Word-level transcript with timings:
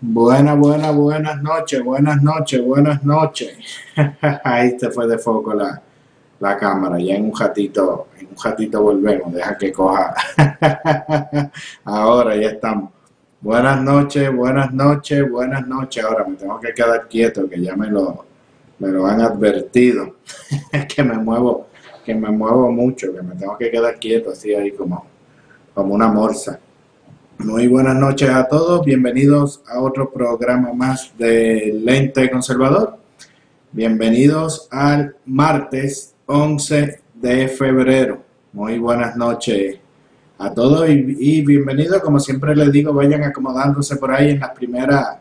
Buenas, 0.00 0.56
buenas, 0.56 0.94
buenas 0.94 1.42
noches, 1.42 1.82
buenas 1.82 2.22
noches, 2.22 2.64
buenas 2.64 3.02
noches. 3.02 3.58
Ahí 4.44 4.78
se 4.78 4.90
fue 4.92 5.08
de 5.08 5.18
foco 5.18 5.52
la, 5.52 5.82
la 6.38 6.56
cámara. 6.56 7.00
Ya 7.00 7.16
en 7.16 7.24
un 7.24 7.36
ratito, 7.36 8.06
en 8.16 8.28
un 8.28 8.36
ratito 8.40 8.80
volvemos. 8.80 9.32
Deja 9.32 9.58
que 9.58 9.72
coja. 9.72 10.14
Ahora 11.84 12.36
ya 12.36 12.50
estamos. 12.50 12.92
Buenas 13.40 13.82
noches, 13.82 14.32
buenas 14.32 14.72
noches, 14.72 15.28
buenas 15.28 15.66
noches. 15.66 16.04
Ahora 16.04 16.24
me 16.24 16.36
tengo 16.36 16.60
que 16.60 16.72
quedar 16.72 17.08
quieto, 17.08 17.48
que 17.48 17.60
ya 17.60 17.74
me 17.74 17.88
lo, 17.88 18.24
me 18.78 18.90
lo 18.90 19.04
han 19.04 19.20
advertido. 19.20 20.14
que 20.94 21.02
me 21.02 21.18
muevo, 21.18 21.66
que 22.04 22.14
me 22.14 22.30
muevo 22.30 22.70
mucho, 22.70 23.12
que 23.12 23.20
me 23.20 23.34
tengo 23.34 23.58
que 23.58 23.68
quedar 23.68 23.98
quieto, 23.98 24.30
así 24.30 24.54
ahí 24.54 24.70
como, 24.70 25.04
como 25.74 25.92
una 25.92 26.06
morsa. 26.06 26.60
Muy 27.38 27.68
buenas 27.68 27.94
noches 27.94 28.28
a 28.30 28.48
todos, 28.48 28.84
bienvenidos 28.84 29.62
a 29.68 29.80
otro 29.80 30.10
programa 30.10 30.72
más 30.72 31.12
de 31.16 31.72
Lente 31.84 32.28
Conservador. 32.32 32.98
Bienvenidos 33.70 34.66
al 34.72 35.14
martes 35.24 36.16
11 36.26 37.00
de 37.14 37.46
febrero. 37.46 38.24
Muy 38.52 38.78
buenas 38.78 39.16
noches 39.16 39.78
a 40.36 40.52
todos 40.52 40.88
y, 40.88 41.42
bienvenidos, 41.42 42.02
como 42.02 42.18
siempre 42.18 42.56
les 42.56 42.72
digo, 42.72 42.92
vayan 42.92 43.22
acomodándose 43.22 43.94
por 43.96 44.10
ahí 44.10 44.30
en 44.30 44.40
las 44.40 44.50
primeras 44.50 45.18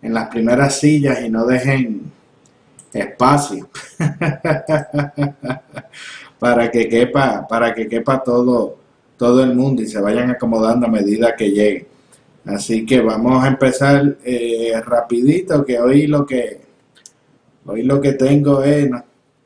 en 0.00 0.14
las 0.14 0.28
primeras 0.28 0.78
sillas 0.78 1.20
y 1.20 1.28
no 1.28 1.44
dejen 1.46 2.12
espacio 2.92 3.68
para 6.38 6.70
que 6.70 6.88
quepa 6.88 7.44
para 7.48 7.74
que 7.74 7.88
quepa 7.88 8.22
todo 8.22 8.85
todo 9.16 9.42
el 9.42 9.54
mundo 9.54 9.82
y 9.82 9.86
se 9.86 10.00
vayan 10.00 10.30
acomodando 10.30 10.86
a 10.86 10.90
medida 10.90 11.34
que 11.36 11.50
lleguen. 11.50 11.86
Así 12.44 12.86
que 12.86 13.00
vamos 13.00 13.42
a 13.42 13.48
empezar 13.48 14.16
eh, 14.24 14.72
rapidito, 14.84 15.64
que 15.64 15.80
hoy 15.80 16.06
lo 16.06 16.24
que 16.24 16.60
hoy 17.64 17.82
lo 17.82 18.00
que 18.00 18.12
tengo 18.12 18.62
es 18.62 18.88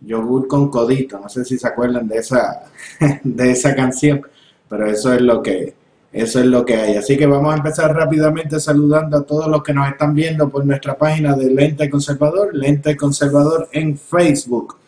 yogur 0.00 0.46
con 0.46 0.70
codito. 0.70 1.18
No 1.18 1.28
sé 1.28 1.44
si 1.44 1.58
se 1.58 1.66
acuerdan 1.66 2.08
de 2.08 2.18
esa 2.18 2.64
de 3.24 3.50
esa 3.50 3.74
canción, 3.74 4.22
pero 4.68 4.86
eso 4.86 5.12
es 5.14 5.22
lo 5.22 5.42
que 5.42 5.74
eso 6.12 6.40
es 6.40 6.46
lo 6.46 6.64
que 6.64 6.74
hay. 6.74 6.96
Así 6.96 7.16
que 7.16 7.26
vamos 7.26 7.54
a 7.54 7.56
empezar 7.56 7.94
rápidamente 7.94 8.58
saludando 8.58 9.18
a 9.18 9.22
todos 9.22 9.46
los 9.48 9.62
que 9.62 9.72
nos 9.72 9.88
están 9.88 10.14
viendo 10.14 10.48
por 10.50 10.66
nuestra 10.66 10.98
página 10.98 11.36
de 11.36 11.50
Lente 11.50 11.88
Conservador, 11.88 12.54
Lente 12.54 12.96
Conservador 12.96 13.68
en 13.72 13.96
Facebook. 13.96 14.79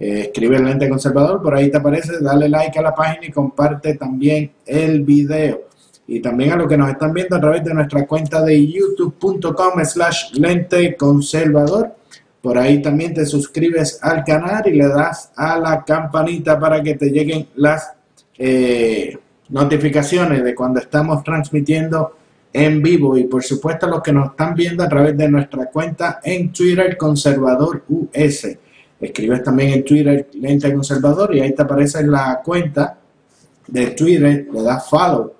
Eh, 0.00 0.20
escribe 0.22 0.56
el 0.56 0.64
lente 0.64 0.88
conservador, 0.88 1.42
por 1.42 1.54
ahí 1.54 1.70
te 1.70 1.76
aparece, 1.76 2.20
dale 2.22 2.48
like 2.48 2.78
a 2.78 2.82
la 2.82 2.94
página 2.94 3.26
y 3.26 3.30
comparte 3.30 3.96
también 3.96 4.50
el 4.64 5.02
video. 5.02 5.68
Y 6.06 6.20
también 6.20 6.52
a 6.52 6.56
los 6.56 6.66
que 6.66 6.78
nos 6.78 6.90
están 6.90 7.12
viendo 7.12 7.36
a 7.36 7.40
través 7.40 7.62
de 7.62 7.74
nuestra 7.74 8.06
cuenta 8.06 8.42
de 8.42 8.66
youtube.com 8.66 9.84
slash 9.84 10.32
lente 10.32 10.96
conservador. 10.96 11.94
Por 12.40 12.56
ahí 12.56 12.80
también 12.80 13.12
te 13.12 13.26
suscribes 13.26 13.98
al 14.02 14.24
canal 14.24 14.62
y 14.66 14.72
le 14.72 14.88
das 14.88 15.32
a 15.36 15.58
la 15.58 15.84
campanita 15.84 16.58
para 16.58 16.82
que 16.82 16.94
te 16.94 17.10
lleguen 17.10 17.48
las 17.56 17.92
eh, 18.38 19.18
notificaciones 19.50 20.42
de 20.42 20.54
cuando 20.54 20.80
estamos 20.80 21.22
transmitiendo 21.22 22.16
en 22.54 22.82
vivo. 22.82 23.18
Y 23.18 23.24
por 23.24 23.44
supuesto 23.44 23.84
a 23.84 23.90
los 23.90 24.02
que 24.02 24.12
nos 24.12 24.30
están 24.30 24.54
viendo 24.54 24.82
a 24.82 24.88
través 24.88 25.14
de 25.14 25.28
nuestra 25.28 25.66
cuenta 25.66 26.20
en 26.24 26.50
Twitter 26.50 26.96
Conservador 26.96 27.84
US. 27.86 28.48
Escribes 29.00 29.42
también 29.42 29.70
en 29.70 29.84
Twitter 29.84 30.28
Lente 30.34 30.72
Conservador 30.72 31.34
y 31.34 31.40
ahí 31.40 31.54
te 31.54 31.62
aparece 31.62 32.06
la 32.06 32.40
cuenta 32.44 32.98
de 33.66 33.86
Twitter, 33.88 34.46
le 34.52 34.62
das 34.62 34.88
follow 34.88 35.32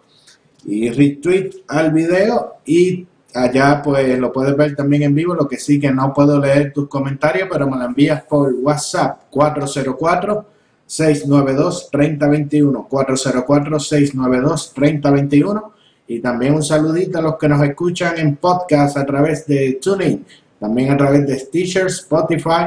y 0.64 0.90
retweet 0.90 1.50
al 1.68 1.90
video 1.90 2.56
y 2.64 3.06
allá 3.34 3.80
pues 3.82 4.18
lo 4.18 4.32
puedes 4.32 4.56
ver 4.56 4.74
también 4.74 5.02
en 5.02 5.14
vivo, 5.14 5.34
lo 5.34 5.48
que 5.48 5.56
sí 5.56 5.78
que 5.78 5.90
no 5.90 6.12
puedo 6.12 6.38
leer 6.38 6.72
tus 6.72 6.88
comentarios, 6.88 7.48
pero 7.50 7.68
me 7.68 7.76
lo 7.76 7.84
envías 7.84 8.22
por 8.22 8.52
WhatsApp 8.54 9.22
404 9.30 10.46
692 10.86 11.88
3021 11.90 12.86
404 12.88 13.80
692 13.80 14.72
3021 14.74 15.72
y 16.08 16.18
también 16.18 16.54
un 16.54 16.62
saludito 16.62 17.18
a 17.18 17.22
los 17.22 17.36
que 17.36 17.48
nos 17.48 17.62
escuchan 17.62 18.18
en 18.18 18.36
podcast 18.36 18.96
a 18.96 19.06
través 19.06 19.46
de 19.46 19.78
TuneIn, 19.80 20.26
también 20.58 20.90
a 20.90 20.96
través 20.96 21.24
de 21.26 21.38
Stitcher, 21.38 21.86
Spotify, 21.86 22.66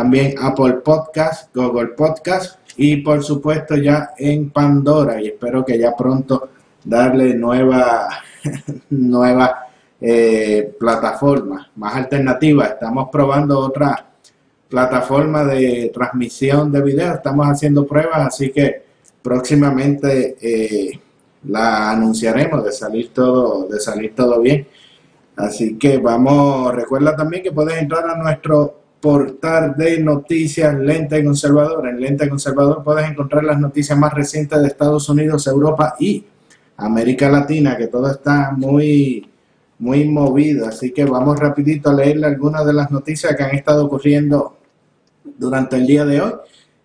también 0.00 0.34
Apple 0.40 0.78
Podcast, 0.82 1.54
Google 1.54 1.88
Podcast 1.88 2.58
y 2.78 2.96
por 3.02 3.22
supuesto 3.22 3.76
ya 3.76 4.12
en 4.16 4.48
Pandora. 4.48 5.20
Y 5.20 5.26
espero 5.26 5.62
que 5.62 5.78
ya 5.78 5.94
pronto 5.94 6.48
darle 6.82 7.34
nueva 7.34 8.08
nueva 8.88 9.66
eh, 10.00 10.74
plataforma 10.80 11.70
más 11.76 11.96
alternativa. 11.96 12.64
Estamos 12.64 13.10
probando 13.12 13.58
otra 13.58 14.06
plataforma 14.70 15.44
de 15.44 15.90
transmisión 15.92 16.72
de 16.72 16.80
video. 16.80 17.12
Estamos 17.16 17.46
haciendo 17.46 17.86
pruebas 17.86 18.28
así 18.28 18.50
que 18.50 18.82
próximamente 19.20 20.38
eh, 20.40 20.98
la 21.44 21.90
anunciaremos 21.90 22.64
de 22.64 22.72
salir 22.72 23.12
todo 23.12 23.68
de 23.68 23.78
salir 23.78 24.14
todo 24.14 24.40
bien. 24.40 24.66
Así 25.36 25.76
que 25.76 25.98
vamos 25.98 26.74
recuerda 26.74 27.14
también 27.14 27.42
que 27.42 27.52
puedes 27.52 27.76
entrar 27.76 28.08
a 28.08 28.16
nuestro 28.16 28.79
portal 29.00 29.74
de 29.76 30.00
noticias 30.00 30.78
Lente 30.78 31.24
Conservador. 31.24 31.88
En 31.88 32.00
Lente 32.00 32.28
Conservador 32.28 32.84
puedes 32.84 33.10
encontrar 33.10 33.44
las 33.44 33.58
noticias 33.58 33.98
más 33.98 34.12
recientes 34.12 34.60
de 34.60 34.68
Estados 34.68 35.08
Unidos, 35.08 35.46
Europa 35.46 35.94
y 35.98 36.24
América 36.76 37.30
Latina, 37.30 37.76
que 37.76 37.86
todo 37.86 38.10
está 38.10 38.50
muy, 38.52 39.26
muy 39.78 40.08
movido. 40.08 40.66
Así 40.66 40.92
que 40.92 41.04
vamos 41.04 41.38
rapidito 41.38 41.90
a 41.90 41.94
leerle 41.94 42.26
algunas 42.26 42.66
de 42.66 42.72
las 42.72 42.90
noticias 42.90 43.36
que 43.36 43.42
han 43.42 43.54
estado 43.54 43.86
ocurriendo 43.86 44.56
durante 45.38 45.76
el 45.76 45.86
día 45.86 46.04
de 46.04 46.20
hoy 46.20 46.32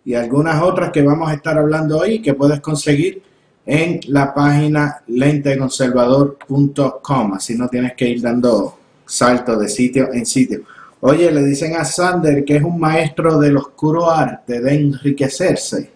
y 0.05 0.13
algunas 0.13 0.61
otras 0.61 0.91
que 0.91 1.01
vamos 1.01 1.29
a 1.29 1.33
estar 1.33 1.57
hablando 1.57 1.97
hoy 1.97 2.21
que 2.21 2.33
puedes 2.33 2.61
conseguir 2.61 3.21
en 3.65 3.99
la 4.07 4.33
página 4.33 5.01
lenteconservador.com. 5.07 7.33
Así 7.33 7.57
no 7.57 7.67
tienes 7.67 7.93
que 7.95 8.07
ir 8.09 8.21
dando 8.21 8.77
saltos 9.05 9.59
de 9.59 9.67
sitio 9.67 10.13
en 10.13 10.25
sitio. 10.25 10.61
Oye, 11.01 11.31
le 11.31 11.43
dicen 11.43 11.75
a 11.75 11.85
Sander 11.85 12.43
que 12.43 12.57
es 12.57 12.63
un 12.63 12.79
maestro 12.79 13.37
del 13.37 13.57
oscuro 13.57 14.09
arte 14.09 14.61
de 14.61 14.73
enriquecerse 14.73 15.91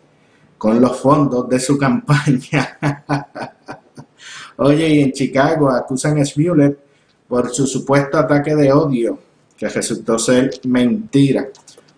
con 0.58 0.80
los 0.80 1.00
fondos 1.00 1.50
de 1.50 1.60
su 1.60 1.78
campaña. 1.80 2.78
Oye, 4.58 4.90
y 4.90 5.02
en 5.02 5.12
Chicago 5.14 5.70
acusan 5.70 6.20
a 6.20 6.26
Smollett 6.26 6.78
por 7.28 7.50
su 7.50 7.66
supuesto 7.66 8.18
ataque 8.18 8.56
de 8.56 8.74
odio, 8.74 9.18
que 9.56 9.70
resultó 9.70 10.20
ser 10.20 10.52
mentira. 10.66 11.48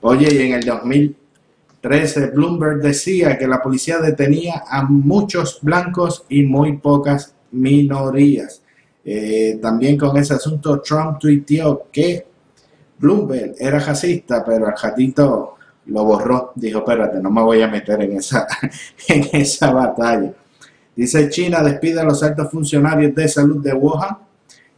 Oye, 0.01 0.33
y 0.33 0.47
en 0.47 0.53
el 0.53 0.63
2013 0.63 2.27
Bloomberg 2.27 2.81
decía 2.81 3.37
que 3.37 3.47
la 3.47 3.61
policía 3.61 3.97
detenía 3.99 4.63
a 4.67 4.83
muchos 4.83 5.59
blancos 5.61 6.23
y 6.29 6.43
muy 6.43 6.77
pocas 6.77 7.33
minorías. 7.51 8.61
Eh, 9.03 9.57
también 9.59 9.97
con 9.97 10.15
ese 10.17 10.35
asunto 10.35 10.79
Trump 10.81 11.17
tuiteó 11.19 11.87
que 11.91 12.30
Bloomberg 13.01 13.55
era 13.59 13.79
racista, 13.79 14.43
pero 14.45 14.69
el 14.69 14.75
jatito 14.75 15.55
lo 15.87 16.05
borró. 16.05 16.53
Dijo, 16.55 16.79
espérate, 16.79 17.19
no 17.19 17.31
me 17.31 17.41
voy 17.41 17.61
a 17.61 17.67
meter 17.67 18.01
en 18.03 18.17
esa, 18.17 18.47
en 19.07 19.27
esa 19.33 19.71
batalla. 19.71 20.31
Dice 20.95 21.29
China 21.29 21.63
despide 21.63 22.01
a 22.01 22.03
los 22.03 22.21
altos 22.21 22.51
funcionarios 22.51 23.15
de 23.15 23.27
salud 23.27 23.63
de 23.63 23.73
Wuhan 23.73 24.17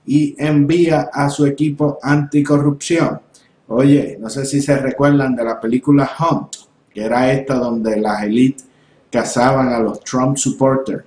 y 0.06 0.36
envía 0.38 1.10
a 1.12 1.30
su 1.30 1.46
equipo 1.46 2.00
anticorrupción. 2.02 3.20
Oye, 3.68 4.18
no 4.20 4.30
sé 4.30 4.46
si 4.46 4.62
se 4.62 4.78
recuerdan 4.78 5.36
de 5.36 5.44
la 5.44 5.60
película 5.60 6.10
Hunt, 6.20 6.56
que 6.94 7.04
era 7.04 7.32
esta 7.32 7.56
donde 7.56 8.00
las 8.00 8.24
élites 8.24 8.66
cazaban 9.12 9.70
a 9.70 9.80
los 9.80 10.02
Trump 10.02 10.38
supporters, 10.38 11.04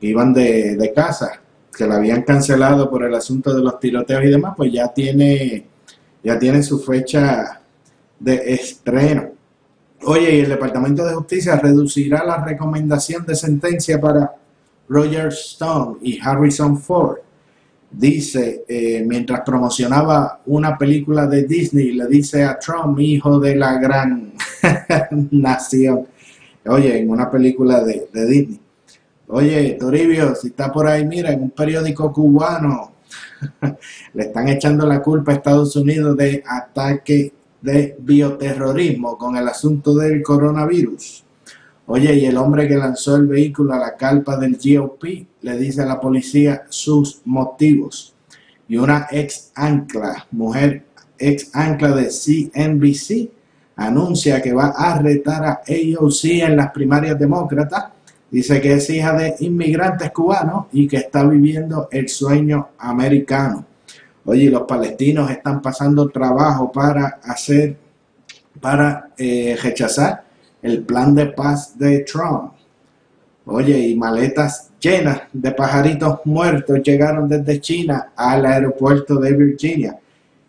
que 0.00 0.06
iban 0.08 0.32
de, 0.32 0.76
de 0.76 0.92
casa, 0.92 1.40
que 1.76 1.86
la 1.86 1.96
habían 1.96 2.22
cancelado 2.22 2.90
por 2.90 3.04
el 3.04 3.14
asunto 3.14 3.54
de 3.54 3.62
los 3.62 3.78
tiroteos 3.78 4.24
y 4.24 4.28
demás, 4.28 4.54
pues 4.56 4.72
ya 4.72 4.92
tiene, 4.92 5.67
ya 6.22 6.38
tiene 6.38 6.62
su 6.62 6.80
fecha 6.80 7.60
de 8.18 8.54
estreno. 8.54 9.30
Oye, 10.04 10.36
y 10.36 10.40
el 10.40 10.48
Departamento 10.48 11.04
de 11.04 11.14
Justicia 11.14 11.56
reducirá 11.56 12.24
la 12.24 12.44
recomendación 12.44 13.26
de 13.26 13.34
sentencia 13.34 14.00
para 14.00 14.32
Roger 14.88 15.28
Stone 15.28 15.98
y 16.02 16.18
Harrison 16.20 16.78
Ford. 16.80 17.18
Dice, 17.90 18.64
eh, 18.68 19.02
mientras 19.06 19.40
promocionaba 19.40 20.40
una 20.46 20.76
película 20.76 21.26
de 21.26 21.44
Disney, 21.44 21.92
le 21.92 22.06
dice 22.06 22.44
a 22.44 22.58
Trump, 22.58 22.98
hijo 23.00 23.40
de 23.40 23.56
la 23.56 23.78
gran 23.78 24.32
nación. 25.30 26.06
Oye, 26.66 26.98
en 26.98 27.10
una 27.10 27.30
película 27.30 27.82
de 27.82 28.08
Disney. 28.12 28.60
Oye, 29.28 29.76
Toribio, 29.78 30.34
si 30.34 30.48
está 30.48 30.72
por 30.72 30.86
ahí, 30.86 31.04
mira, 31.06 31.32
en 31.32 31.42
un 31.42 31.50
periódico 31.50 32.12
cubano 32.12 32.92
le 34.14 34.22
están 34.22 34.48
echando 34.48 34.86
la 34.86 35.02
culpa 35.02 35.32
a 35.32 35.34
Estados 35.36 35.76
Unidos 35.76 36.16
de 36.16 36.42
ataque 36.46 37.32
de 37.60 37.96
bioterrorismo 37.98 39.18
con 39.18 39.36
el 39.36 39.48
asunto 39.48 39.94
del 39.94 40.22
coronavirus. 40.22 41.24
Oye, 41.86 42.14
y 42.14 42.26
el 42.26 42.36
hombre 42.36 42.68
que 42.68 42.76
lanzó 42.76 43.16
el 43.16 43.26
vehículo 43.26 43.72
a 43.72 43.78
la 43.78 43.96
calpa 43.96 44.36
del 44.36 44.58
GOP 44.62 45.04
le 45.40 45.56
dice 45.56 45.82
a 45.82 45.86
la 45.86 45.98
policía 45.98 46.64
sus 46.68 47.22
motivos. 47.24 48.14
Y 48.68 48.76
una 48.76 49.06
ex 49.10 49.52
ancla, 49.54 50.26
mujer 50.30 50.84
ex 51.18 51.50
ancla 51.54 51.92
de 51.92 52.08
CNBC, 52.10 53.30
anuncia 53.76 54.42
que 54.42 54.52
va 54.52 54.68
a 54.76 54.98
retar 54.98 55.44
a 55.44 55.62
AOC 55.66 56.24
en 56.24 56.56
las 56.56 56.70
primarias 56.72 57.18
demócratas. 57.18 57.84
Dice 58.30 58.60
que 58.60 58.74
es 58.74 58.90
hija 58.90 59.14
de 59.14 59.36
inmigrantes 59.40 60.10
cubanos 60.10 60.66
y 60.72 60.86
que 60.86 60.98
está 60.98 61.24
viviendo 61.24 61.88
el 61.90 62.08
sueño 62.08 62.68
americano. 62.78 63.64
Oye, 64.26 64.50
los 64.50 64.62
palestinos 64.62 65.30
están 65.30 65.62
pasando 65.62 66.08
trabajo 66.10 66.70
para 66.70 67.20
hacer, 67.22 67.76
para 68.60 69.10
eh, 69.16 69.56
rechazar 69.62 70.24
el 70.60 70.82
plan 70.82 71.14
de 71.14 71.26
paz 71.26 71.78
de 71.78 72.00
Trump. 72.00 72.52
Oye, 73.46 73.78
y 73.78 73.96
maletas 73.96 74.70
llenas 74.78 75.22
de 75.32 75.50
pajaritos 75.52 76.20
muertos 76.26 76.80
llegaron 76.82 77.26
desde 77.26 77.60
China 77.62 78.12
al 78.14 78.44
aeropuerto 78.44 79.16
de 79.16 79.32
Virginia. 79.32 79.98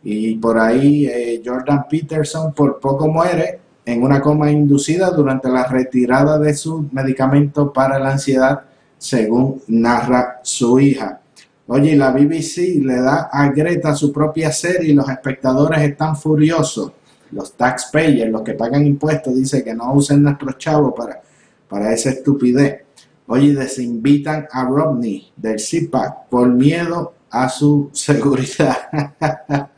Y 0.03 0.35
por 0.35 0.59
ahí 0.59 1.05
eh, 1.05 1.41
Jordan 1.45 1.85
Peterson 1.89 2.53
por 2.53 2.79
poco 2.81 3.07
muere 3.07 3.59
en 3.91 4.03
una 4.03 4.21
coma 4.21 4.51
inducida 4.51 5.09
durante 5.09 5.49
la 5.49 5.65
retirada 5.65 6.37
de 6.37 6.53
su 6.53 6.87
medicamento 6.91 7.73
para 7.73 7.97
la 7.97 8.11
ansiedad, 8.11 8.61
según 8.97 9.63
narra 9.67 10.39
su 10.43 10.79
hija. 10.79 11.19
Oye, 11.65 11.95
la 11.95 12.11
BBC 12.11 12.83
le 12.83 13.01
da 13.01 13.29
a 13.31 13.49
Greta 13.49 13.95
su 13.95 14.11
propia 14.11 14.51
serie 14.51 14.91
y 14.91 14.93
los 14.93 15.09
espectadores 15.09 15.81
están 15.81 16.15
furiosos. 16.15 16.91
Los 17.31 17.53
taxpayers, 17.53 18.31
los 18.31 18.43
que 18.43 18.53
pagan 18.53 18.85
impuestos, 18.85 19.35
dicen 19.35 19.63
que 19.63 19.73
no 19.73 19.93
usen 19.93 20.21
nuestros 20.21 20.57
chavos 20.59 20.93
para, 20.95 21.21
para 21.67 21.91
esa 21.91 22.09
estupidez. 22.09 22.83
Oye, 23.25 23.53
desinvitan 23.53 24.47
a 24.51 24.65
Romney 24.65 25.31
del 25.35 25.57
CPAC 25.57 26.27
por 26.29 26.49
miedo 26.49 27.13
a 27.29 27.49
su 27.49 27.89
seguridad. 27.93 28.77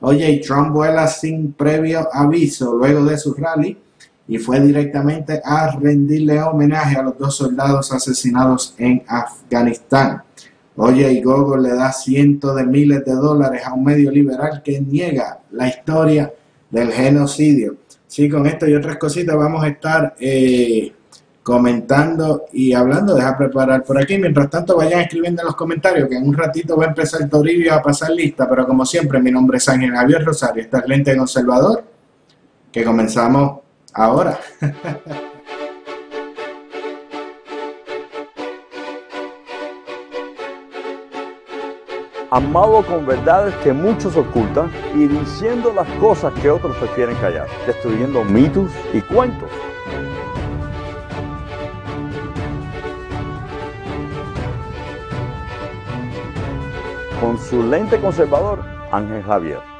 Oye, 0.00 0.30
y 0.30 0.40
Trump 0.40 0.72
vuela 0.72 1.06
sin 1.06 1.52
previo 1.52 2.08
aviso 2.12 2.74
luego 2.74 3.04
de 3.04 3.18
su 3.18 3.34
rally 3.34 3.76
y 4.26 4.38
fue 4.38 4.60
directamente 4.60 5.40
a 5.44 5.76
rendirle 5.76 6.40
homenaje 6.40 6.96
a 6.96 7.02
los 7.02 7.18
dos 7.18 7.36
soldados 7.36 7.92
asesinados 7.92 8.74
en 8.78 9.02
Afganistán. 9.06 10.22
Oye, 10.76 11.12
y 11.12 11.20
Gogo 11.20 11.56
le 11.56 11.74
da 11.74 11.92
cientos 11.92 12.56
de 12.56 12.64
miles 12.64 13.04
de 13.04 13.12
dólares 13.12 13.62
a 13.64 13.74
un 13.74 13.84
medio 13.84 14.10
liberal 14.10 14.62
que 14.62 14.80
niega 14.80 15.40
la 15.50 15.68
historia 15.68 16.32
del 16.70 16.92
genocidio. 16.92 17.76
Sí, 18.06 18.28
con 18.28 18.46
esto 18.46 18.68
y 18.68 18.74
otras 18.74 18.96
cositas 18.96 19.36
vamos 19.36 19.62
a 19.62 19.68
estar 19.68 20.14
eh, 20.18 20.92
comentando 21.42 22.46
y 22.52 22.72
hablando. 22.72 23.14
Deja 23.14 23.36
preparar 23.36 23.84
por 23.84 24.00
aquí. 24.00 24.18
Mientras 24.18 24.50
tanto, 24.50 24.76
vayan 24.76 25.00
escribiendo 25.00 25.42
en 25.42 25.46
los 25.46 25.56
comentarios 25.56 26.08
que 26.08 26.16
en 26.16 26.26
un 26.26 26.34
ratito 26.34 26.76
va 26.76 26.86
a 26.86 26.88
empezar 26.88 27.28
Toribio 27.28 27.74
a 27.74 27.82
pasar 27.82 28.10
lista. 28.10 28.48
Pero 28.48 28.66
como 28.66 28.84
siempre, 28.84 29.20
mi 29.20 29.30
nombre 29.30 29.58
es 29.58 29.68
Ángel 29.68 29.92
Javier 29.92 30.24
Rosario. 30.24 30.62
Esta 30.62 30.78
es 30.80 30.88
Lente 30.88 31.16
Conservador, 31.16 31.84
que 32.70 32.84
comenzamos 32.84 33.60
ahora. 33.92 34.38
amado 42.30 42.86
con 42.86 43.06
verdades 43.06 43.54
que 43.56 43.72
muchos 43.72 44.16
ocultan 44.16 44.70
y 44.94 45.06
diciendo 45.08 45.72
las 45.74 45.88
cosas 45.98 46.32
que 46.40 46.50
otros 46.50 46.76
prefieren 46.76 47.16
callar, 47.16 47.48
destruyendo 47.66 48.24
mitos 48.24 48.70
y 48.92 49.00
cuentos. 49.00 49.50
Con 57.20 57.36
su 57.38 57.62
lente 57.62 58.00
conservador, 58.00 58.64
Ángel 58.90 59.22
Javier. 59.22 59.79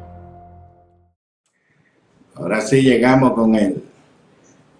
Ahora 2.41 2.61
sí 2.61 2.81
llegamos 2.81 3.33
con 3.33 3.55
el, 3.55 3.83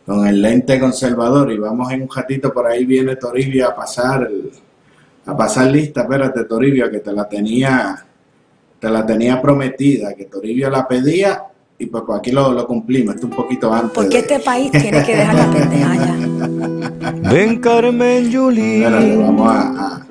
con 0.06 0.26
el 0.28 0.42
lente 0.42 0.80
conservador 0.80 1.52
y 1.52 1.58
vamos 1.58 1.92
en 1.92 2.02
un 2.04 2.10
ratito 2.14 2.52
por 2.52 2.68
ahí 2.68 2.86
viene 2.86 3.16
Toribio 3.16 3.68
a 3.70 3.76
pasar 3.76 4.28
a 5.26 5.38
pasar 5.38 5.68
lista, 5.68 6.02
espérate 6.02 6.44
Toribio 6.46 6.90
que 6.90 7.00
te 7.00 7.12
la 7.12 7.30
tenía 7.30 8.04
te 8.80 8.90
la 8.90 9.06
tenía 9.06 9.40
prometida, 9.40 10.16
que 10.16 10.26
Toribio 10.26 10.68
la 10.72 10.88
pedía 10.88 11.44
y 11.78 11.86
pues, 11.86 12.04
pues 12.06 12.18
aquí 12.20 12.32
lo, 12.32 12.52
lo 12.52 12.66
cumplimos, 12.66 13.14
esto 13.16 13.28
un 13.28 13.34
poquito 13.34 13.72
antes. 13.72 13.92
Porque 13.92 14.10
de- 14.10 14.20
este 14.20 14.40
país 14.40 14.72
tiene 14.72 15.04
que 15.04 15.16
dejar 15.16 15.36
la 15.36 15.52
pendeja 15.52 15.96
ya. 15.96 17.32
Ven 17.32 17.60
Carmen 17.60 18.30
Yulín. 18.32 18.84
Espérate, 18.84 19.18
vamos 19.18 19.48
a, 19.52 19.62
a, 19.62 20.08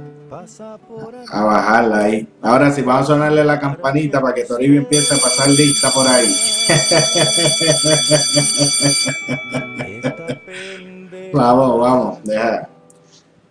a 1.30 1.44
bajarla 1.44 1.98
ahí. 1.98 2.26
Ahora 2.40 2.72
sí, 2.72 2.80
vamos 2.82 3.02
a 3.02 3.14
sonarle 3.14 3.44
la 3.44 3.60
campanita 3.60 4.20
para 4.20 4.34
que 4.34 4.44
Toribio 4.44 4.80
empiece 4.80 5.14
a 5.14 5.18
pasar 5.18 5.48
lista 5.48 5.90
por 5.90 6.06
ahí. 6.06 6.34
Vamos, 11.32 11.78
vamos, 11.78 12.18
deja. 12.24 12.68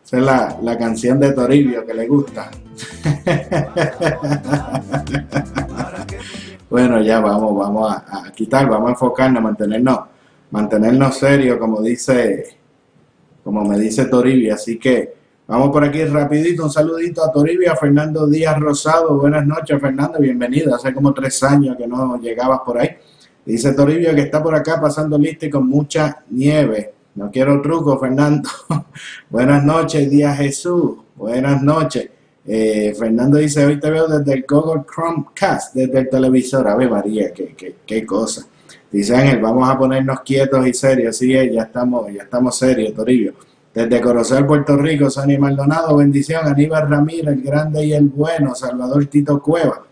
Esa 0.04 0.18
es 0.18 0.24
la, 0.24 0.58
la 0.62 0.78
canción 0.78 1.18
de 1.18 1.32
Toribio 1.32 1.86
que 1.86 1.94
le 1.94 2.08
gusta. 2.08 2.52
bueno, 6.70 7.02
ya 7.02 7.22
vamos, 7.22 7.56
vamos 7.56 7.90
a, 7.90 8.30
quitar, 8.36 8.68
vamos 8.68 8.90
a 8.90 8.92
enfocarnos, 8.92 9.42
mantenernos, 9.42 10.00
mantenernos 10.52 11.18
serios, 11.18 11.58
como 11.58 11.82
dice, 11.82 12.58
como 13.46 13.64
me 13.64 13.80
dice 13.80 14.04
Toribio. 14.06 14.56
Así 14.56 14.78
que 14.78 15.19
Vamos 15.50 15.72
por 15.72 15.84
aquí 15.84 16.04
rapidito, 16.06 16.64
un 16.64 16.70
saludito 16.70 17.24
a 17.24 17.32
Toribio, 17.32 17.72
a 17.72 17.76
Fernando 17.76 18.28
Díaz 18.28 18.60
Rosado. 18.60 19.18
Buenas 19.18 19.48
noches, 19.48 19.82
Fernando, 19.82 20.20
bienvenido. 20.20 20.76
Hace 20.76 20.94
como 20.94 21.12
tres 21.12 21.42
años 21.42 21.76
que 21.76 21.88
no 21.88 22.22
llegabas 22.22 22.60
por 22.64 22.78
ahí. 22.78 22.90
Dice 23.44 23.74
Toribio 23.74 24.14
que 24.14 24.22
está 24.22 24.44
por 24.44 24.54
acá 24.54 24.80
pasando 24.80 25.18
lista 25.18 25.48
y 25.48 25.50
con 25.50 25.68
mucha 25.68 26.24
nieve. 26.30 26.94
No 27.16 27.32
quiero 27.32 27.60
truco, 27.64 27.98
Fernando. 27.98 28.48
Buenas 29.32 29.64
noches, 29.64 30.08
Díaz 30.08 30.38
Jesús. 30.38 30.98
Buenas 31.16 31.64
noches. 31.64 32.08
Eh, 32.46 32.94
Fernando 32.94 33.40
dice, 33.40 33.66
hoy 33.66 33.80
te 33.80 33.90
veo 33.90 34.08
desde 34.08 34.32
el 34.32 34.46
Google 34.48 34.84
Chromecast, 34.86 35.74
desde 35.74 35.98
el 35.98 36.10
televisor. 36.10 36.68
A 36.68 36.76
ver, 36.76 36.92
María, 36.92 37.34
qué, 37.34 37.56
qué, 37.58 37.78
qué 37.88 38.06
cosa. 38.06 38.46
Dice 38.92 39.16
Ángel, 39.16 39.42
vamos 39.42 39.68
a 39.68 39.76
ponernos 39.76 40.22
quietos 40.22 40.68
y 40.68 40.76
serios. 40.76 41.18
Sí, 41.18 41.32
ya 41.32 41.64
estamos, 41.64 42.14
ya 42.14 42.22
estamos 42.22 42.56
serios, 42.56 42.94
Toribio. 42.94 43.34
Desde 43.74 44.02
Corozal, 44.02 44.48
Puerto 44.48 44.76
Rico, 44.78 45.10
Sonny 45.10 45.38
Maldonado, 45.38 45.98
bendición, 45.98 46.48
Aníbal 46.48 46.90
Ramírez, 46.90 47.36
el 47.36 47.42
grande 47.44 47.86
y 47.86 47.94
el 47.94 48.08
bueno, 48.08 48.56
Salvador 48.56 49.06
Tito 49.06 49.42
Cueva. 49.42 49.84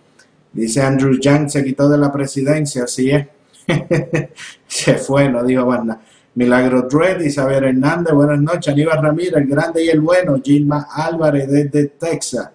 Dice 0.52 0.82
Andrew 0.82 1.20
Yang, 1.20 1.52
se 1.52 1.64
quitó 1.64 1.88
de 1.88 1.98
la 1.98 2.12
presidencia, 2.12 2.86
así 2.86 3.12
es. 3.12 3.28
se 4.68 4.96
fue, 4.96 5.30
no 5.30 5.44
dijo 5.44 5.66
más 5.66 5.86
nada. 5.86 6.02
Milagro 6.34 6.84
Dredd, 6.84 7.22
Isabel 7.22 7.64
Hernández, 7.64 8.14
buenas 8.14 8.40
noches. 8.40 8.74
Aníbal 8.74 9.02
Ramírez, 9.02 9.36
el 9.36 9.48
grande 9.48 9.86
y 9.86 9.90
el 9.90 10.02
bueno. 10.02 10.40
Gilma 10.44 10.88
Álvarez 10.92 11.50
desde 11.50 11.88
Texas. 11.88 12.50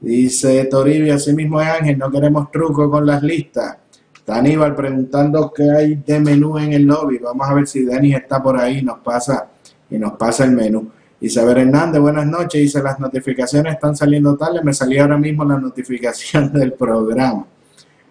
Dice 0.00 0.64
Toribio, 0.66 1.14
así 1.14 1.32
mismo 1.32 1.60
es 1.60 1.68
Ángel, 1.68 1.98
no 1.98 2.10
queremos 2.10 2.50
truco 2.50 2.90
con 2.90 3.04
las 3.04 3.22
listas. 3.22 3.76
Está 4.14 4.36
Aníbal 4.36 4.74
preguntando 4.74 5.52
qué 5.52 5.70
hay 5.70 5.94
de 5.96 6.20
menú 6.20 6.58
en 6.58 6.72
el 6.72 6.84
lobby. 6.84 7.18
Vamos 7.18 7.48
a 7.48 7.54
ver 7.54 7.66
si 7.66 7.84
Denis 7.84 8.16
está 8.16 8.42
por 8.42 8.58
ahí, 8.58 8.82
nos 8.82 8.98
pasa 8.98 9.48
y 9.90 9.98
nos 9.98 10.12
pasa 10.12 10.44
el 10.44 10.52
menú. 10.52 10.90
Isabel 11.20 11.58
Hernández, 11.58 12.00
buenas 12.00 12.26
noches. 12.26 12.60
Dice, 12.60 12.82
las 12.82 13.00
notificaciones 13.00 13.74
están 13.74 13.96
saliendo 13.96 14.36
tarde. 14.36 14.62
Me 14.62 14.72
salió 14.72 15.02
ahora 15.02 15.18
mismo 15.18 15.44
la 15.44 15.58
notificación 15.58 16.52
del 16.54 16.72
programa. 16.72 17.46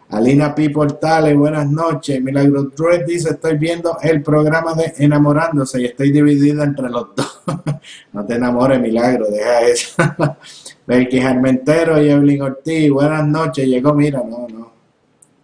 Alina 0.10 0.56
P. 0.56 0.70
Portales, 0.70 1.36
buenas 1.36 1.70
noches. 1.70 2.22
Milagro 2.22 2.64
Dredd 2.64 3.06
dice, 3.06 3.32
estoy 3.32 3.58
viendo 3.58 3.98
el 4.02 4.22
programa 4.22 4.74
de 4.74 4.94
Enamorándose 4.98 5.82
y 5.82 5.86
estoy 5.86 6.12
dividida 6.12 6.64
entre 6.64 6.90
los 6.90 7.14
dos. 7.16 7.42
no 8.14 8.26
te 8.26 8.36
enamores, 8.36 8.80
Milagro, 8.80 9.28
deja 9.30 9.62
eso. 9.62 9.96
Belkis 10.88 11.26
Armentero 11.26 12.02
y 12.02 12.10
Evelyn 12.10 12.42
Ortiz, 12.42 12.90
buenas 12.90 13.28
noches. 13.28 13.68
Llegó, 13.68 13.94
mira, 13.94 14.20
no, 14.20 14.48
no, 14.48 14.72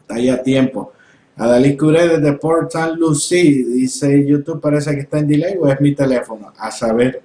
está 0.01 0.15
ahí 0.15 0.29
a 0.29 0.41
tiempo. 0.41 0.93
Adalí 1.35 1.75
Curé 1.75 2.07
desde 2.07 2.33
Port 2.33 2.73
St. 2.73 2.95
Lucie, 2.95 3.65
dice 3.65 4.25
YouTube 4.25 4.61
parece 4.61 4.93
que 4.93 5.01
está 5.01 5.19
en 5.19 5.27
delay 5.27 5.55
o 5.59 5.67
es 5.67 5.81
mi 5.81 5.95
teléfono. 5.95 6.53
A 6.57 6.71
saber. 6.71 7.21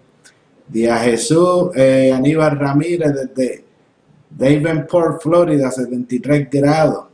Díaz 0.67 1.03
Jesús, 1.03 1.71
eh, 1.75 2.13
Aníbal 2.15 2.59
Ramírez 2.59 3.13
desde 3.15 3.65
Davenport, 4.31 5.23
Florida, 5.23 5.71
73 5.71 6.49
grados. 6.51 7.07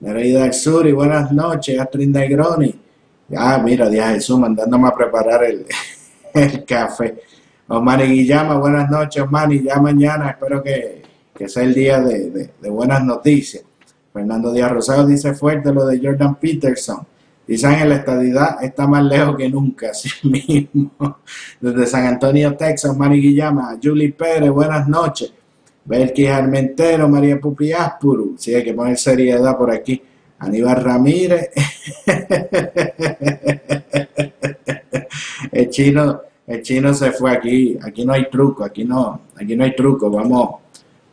Nereida 0.00 0.42
del 0.42 0.52
Sur 0.52 0.86
y 0.86 0.92
buenas 0.92 1.30
noches, 1.32 1.78
Astrid 1.78 2.08
Negroni. 2.08 2.74
Ah, 3.36 3.60
mira, 3.64 3.88
Díaz 3.88 4.14
Jesús 4.14 4.38
mandándome 4.38 4.88
a 4.88 4.94
preparar 4.94 5.44
el, 5.44 5.66
el 6.34 6.64
café. 6.64 7.22
Osmani 7.68 8.04
Guillama, 8.04 8.58
buenas 8.58 8.90
noches, 8.90 9.22
Osmani. 9.22 9.62
Ya 9.62 9.76
mañana 9.76 10.30
espero 10.30 10.62
que, 10.62 11.02
que 11.34 11.48
sea 11.48 11.64
el 11.64 11.74
día 11.74 12.00
de, 12.00 12.50
de 12.60 12.70
buenas 12.70 13.04
noticias. 13.04 13.64
Fernando 14.18 14.52
Díaz 14.52 14.72
Rosado 14.72 15.06
dice 15.06 15.32
fuerte 15.32 15.72
lo 15.72 15.86
de 15.86 16.00
Jordan 16.02 16.34
Peterson. 16.34 17.06
Dice 17.46 17.68
en 17.68 17.88
la 17.88 17.94
estadidad 17.94 18.64
está 18.64 18.88
más 18.88 19.04
lejos 19.04 19.36
que 19.36 19.48
nunca, 19.48 19.90
así 19.92 20.10
mismo. 20.24 21.18
Desde 21.60 21.86
San 21.86 22.04
Antonio, 22.04 22.56
Texas, 22.56 22.96
Mari 22.96 23.20
Guillama, 23.20 23.78
Julie 23.80 24.12
Pérez, 24.12 24.50
buenas 24.50 24.88
noches. 24.88 25.32
Belkis 25.84 26.30
Armentero, 26.30 27.08
María 27.08 27.38
Pupi 27.38 27.72
Aspuru. 27.72 28.34
Sí, 28.36 28.52
hay 28.52 28.64
que 28.64 28.74
poner 28.74 28.98
seriedad 28.98 29.56
por 29.56 29.70
aquí. 29.70 30.02
Aníbal 30.40 30.82
Ramírez. 30.82 31.50
el 35.52 35.70
chino, 35.70 36.22
el 36.44 36.62
chino 36.62 36.92
se 36.92 37.12
fue 37.12 37.30
aquí. 37.30 37.78
Aquí 37.80 38.04
no 38.04 38.14
hay 38.14 38.28
truco, 38.28 38.64
aquí 38.64 38.84
no, 38.84 39.20
aquí 39.40 39.54
no 39.54 39.62
hay 39.62 39.76
truco. 39.76 40.10
Vamos, 40.10 40.56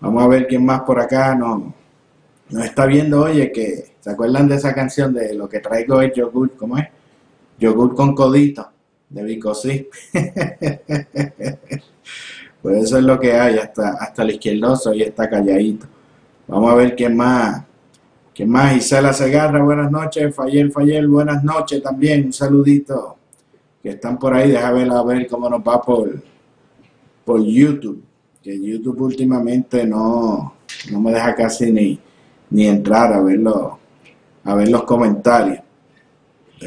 vamos 0.02 0.24
a 0.24 0.28
ver 0.28 0.48
quién 0.48 0.66
más 0.66 0.82
por 0.82 1.00
acá 1.00 1.36
no 1.36 1.85
nos 2.50 2.66
está 2.66 2.86
viendo, 2.86 3.22
oye, 3.22 3.52
que 3.52 3.96
se 4.00 4.12
acuerdan 4.12 4.48
de 4.48 4.56
esa 4.56 4.74
canción 4.74 5.14
de 5.14 5.34
lo 5.34 5.50
que 5.50 5.60
traigo 5.60 6.02
es 6.02 6.14
yogur, 6.14 6.56
¿cómo 6.56 6.78
es? 6.78 6.88
Yogur 7.60 7.96
con 7.96 8.14
codito, 8.14 8.70
de 9.10 9.24
Bicosí. 9.24 9.88
pues 12.62 12.84
eso 12.84 12.98
es 12.98 13.04
lo 13.04 13.20
que 13.20 13.34
hay, 13.34 13.58
hasta, 13.58 13.94
hasta 13.94 14.24
el 14.24 14.32
izquierdoso 14.32 14.94
y 14.94 15.02
está 15.02 15.30
calladito. 15.30 15.88
Vamos 16.48 16.72
a 16.72 16.75
ver 16.75 16.96
quién 16.96 17.18
más. 17.18 17.64
¿Quién 18.34 18.50
más? 18.50 18.75
Isela 18.75 19.14
Segarra, 19.14 19.64
buenas 19.64 19.90
noches. 19.90 20.36
Fayel, 20.36 20.72
Fayel, 20.72 21.08
buenas 21.08 21.44
noches 21.44 21.82
también. 21.82 22.25
Un 22.25 22.34
saludito. 22.34 23.18
Que 23.82 23.90
están 23.90 24.20
por 24.20 24.34
ahí, 24.34 24.52
déjame 24.52 24.84
ver 24.84 24.92
a 24.92 25.04
ver 25.04 25.28
cómo 25.28 25.50
nos 25.50 25.62
va 25.62 25.82
por, 25.82 26.22
por 27.24 27.42
YouTube. 27.44 28.04
Que 28.44 28.60
YouTube 28.60 29.02
últimamente 29.02 29.86
no, 29.86 30.56
no 30.92 31.00
me 31.00 31.12
deja 31.12 31.34
casi 31.34 31.72
ni, 31.72 32.00
ni 32.50 32.68
entrar 32.68 33.14
a 33.14 33.22
verlo, 33.22 33.80
a 34.44 34.56
ver 34.56 34.70
los 34.70 34.84
comentarios. 34.84 35.60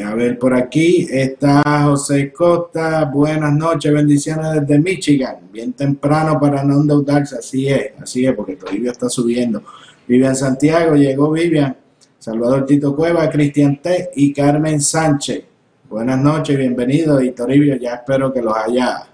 A 0.04 0.14
ver, 0.14 0.38
por 0.38 0.54
aquí 0.54 1.08
está 1.11 1.62
José 1.85 2.30
Costa. 2.32 3.04
Buenas 3.06 3.52
noches, 3.52 3.92
bendiciones 3.92 4.61
desde 4.61 4.78
Michigan. 4.78 5.37
Bien 5.50 5.73
temprano 5.73 6.38
para 6.38 6.62
no 6.62 6.75
endeudarse. 6.75 7.37
Así 7.37 7.68
es, 7.68 7.92
así 8.00 8.26
es, 8.26 8.35
porque 8.35 8.56
Toribio 8.56 8.92
está 8.92 9.08
subiendo. 9.08 9.62
Vivian 10.06 10.37
Santiago, 10.37 10.94
llegó 10.94 11.30
Vivian. 11.32 11.75
Salvador 12.18 12.66
Tito 12.66 12.94
Cueva, 12.94 13.30
Cristian 13.30 13.80
T. 13.80 14.11
y 14.16 14.32
Carmen 14.32 14.80
Sánchez. 14.80 15.42
Buenas 15.88 16.20
noches, 16.20 16.56
bienvenidos. 16.58 17.25
Y 17.25 17.30
Toribio, 17.30 17.76
ya 17.76 17.94
espero 17.94 18.32
que 18.32 18.42
los 18.42 18.54
haya, 18.54 19.06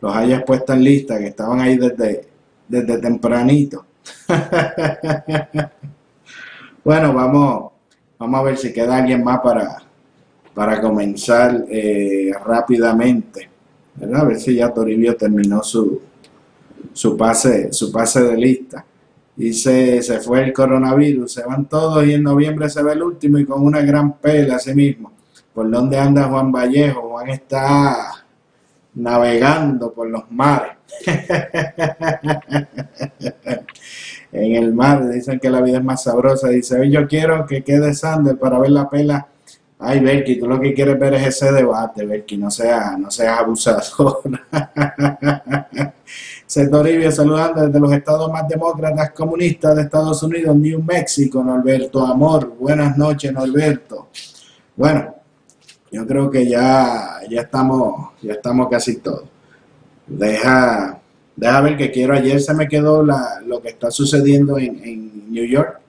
los 0.00 0.16
hayas 0.16 0.42
puesto 0.42 0.72
en 0.72 0.84
lista, 0.84 1.18
que 1.18 1.26
estaban 1.26 1.60
ahí 1.60 1.76
desde, 1.76 2.26
desde 2.66 2.98
tempranito. 2.98 3.84
bueno, 6.84 7.12
vamos, 7.12 7.72
vamos 8.18 8.40
a 8.40 8.42
ver 8.42 8.56
si 8.56 8.72
queda 8.72 8.96
alguien 8.96 9.22
más 9.22 9.40
para, 9.40 9.82
para 10.54 10.80
comenzar 10.80 11.64
eh, 11.68 12.32
rápidamente. 12.44 13.48
¿verdad? 13.94 14.22
A 14.22 14.24
ver 14.24 14.40
si 14.40 14.54
ya 14.54 14.72
Toribio 14.72 15.16
terminó 15.16 15.62
su, 15.62 16.00
su, 16.92 17.16
pase, 17.16 17.72
su 17.72 17.92
pase 17.92 18.22
de 18.22 18.36
lista. 18.36 18.84
Dice, 19.34 20.02
se 20.02 20.20
fue 20.20 20.44
el 20.44 20.52
coronavirus, 20.52 21.32
se 21.32 21.42
van 21.44 21.66
todos 21.66 22.04
y 22.06 22.12
en 22.14 22.22
noviembre 22.22 22.68
se 22.68 22.82
ve 22.82 22.92
el 22.92 23.02
último 23.02 23.38
y 23.38 23.46
con 23.46 23.62
una 23.62 23.80
gran 23.80 24.18
pela 24.18 24.56
así 24.56 24.74
mismo. 24.74 25.12
¿Por 25.54 25.70
dónde 25.70 25.98
anda 25.98 26.28
Juan 26.28 26.52
Vallejo? 26.52 27.08
Juan 27.10 27.30
está 27.30 28.21
navegando 28.94 29.92
por 29.92 30.08
los 30.08 30.30
mares. 30.30 30.72
en 34.32 34.56
el 34.56 34.74
mar 34.74 35.08
dicen 35.08 35.38
que 35.38 35.50
la 35.50 35.60
vida 35.60 35.78
es 35.78 35.84
más 35.84 36.02
sabrosa. 36.02 36.48
Dice, 36.48 36.80
hoy 36.80 36.90
yo 36.90 37.06
quiero 37.06 37.46
que 37.46 37.62
quede 37.62 37.94
Sander 37.94 38.36
para 38.38 38.58
ver 38.58 38.70
la 38.70 38.88
pela. 38.88 39.28
Ay, 39.78 39.98
Berky, 39.98 40.38
tú 40.38 40.46
lo 40.46 40.60
que 40.60 40.74
quieres 40.74 40.98
ver 40.98 41.14
es 41.14 41.26
ese 41.26 41.50
debate, 41.50 42.06
Berky, 42.06 42.36
no 42.36 42.52
seas 42.52 42.96
no 42.98 43.10
sea 43.10 43.38
abusador. 43.38 44.20
Toribio 46.70 47.10
saludando 47.10 47.66
desde 47.66 47.80
los 47.80 47.92
estados 47.92 48.30
más 48.30 48.46
demócratas 48.46 49.10
comunistas 49.10 49.74
de 49.74 49.82
Estados 49.82 50.22
Unidos, 50.22 50.54
New 50.54 50.82
Mexico, 50.82 51.42
Norberto 51.42 52.06
Amor. 52.06 52.54
Buenas 52.58 52.96
noches, 52.96 53.32
Norberto. 53.32 54.08
Bueno, 54.76 55.14
yo 55.92 56.06
creo 56.06 56.30
que 56.30 56.48
ya, 56.48 57.20
ya 57.28 57.42
estamos, 57.42 58.12
ya 58.22 58.32
estamos 58.32 58.68
casi 58.70 58.96
todos. 58.96 59.24
Deja, 60.06 60.98
deja 61.36 61.60
ver 61.60 61.76
que 61.76 61.90
quiero. 61.90 62.14
Ayer 62.14 62.40
se 62.40 62.54
me 62.54 62.66
quedó 62.66 63.04
la, 63.04 63.42
lo 63.46 63.60
que 63.60 63.68
está 63.68 63.90
sucediendo 63.90 64.58
en, 64.58 64.82
en 64.82 65.30
New 65.32 65.44
York 65.44 65.80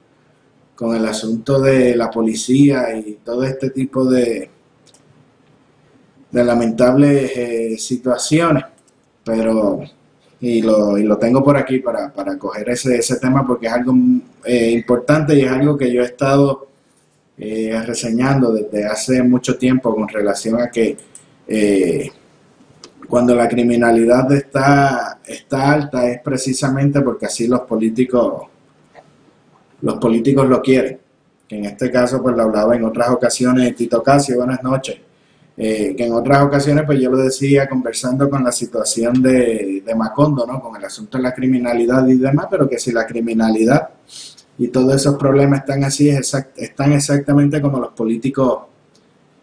con 0.75 0.93
el 0.93 1.05
asunto 1.05 1.61
de 1.61 1.95
la 1.95 2.11
policía 2.11 2.93
y 2.97 3.19
todo 3.23 3.43
este 3.45 3.69
tipo 3.69 4.03
de, 4.03 4.49
de 6.31 6.43
lamentables 6.43 7.31
eh, 7.37 7.77
situaciones. 7.77 8.65
Pero, 9.23 9.83
y 10.41 10.61
lo, 10.61 10.97
y 10.97 11.03
lo 11.03 11.17
tengo 11.17 11.41
por 11.41 11.55
aquí 11.55 11.79
para, 11.79 12.11
para 12.11 12.37
coger 12.37 12.69
ese, 12.71 12.97
ese 12.97 13.15
tema 13.21 13.47
porque 13.47 13.67
es 13.67 13.73
algo 13.73 13.93
eh, 14.43 14.71
importante 14.71 15.33
y 15.33 15.43
es 15.43 15.51
algo 15.51 15.77
que 15.77 15.93
yo 15.93 16.01
he 16.01 16.05
estado 16.05 16.72
eh, 17.37 17.81
reseñando 17.85 18.51
desde 18.51 18.85
hace 18.85 19.23
mucho 19.23 19.57
tiempo 19.57 19.93
con 19.95 20.07
relación 20.07 20.61
a 20.61 20.69
que 20.69 20.95
eh, 21.47 22.11
cuando 23.07 23.35
la 23.35 23.47
criminalidad 23.47 24.31
está, 24.31 25.19
está 25.25 25.71
alta 25.71 26.07
es 26.09 26.21
precisamente 26.21 27.01
porque 27.01 27.25
así 27.25 27.47
los 27.47 27.61
políticos 27.61 28.43
los 29.81 29.95
políticos 29.97 30.47
lo 30.47 30.61
quieren. 30.61 30.99
Que 31.47 31.57
en 31.57 31.65
este 31.65 31.91
caso 31.91 32.21
pues 32.21 32.35
lo 32.35 32.43
hablaba 32.43 32.75
en 32.75 32.85
otras 32.85 33.09
ocasiones 33.09 33.75
Tito 33.75 34.01
Casio, 34.01 34.37
buenas 34.37 34.63
noches. 34.63 34.97
eh, 35.55 35.93
que 35.95 36.05
en 36.05 36.13
otras 36.13 36.41
ocasiones 36.43 36.83
pues 36.85 36.99
yo 36.99 37.11
lo 37.11 37.17
decía 37.17 37.67
conversando 37.69 38.29
con 38.29 38.43
la 38.43 38.51
situación 38.51 39.21
de, 39.21 39.83
de 39.85 39.95
Macondo, 39.95 40.45
¿no? 40.47 40.59
Con 40.61 40.75
el 40.75 40.85
asunto 40.85 41.17
de 41.17 41.23
la 41.23 41.33
criminalidad 41.33 42.07
y 42.07 42.15
demás, 42.15 42.47
pero 42.49 42.67
que 42.67 42.79
si 42.79 42.91
la 42.91 43.05
criminalidad 43.05 43.89
y 44.57 44.67
todos 44.67 44.95
esos 44.95 45.15
problemas 45.15 45.61
están 45.61 45.83
así, 45.83 46.09
están 46.09 46.93
exactamente 46.93 47.61
como 47.61 47.79
los 47.79 47.93
políticos 47.93 48.59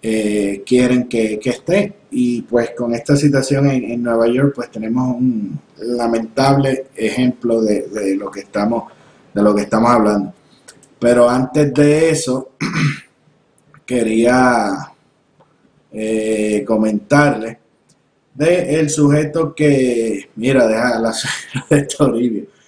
eh, 0.02 0.62
quieren 0.64 1.08
que, 1.08 1.40
esté. 1.42 1.94
Y 2.12 2.42
pues 2.42 2.70
con 2.76 2.94
esta 2.94 3.16
situación 3.16 3.70
en, 3.70 4.02
Nueva 4.02 4.28
York, 4.28 4.52
pues 4.54 4.70
tenemos 4.70 5.16
un 5.16 5.58
lamentable 5.78 6.86
ejemplo 6.94 7.60
de, 7.60 8.16
lo 8.16 8.30
que 8.30 8.40
estamos, 8.40 8.92
de 9.34 9.42
lo 9.42 9.54
que 9.54 9.62
estamos 9.62 9.90
hablando. 9.90 10.32
Pero 10.98 11.28
antes 11.28 11.72
de 11.74 12.10
eso, 12.10 12.50
quería 13.86 14.92
eh, 15.92 16.64
comentarle 16.66 17.58
de 18.34 18.78
el 18.78 18.90
sujeto 18.90 19.54
que, 19.54 20.30
mira, 20.36 20.66
deja 20.66 20.98
la 21.00 21.14
de 21.70 21.82
Toribio 21.82 22.59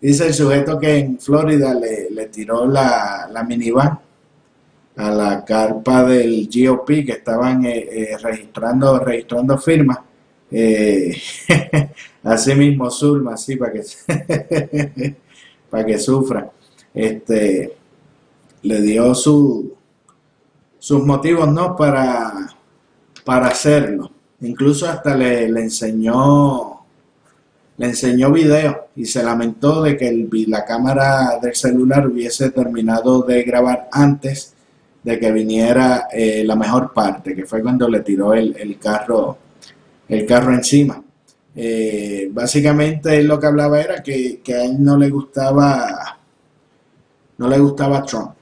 Dice 0.00 0.28
el 0.28 0.34
sujeto 0.34 0.78
que 0.78 0.98
en 0.98 1.18
Florida 1.18 1.74
le, 1.74 2.26
tiró 2.26 2.66
la, 2.66 3.44
minivan 3.46 3.98
a 4.96 5.10
la 5.10 5.44
carpa 5.44 6.04
del 6.04 6.48
GOP 6.48 7.04
que 7.04 7.12
estaban 7.12 7.64
eh, 7.66 7.88
eh, 7.90 8.16
registrando, 8.18 8.98
registrando 8.98 9.58
firmas. 9.58 9.98
Eh, 10.50 11.14
así 12.24 12.54
mismo 12.54 12.90
Zulma, 12.90 13.34
así 13.34 13.56
para 13.56 13.72
que, 13.72 13.82
para 15.70 15.84
que 15.84 15.98
sufra. 15.98 16.50
Este, 16.94 17.76
le 18.62 18.80
dio 18.80 19.14
su, 19.14 19.74
sus 20.78 21.04
motivos 21.04 21.52
no 21.52 21.76
para, 21.76 22.32
para 23.24 23.48
hacerlo. 23.48 24.10
Incluso 24.40 24.88
hasta 24.88 25.14
le, 25.14 25.50
le 25.50 25.60
enseñó 25.60 26.80
le 27.80 27.86
enseñó 27.86 28.30
video 28.30 28.79
y 28.96 29.04
se 29.04 29.22
lamentó 29.22 29.82
de 29.82 29.96
que 29.96 30.08
el, 30.08 30.28
la 30.48 30.64
cámara 30.64 31.38
del 31.40 31.54
celular 31.54 32.06
hubiese 32.06 32.50
terminado 32.50 33.22
de 33.22 33.42
grabar 33.42 33.88
antes 33.92 34.54
de 35.02 35.18
que 35.18 35.32
viniera 35.32 36.08
eh, 36.12 36.42
la 36.44 36.56
mejor 36.56 36.92
parte, 36.92 37.34
que 37.34 37.46
fue 37.46 37.62
cuando 37.62 37.88
le 37.88 38.00
tiró 38.00 38.34
el, 38.34 38.78
carro, 38.78 39.38
el 40.08 40.26
carro 40.26 40.52
encima. 40.52 41.02
Eh, 41.54 42.28
básicamente 42.30 43.18
él 43.18 43.26
lo 43.26 43.40
que 43.40 43.46
hablaba 43.46 43.80
era 43.80 44.02
que, 44.02 44.40
a 44.48 44.64
él 44.64 44.82
no 44.82 44.96
le 44.96 45.10
gustaba 45.10 46.16
no 47.38 47.48
le 47.48 47.58
gustaba 47.58 48.04
Trump 48.04 48.32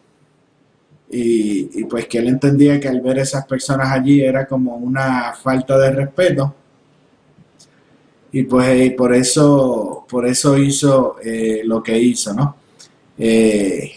y, 1.09 1.81
y, 1.81 1.85
pues 1.85 2.07
que 2.07 2.19
él 2.19 2.29
entendía 2.29 2.79
que 2.79 2.89
al 2.89 3.01
ver 3.01 3.21
esas 3.21 3.47
personas 3.47 3.91
allí 3.91 4.21
era 4.21 4.47
como 4.47 4.77
una 4.77 5.33
falta 5.33 5.79
de 5.79 5.91
respeto 5.91 6.55
y 8.31 8.43
pues 8.43 8.69
eh, 8.69 8.95
por 8.97 9.15
eso 9.15 10.05
por 10.09 10.27
eso 10.27 10.59
hizo 10.59 11.17
eh, 11.23 11.63
lo 11.65 11.83
que 11.83 11.99
hizo 11.99 12.35
no 12.35 12.57
eh, 13.17 13.93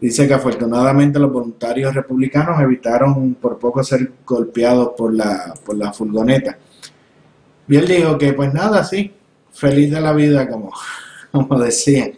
dice 0.00 0.26
que 0.26 0.34
afortunadamente 0.34 1.18
los 1.18 1.32
voluntarios 1.32 1.94
republicanos 1.94 2.60
evitaron 2.60 3.34
por 3.34 3.58
poco 3.58 3.84
ser 3.84 4.10
golpeados 4.26 4.90
por 4.96 5.14
la 5.14 5.54
por 5.64 5.76
la 5.76 5.92
furgoneta. 5.92 6.58
Y 7.66 7.76
él 7.76 7.88
dijo 7.88 8.18
que 8.18 8.34
pues 8.34 8.52
nada 8.52 8.84
sí 8.84 9.10
feliz 9.52 9.90
de 9.90 10.00
la 10.02 10.12
vida 10.12 10.48
como 10.48 10.70
como 11.32 11.58
decía. 11.58 12.10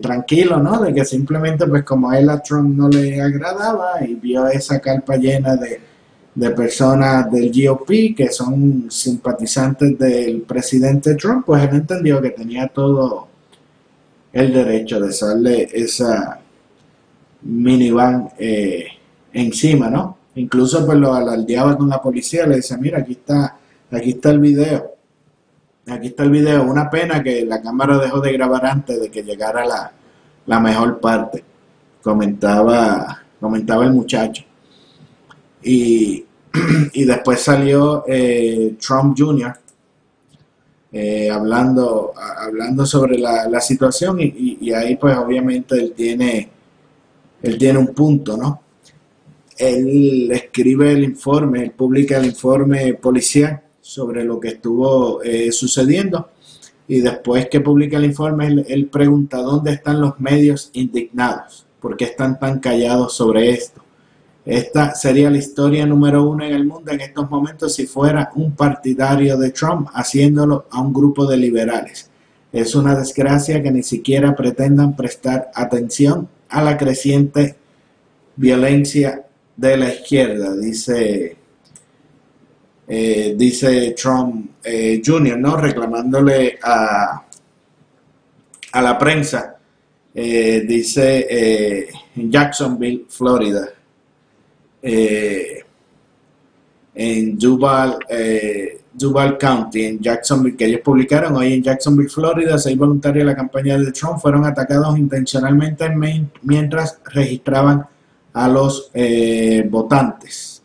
Tranquilo 0.00 0.58
no 0.58 0.80
de 0.80 0.94
que 0.94 1.04
simplemente 1.04 1.66
pues 1.66 1.84
como 1.84 2.10
a 2.10 2.18
él 2.18 2.30
a 2.30 2.40
Trump 2.40 2.76
no 2.76 2.88
le 2.88 3.20
agradaba 3.20 4.04
y 4.04 4.14
vio 4.14 4.46
esa 4.48 4.80
carpa 4.80 5.16
llena 5.16 5.56
de 5.56 5.80
de 6.34 6.50
personas 6.50 7.30
del 7.30 7.52
GOP 7.52 8.14
que 8.16 8.28
son 8.30 8.90
simpatizantes 8.90 9.98
del 9.98 10.42
presidente 10.42 11.14
Trump, 11.14 11.46
pues 11.46 11.62
él 11.62 11.76
entendió 11.76 12.20
que 12.20 12.30
tenía 12.30 12.68
todo 12.68 13.28
el 14.32 14.52
derecho 14.52 14.98
de 14.98 15.14
darle 15.16 15.68
esa 15.72 16.40
minivan 17.42 18.30
eh, 18.38 18.86
encima, 19.32 19.88
¿no? 19.88 20.18
Incluso 20.34 20.84
pues 20.84 20.98
lo 20.98 21.14
alardeaba 21.14 21.76
con 21.76 21.88
la 21.88 22.02
policía, 22.02 22.46
le 22.46 22.56
decía, 22.56 22.76
mira, 22.76 22.98
aquí 22.98 23.12
está, 23.12 23.56
aquí 23.90 24.10
está 24.10 24.30
el 24.30 24.40
video. 24.40 24.90
Aquí 25.86 26.08
está 26.08 26.24
el 26.24 26.30
video. 26.30 26.64
Una 26.64 26.90
pena 26.90 27.22
que 27.22 27.44
la 27.44 27.62
cámara 27.62 27.98
dejó 27.98 28.20
de 28.20 28.32
grabar 28.32 28.66
antes 28.66 29.00
de 29.00 29.10
que 29.10 29.22
llegara 29.22 29.64
la, 29.64 29.92
la 30.46 30.60
mejor 30.60 30.98
parte. 30.98 31.44
Comentaba, 32.02 33.22
comentaba 33.38 33.84
el 33.84 33.92
muchacho. 33.92 34.42
Y, 35.62 36.23
y 36.92 37.04
después 37.04 37.40
salió 37.40 38.04
eh, 38.06 38.76
Trump 38.80 39.16
Jr. 39.18 39.54
Eh, 40.92 41.28
hablando, 41.28 42.12
hablando 42.16 42.86
sobre 42.86 43.18
la, 43.18 43.60
situación 43.60 44.18
y, 44.20 44.70
ahí 44.72 44.94
pues 44.94 45.16
obviamente 45.16 45.74
él 45.74 45.92
tiene, 45.96 46.48
él 47.42 47.58
tiene 47.58 47.78
un 47.80 47.88
punto, 47.88 48.36
¿no? 48.36 48.62
Él 49.58 50.30
escribe 50.32 50.92
el 50.92 51.02
informe, 51.02 51.64
él 51.64 51.72
publica 51.72 52.18
el 52.18 52.26
informe 52.26 52.94
policial 52.94 53.60
sobre 53.80 54.24
lo 54.24 54.38
que 54.38 54.48
estuvo 54.48 55.20
eh, 55.22 55.50
sucediendo 55.50 56.30
y 56.86 57.00
después 57.00 57.48
que 57.48 57.60
publica 57.60 57.96
el 57.96 58.04
informe 58.04 58.64
él 58.68 58.86
pregunta 58.86 59.38
dónde 59.38 59.72
están 59.72 60.00
los 60.00 60.20
medios 60.20 60.70
indignados, 60.74 61.66
por 61.80 61.96
qué 61.96 62.04
están 62.04 62.38
tan 62.38 62.60
callados 62.60 63.14
sobre 63.14 63.50
esto. 63.50 63.83
Esta 64.44 64.94
sería 64.94 65.30
la 65.30 65.38
historia 65.38 65.86
número 65.86 66.28
uno 66.28 66.44
en 66.44 66.52
el 66.52 66.66
mundo 66.66 66.92
en 66.92 67.00
estos 67.00 67.30
momentos 67.30 67.74
si 67.74 67.86
fuera 67.86 68.30
un 68.34 68.54
partidario 68.54 69.38
de 69.38 69.50
Trump 69.50 69.88
haciéndolo 69.94 70.66
a 70.70 70.80
un 70.80 70.92
grupo 70.92 71.26
de 71.26 71.38
liberales. 71.38 72.10
Es 72.52 72.74
una 72.74 72.94
desgracia 72.94 73.62
que 73.62 73.70
ni 73.70 73.82
siquiera 73.82 74.36
pretendan 74.36 74.94
prestar 74.94 75.50
atención 75.54 76.28
a 76.50 76.62
la 76.62 76.76
creciente 76.76 77.56
violencia 78.36 79.24
de 79.56 79.76
la 79.76 79.94
izquierda, 79.94 80.54
dice, 80.54 81.36
eh, 82.86 83.34
dice 83.36 83.94
Trump 84.00 84.50
eh, 84.62 85.00
Jr., 85.04 85.38
¿no? 85.38 85.56
reclamándole 85.56 86.58
a, 86.62 87.24
a 88.72 88.82
la 88.82 88.98
prensa, 88.98 89.56
eh, 90.14 90.64
dice 90.66 91.88
en 92.16 92.30
Jacksonville, 92.30 93.06
Florida. 93.08 93.73
Eh, 94.86 95.64
en 96.94 97.38
Duval, 97.38 97.98
eh, 98.06 98.80
County, 99.40 99.84
en 99.84 99.98
Jacksonville, 99.98 100.56
que 100.56 100.66
ellos 100.66 100.82
publicaron 100.84 101.34
hoy 101.36 101.54
en 101.54 101.62
Jacksonville, 101.62 102.10
Florida, 102.10 102.58
seis 102.58 102.76
voluntarios 102.76 103.24
de 103.24 103.30
la 103.30 103.34
campaña 103.34 103.78
de 103.78 103.90
Trump 103.92 104.20
fueron 104.20 104.44
atacados 104.44 104.98
intencionalmente 104.98 105.88
mientras 106.42 106.98
registraban 107.06 107.86
a 108.34 108.48
los 108.48 108.90
eh, 108.92 109.66
votantes. 109.68 110.62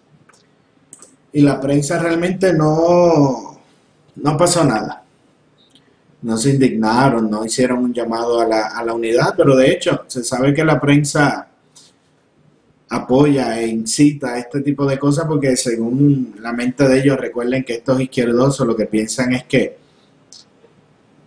Y 1.31 1.41
la 1.41 1.59
prensa 1.61 1.97
realmente 1.97 2.53
no, 2.53 3.57
no 4.17 4.37
pasó 4.37 4.65
nada. 4.65 5.01
No 6.21 6.35
se 6.35 6.49
indignaron, 6.49 7.31
no 7.31 7.45
hicieron 7.45 7.85
un 7.85 7.93
llamado 7.93 8.41
a 8.41 8.45
la, 8.45 8.67
a 8.67 8.83
la 8.83 8.93
unidad, 8.93 9.33
pero 9.37 9.55
de 9.55 9.71
hecho 9.71 10.03
se 10.07 10.25
sabe 10.25 10.53
que 10.53 10.65
la 10.65 10.79
prensa 10.79 11.48
apoya 12.89 13.59
e 13.59 13.67
incita 13.67 14.33
a 14.33 14.39
este 14.39 14.61
tipo 14.61 14.85
de 14.85 14.97
cosas 14.97 15.25
porque 15.27 15.55
según 15.55 16.35
la 16.41 16.53
mente 16.53 16.87
de 16.87 16.99
ellos 16.99 17.17
recuerden 17.17 17.63
que 17.63 17.75
estos 17.75 18.01
izquierdosos 18.01 18.65
lo 18.65 18.75
que 18.75 18.87
piensan 18.87 19.33
es 19.33 19.43
que, 19.43 19.77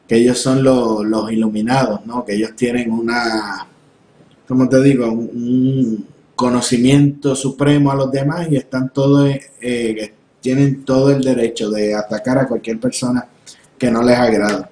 que 0.08 0.16
ellos 0.16 0.38
son 0.38 0.62
los, 0.64 1.32
iluminados, 1.32 2.04
¿no? 2.04 2.24
que 2.24 2.34
ellos 2.34 2.56
tienen 2.56 2.90
una, 2.90 3.66
como 4.46 4.68
te 4.68 4.82
digo, 4.82 5.10
un, 5.10 6.06
conocimiento 6.34 7.36
supremo 7.36 7.92
a 7.92 7.94
los 7.94 8.10
demás 8.10 8.48
y 8.50 8.56
están 8.56 8.88
todos, 8.92 9.30
eh, 9.60 10.12
tienen 10.40 10.84
todo 10.84 11.10
el 11.10 11.22
derecho 11.22 11.70
de 11.70 11.94
atacar 11.94 12.38
a 12.38 12.48
cualquier 12.48 12.80
persona 12.80 13.28
que 13.78 13.90
no 13.90 14.02
les 14.02 14.18
agrada. 14.18 14.68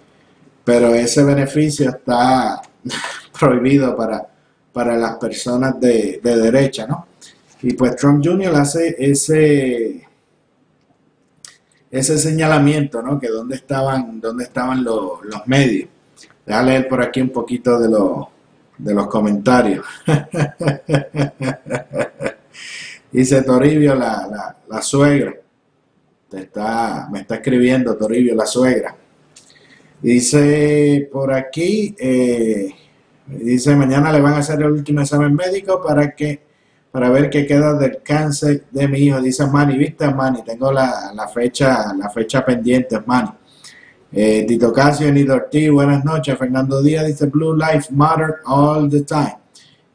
Pero 0.65 0.93
ese 0.95 1.23
beneficio 1.23 1.91
está 1.91 2.61
prohibido 3.39 3.97
para 3.97 4.30
para 4.73 4.97
las 4.97 5.17
personas 5.17 5.81
de, 5.81 6.21
derecha, 6.23 6.87
¿no? 6.87 7.07
Y 7.63 7.75
pues 7.75 7.97
Trump 7.97 8.25
Jr. 8.25 8.55
hace 8.55 8.97
ese, 8.99 10.07
ese 11.91 12.19
señalamiento, 12.19 13.03
¿no? 13.03 13.19
Que 13.19 13.29
dónde 13.29 13.57
estaban, 13.57 14.21
dónde 14.21 14.45
estaban 14.45 14.83
los, 14.83 15.23
los 15.25 15.47
medios. 15.47 15.89
a 16.47 16.63
leer 16.63 16.89
por 16.89 17.03
aquí 17.03 17.21
un 17.21 17.31
poquito 17.31 17.79
de, 17.79 17.89
los, 17.89 18.27
de 18.79 18.95
los 18.95 19.07
comentarios. 19.09 19.85
Dice 23.13 23.43
Toribio, 23.43 23.95
la, 23.97 24.57
la, 24.69 24.83
suegra. 24.83 25.35
está, 26.33 27.09
me 27.11 27.21
está 27.21 27.35
escribiendo 27.37 27.97
Toribio, 27.97 28.35
la 28.37 28.47
suegra. 28.47 28.97
Dice 30.01 31.09
por 31.13 31.33
aquí, 31.33 31.95
eh, 31.99 32.73
Dice, 33.39 33.75
mañana 33.77 34.13
le 34.13 34.21
van 34.21 34.35
a 34.35 34.39
hacer 34.39 34.61
el 34.61 34.71
último 34.71 35.01
examen 35.01 35.35
médico 35.35 35.83
para 35.83 36.15
que 36.15 36.51
para 36.91 37.09
ver 37.09 37.31
qué 37.31 37.47
queda 37.47 37.75
del 37.75 38.03
cáncer 38.03 38.65
de 38.71 38.89
mi 38.89 38.99
hijo. 38.99 39.21
Dice 39.21 39.47
Manny, 39.47 39.79
¿viste 39.79 40.13
Manny? 40.13 40.43
Tengo 40.43 40.73
la, 40.73 41.13
la 41.15 41.29
fecha, 41.29 41.95
la 41.95 42.11
fecha 42.11 42.45
pendiente, 42.45 42.99
Manny. 43.07 43.31
Eh, 44.13 44.45
Tito 44.47 44.73
Casio, 44.73 45.13
Nido 45.13 45.37
Ortiz, 45.37 45.71
buenas 45.71 46.05
noches. 46.05 46.37
Fernando 46.37 46.83
Díaz 46.83 47.07
dice 47.07 47.27
Blue 47.27 47.57
Life 47.57 47.93
Matter 47.93 48.37
all 48.45 48.91
the 48.91 49.03
time. 49.03 49.39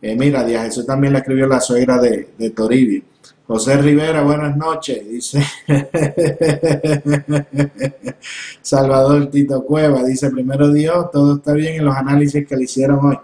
Eh, 0.01 0.15
mira, 0.15 0.45
Díaz 0.45 0.65
Jesús 0.65 0.85
también 0.85 1.11
le 1.11 1.19
escribió 1.19 1.47
la 1.47 1.59
suegra 1.59 1.97
de, 1.97 2.29
de 2.37 2.49
Toribio. 2.51 3.03
José 3.47 3.77
Rivera, 3.77 4.23
buenas 4.23 4.57
noches, 4.57 5.07
dice 5.07 5.39
Salvador 8.61 9.29
Tito 9.29 9.63
Cueva, 9.63 10.03
dice 10.03 10.31
primero 10.31 10.73
Dios, 10.73 11.11
todo 11.11 11.35
está 11.35 11.53
bien 11.53 11.75
en 11.75 11.85
los 11.85 11.95
análisis 11.95 12.47
que 12.47 12.55
le 12.55 12.63
hicieron 12.63 13.05
hoy. 13.05 13.17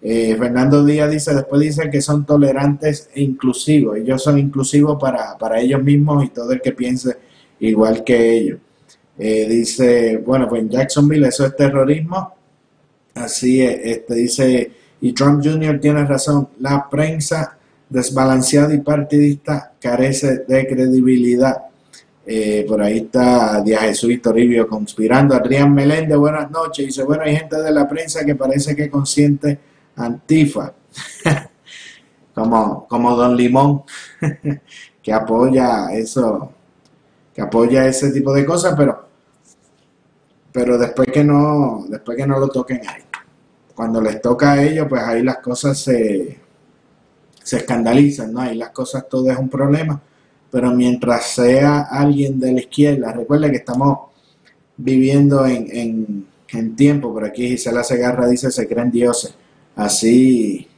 Eh, 0.00 0.34
Fernando 0.38 0.82
Díaz 0.82 1.10
dice, 1.10 1.34
después 1.34 1.60
dice 1.60 1.90
que 1.90 2.00
son 2.00 2.24
tolerantes 2.24 3.10
e 3.14 3.22
inclusivos, 3.22 3.98
ellos 3.98 4.22
son 4.22 4.38
inclusivos 4.38 4.98
para, 4.98 5.36
para 5.36 5.60
ellos 5.60 5.82
mismos 5.82 6.24
y 6.24 6.30
todo 6.30 6.52
el 6.52 6.62
que 6.62 6.72
piense 6.72 7.18
igual 7.58 8.02
que 8.02 8.32
ellos. 8.32 8.58
Eh, 9.18 9.46
dice, 9.46 10.16
bueno, 10.24 10.48
pues 10.48 10.62
en 10.62 10.70
Jacksonville 10.70 11.28
eso 11.28 11.44
es 11.44 11.54
terrorismo, 11.54 12.34
así 13.14 13.60
es, 13.60 13.78
este 13.84 14.14
dice, 14.14 14.72
y 15.02 15.12
Trump 15.12 15.44
Jr. 15.44 15.78
tiene 15.78 16.06
razón, 16.06 16.48
la 16.60 16.88
prensa 16.88 17.58
desbalanceada 17.90 18.72
y 18.72 18.78
partidista 18.78 19.72
carece 19.80 20.44
de 20.48 20.66
credibilidad. 20.66 21.64
Eh, 22.24 22.64
por 22.68 22.80
ahí 22.80 22.98
está 22.98 23.60
Díaz 23.60 23.82
Jesús 23.82 24.22
Toribio 24.22 24.68
conspirando. 24.68 25.34
Adrián 25.34 25.74
Meléndez, 25.74 26.16
buenas 26.16 26.50
noches. 26.50 26.86
Dice, 26.86 27.02
bueno, 27.02 27.24
hay 27.24 27.36
gente 27.36 27.60
de 27.60 27.72
la 27.72 27.88
prensa 27.88 28.24
que 28.24 28.36
parece 28.36 28.76
que 28.76 28.88
consiente 28.88 29.58
Antifa, 29.96 30.72
como, 32.34 32.86
como 32.86 33.16
Don 33.16 33.36
Limón, 33.36 33.82
que 35.02 35.12
apoya 35.12 35.92
eso, 35.92 36.52
que 37.34 37.42
apoya 37.42 37.86
ese 37.86 38.12
tipo 38.12 38.32
de 38.32 38.46
cosas, 38.46 38.74
pero, 38.76 39.08
pero 40.52 40.78
después 40.78 41.08
que 41.12 41.24
no, 41.24 41.84
después 41.88 42.16
que 42.16 42.26
no 42.26 42.38
lo 42.38 42.48
toquen 42.48 42.80
ahí. 42.88 43.02
Cuando 43.74 44.00
les 44.00 44.20
toca 44.20 44.52
a 44.52 44.62
ellos, 44.62 44.86
pues 44.88 45.02
ahí 45.02 45.22
las 45.22 45.38
cosas 45.38 45.78
se, 45.78 46.38
se 47.50 47.56
escandalizan, 47.56 48.32
¿no? 48.32 48.42
Ahí 48.42 48.56
las 48.56 48.70
cosas 48.70 49.08
todo 49.08 49.28
es 49.28 49.36
un 49.36 49.48
problema, 49.48 50.00
pero 50.52 50.70
mientras 50.70 51.32
sea 51.32 51.80
alguien 51.80 52.38
de 52.38 52.52
la 52.52 52.60
izquierda, 52.60 53.10
recuerde 53.10 53.50
que 53.50 53.56
estamos 53.56 53.98
viviendo 54.76 55.44
en, 55.44 55.66
en, 55.76 56.26
en 56.52 56.76
tiempo, 56.76 57.12
por 57.12 57.24
aquí 57.24 57.48
Gisela 57.48 57.82
Segarra 57.82 58.28
dice 58.28 58.52
se 58.52 58.68
creen 58.68 58.92
dioses, 58.92 59.34
así 59.74 60.68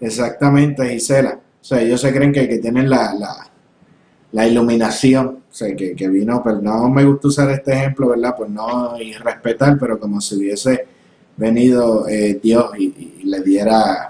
exactamente 0.00 0.88
Gisela, 0.88 1.38
o 1.60 1.64
sea, 1.64 1.80
ellos 1.80 2.00
se 2.00 2.12
creen 2.12 2.32
que, 2.32 2.48
que 2.48 2.58
tienen 2.58 2.90
la, 2.90 3.14
la, 3.14 3.48
la 4.32 4.48
iluminación, 4.48 5.44
o 5.48 5.54
sea, 5.54 5.76
que, 5.76 5.94
que, 5.94 6.08
vino, 6.08 6.42
pero 6.42 6.60
no 6.60 6.88
me 6.88 7.04
gusta 7.04 7.28
usar 7.28 7.50
este 7.50 7.72
ejemplo, 7.72 8.08
¿verdad? 8.08 8.34
Pues 8.36 8.50
no 8.50 9.00
y 9.00 9.12
respetar, 9.12 9.78
pero 9.78 10.00
como 10.00 10.20
si 10.20 10.34
hubiese 10.34 10.88
venido 11.36 12.08
eh, 12.08 12.40
Dios 12.42 12.72
y 12.76 13.22
le 13.22 13.40
diera 13.42 14.09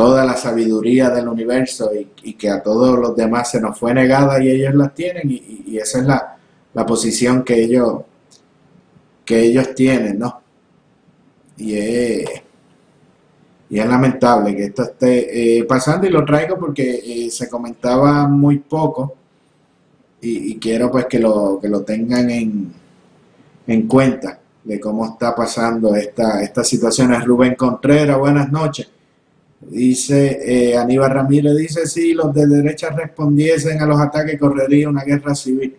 toda 0.00 0.24
la 0.24 0.34
sabiduría 0.34 1.10
del 1.10 1.28
universo 1.28 1.90
y, 1.94 2.32
que 2.32 2.48
a 2.48 2.62
todos 2.62 2.98
los 2.98 3.14
demás 3.14 3.50
se 3.50 3.60
nos 3.60 3.78
fue 3.78 3.92
negada 3.92 4.42
y 4.42 4.48
ellos 4.48 4.74
las 4.74 4.94
tienen 4.94 5.30
y, 5.30 5.76
esa 5.76 5.98
es 5.98 6.06
la, 6.06 6.38
la, 6.72 6.86
posición 6.86 7.44
que 7.44 7.62
ellos 7.62 8.00
que 9.26 9.42
ellos 9.42 9.74
tienen, 9.74 10.18
¿no? 10.18 10.40
Y 11.58 11.74
es, 11.74 12.30
y 13.68 13.78
es 13.78 13.86
lamentable 13.86 14.56
que 14.56 14.64
esto 14.64 14.84
esté 14.84 15.58
eh, 15.58 15.64
pasando 15.64 16.06
y 16.06 16.10
lo 16.10 16.24
traigo 16.24 16.58
porque 16.58 17.02
eh, 17.04 17.30
se 17.30 17.50
comentaba 17.50 18.26
muy 18.26 18.58
poco 18.58 19.14
y, 20.22 20.52
y, 20.52 20.58
quiero 20.58 20.90
pues 20.90 21.04
que 21.04 21.18
lo, 21.18 21.58
que 21.60 21.68
lo 21.68 21.82
tengan 21.82 22.30
en, 22.30 22.72
en 23.66 23.86
cuenta 23.86 24.40
de 24.64 24.80
cómo 24.80 25.04
está 25.04 25.34
pasando 25.34 25.94
esta, 25.94 26.42
esta 26.42 26.64
situación. 26.64 27.12
Es 27.12 27.22
Rubén 27.22 27.54
Contreras, 27.54 28.18
buenas 28.18 28.50
noches. 28.50 28.88
Dice 29.60 30.40
eh, 30.42 30.76
Aníbal 30.76 31.10
Ramírez, 31.10 31.54
dice, 31.56 31.86
si 31.86 32.14
los 32.14 32.32
de 32.34 32.46
derecha 32.46 32.90
respondiesen 32.90 33.80
a 33.80 33.86
los 33.86 34.00
ataques, 34.00 34.38
correría 34.38 34.88
una 34.88 35.04
guerra 35.04 35.34
civil. 35.34 35.76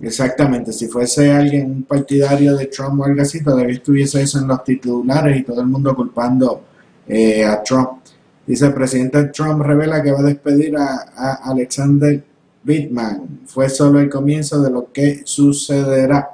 Exactamente, 0.00 0.72
si 0.72 0.88
fuese 0.88 1.30
alguien, 1.30 1.70
un 1.70 1.82
partidario 1.84 2.56
de 2.56 2.66
Trump 2.66 3.00
o 3.00 3.04
algo 3.04 3.22
así, 3.22 3.42
todavía 3.42 3.74
estuviese 3.74 4.22
eso 4.22 4.38
en 4.38 4.48
los 4.48 4.64
titulares 4.64 5.38
y 5.38 5.42
todo 5.42 5.60
el 5.60 5.66
mundo 5.66 5.94
culpando 5.94 6.62
eh, 7.06 7.44
a 7.44 7.62
Trump. 7.62 8.00
Dice, 8.46 8.66
el 8.66 8.74
presidente 8.74 9.24
Trump 9.24 9.62
revela 9.62 10.02
que 10.02 10.10
va 10.10 10.20
a 10.20 10.24
despedir 10.24 10.76
a, 10.76 11.12
a 11.14 11.50
Alexander 11.50 12.24
Bittman. 12.64 13.40
Fue 13.46 13.68
solo 13.68 14.00
el 14.00 14.08
comienzo 14.08 14.60
de 14.60 14.70
lo 14.70 14.90
que 14.92 15.22
sucederá. 15.24 16.30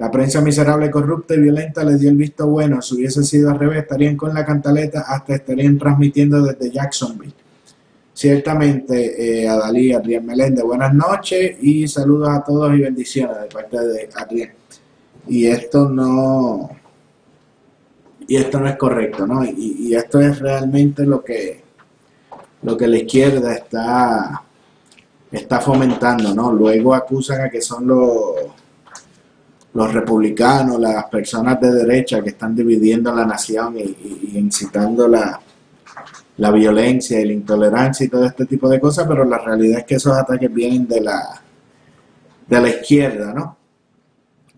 La 0.00 0.10
prensa 0.10 0.40
miserable, 0.40 0.90
corrupta 0.90 1.34
y 1.34 1.40
violenta 1.40 1.84
le 1.84 1.98
dio 1.98 2.08
el 2.08 2.16
visto 2.16 2.46
bueno. 2.46 2.80
Si 2.80 2.94
hubiese 2.94 3.22
sido 3.22 3.50
al 3.50 3.58
revés, 3.58 3.82
estarían 3.82 4.16
con 4.16 4.32
la 4.32 4.46
cantaleta, 4.46 5.04
hasta 5.06 5.34
estarían 5.34 5.76
transmitiendo 5.76 6.42
desde 6.42 6.70
Jacksonville. 6.70 7.34
Ciertamente, 8.14 9.42
eh, 9.42 9.46
Adalí, 9.46 9.92
Adrián 9.92 10.24
Meléndez, 10.24 10.64
buenas 10.64 10.94
noches 10.94 11.58
y 11.60 11.86
saludos 11.86 12.30
a 12.30 12.42
todos 12.42 12.74
y 12.74 12.80
bendiciones 12.80 13.42
de 13.42 13.46
parte 13.48 13.78
de 13.78 14.08
Adrián. 14.16 14.52
Y 15.28 15.46
esto 15.46 15.86
no, 15.86 16.70
y 18.26 18.36
esto 18.36 18.58
no 18.58 18.68
es 18.68 18.76
correcto, 18.76 19.26
¿no? 19.26 19.44
Y, 19.44 19.76
y 19.80 19.94
esto 19.94 20.18
es 20.18 20.38
realmente 20.38 21.04
lo 21.04 21.22
que, 21.22 21.60
lo 22.62 22.74
que 22.74 22.86
la 22.86 22.96
izquierda 22.96 23.52
está, 23.52 24.42
está 25.30 25.60
fomentando, 25.60 26.34
¿no? 26.34 26.50
Luego 26.50 26.94
acusan 26.94 27.42
a 27.42 27.50
que 27.50 27.60
son 27.60 27.86
los 27.86 28.59
los 29.72 29.92
republicanos, 29.92 30.80
las 30.80 31.04
personas 31.04 31.60
de 31.60 31.72
derecha 31.72 32.22
que 32.22 32.30
están 32.30 32.54
dividiendo 32.54 33.14
la 33.14 33.24
nación 33.24 33.76
y, 33.78 34.36
incitando 34.38 35.06
la, 35.06 35.40
la, 36.38 36.50
violencia 36.50 37.20
y 37.20 37.26
la 37.26 37.32
intolerancia 37.32 38.04
y 38.04 38.08
todo 38.08 38.26
este 38.26 38.46
tipo 38.46 38.68
de 38.68 38.80
cosas, 38.80 39.06
pero 39.06 39.24
la 39.24 39.38
realidad 39.38 39.80
es 39.80 39.84
que 39.84 39.94
esos 39.94 40.16
ataques 40.16 40.52
vienen 40.52 40.88
de 40.88 41.00
la, 41.00 41.40
de 42.48 42.60
la 42.60 42.68
izquierda, 42.68 43.32
¿no? 43.32 43.56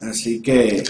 Así 0.00 0.40
que 0.40 0.82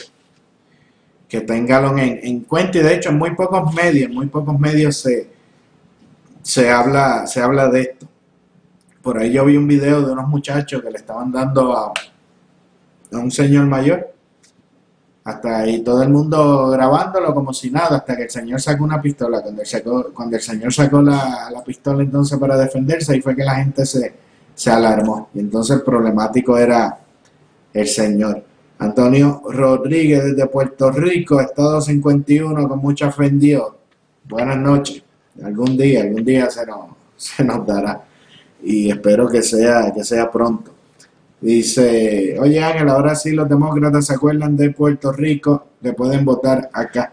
que 1.29 1.41
ténganlo 1.41 1.97
en, 1.97 2.21
en, 2.23 2.41
cuenta 2.41 2.77
y 2.77 2.83
de 2.83 2.95
hecho 2.95 3.09
en 3.09 3.17
muy 3.17 3.35
pocos 3.35 3.73
medios, 3.73 4.11
en 4.11 4.15
muy 4.15 4.27
pocos 4.27 4.59
medios 4.61 4.99
se, 4.99 5.31
se, 6.43 6.71
habla, 6.71 7.27
se 7.27 7.41
habla 7.41 7.69
de 7.69 7.81
esto. 7.81 8.07
Por 9.01 9.17
ahí 9.17 9.33
yo 9.33 9.47
vi 9.47 9.57
un 9.57 9.67
video 9.67 10.03
de 10.03 10.13
unos 10.13 10.29
muchachos 10.29 10.83
que 10.83 10.91
le 10.91 10.99
estaban 10.99 11.33
dando 11.33 11.75
a, 11.75 11.93
a 13.13 13.19
un 13.19 13.31
señor 13.31 13.65
mayor 13.65 14.12
hasta 15.25 15.59
ahí 15.59 15.83
todo 15.83 16.03
el 16.03 16.09
mundo 16.09 16.71
grabándolo 16.71 17.33
como 17.33 17.53
si 17.53 17.71
nada, 17.71 17.99
hasta 17.99 18.17
que 18.17 18.25
el 18.25 18.31
señor 18.31 18.61
sacó 18.61 18.85
una 18.85 19.01
pistola. 19.01 19.41
Cuando 20.13 20.37
el, 20.37 20.43
señor 20.43 20.73
sacó 20.73 21.01
la, 21.01 21.49
la, 21.53 21.63
pistola 21.63 22.03
entonces 22.03 22.39
para 22.39 22.57
defenderse, 22.57 23.13
ahí 23.13 23.21
fue 23.21 23.37
que 23.37 23.45
la 23.45 23.57
gente 23.57 23.87
se, 23.87 24.15
se 24.55 24.71
alarmó. 24.71 25.29
Y 25.35 25.41
entonces 25.41 25.77
el 25.77 25.83
problemático 25.83 26.59
era 26.59 26.99
el 27.73 27.87
señor. 27.87 28.45
Antonio 28.79 29.43
Rodríguez 29.49 30.25
desde 30.25 30.47
Puerto 30.49 30.91
Rico, 30.91 31.41
Estado 31.41 31.81
51, 31.81 32.69
con 32.69 32.79
mucha 32.81 33.13
fe. 33.13 33.31
Buenas 34.25 34.59
noches. 34.59 35.05
Algún 35.43 35.77
día, 35.77 36.03
algún 36.03 36.25
día 36.25 36.51
se 36.51 36.67
nos, 36.67 36.87
se 37.17 37.45
nos 37.45 37.65
dará. 37.65 38.03
Y 38.63 38.91
espero 38.91 39.29
que 39.29 39.43
sea, 39.43 39.93
que 39.95 40.03
sea 40.03 40.31
pronto. 40.31 40.72
Dice, 41.43 42.39
oye 42.39 42.63
Ángel, 42.63 42.89
ahora 42.89 43.17
sí 43.17 43.33
los 43.33 43.49
demócratas 43.49 44.07
se 44.07 44.15
acuerdan 44.15 44.57
de 44.57 44.71
Puerto 44.71 45.11
Rico, 45.13 45.67
que 45.83 45.93
pueden 45.93 46.25
votar 46.25 46.71
acá. 46.73 47.13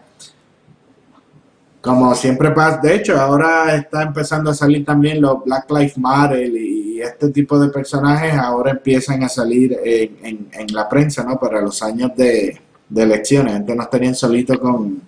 Como 1.80 2.14
siempre 2.14 2.52
pasa, 2.52 2.78
de 2.80 2.94
hecho, 2.94 3.20
ahora 3.20 3.74
está 3.74 4.02
empezando 4.02 4.50
a 4.50 4.54
salir 4.54 4.84
también 4.84 5.20
los 5.20 5.44
Black 5.44 5.68
Lives 5.70 5.98
Matter 5.98 6.46
y 6.46 7.00
este 7.02 7.30
tipo 7.30 7.58
de 7.58 7.70
personajes 7.70 8.34
ahora 8.34 8.70
empiezan 8.70 9.24
a 9.24 9.28
salir 9.28 9.76
en, 9.82 10.18
en, 10.22 10.48
en 10.52 10.74
la 10.74 10.88
prensa, 10.88 11.24
¿no? 11.24 11.38
Para 11.38 11.60
los 11.60 11.82
años 11.82 12.12
de, 12.14 12.56
de 12.88 13.02
elecciones. 13.02 13.54
Antes 13.54 13.74
nos 13.74 13.90
tenían 13.90 14.14
solito 14.14 14.60
con, 14.60 15.02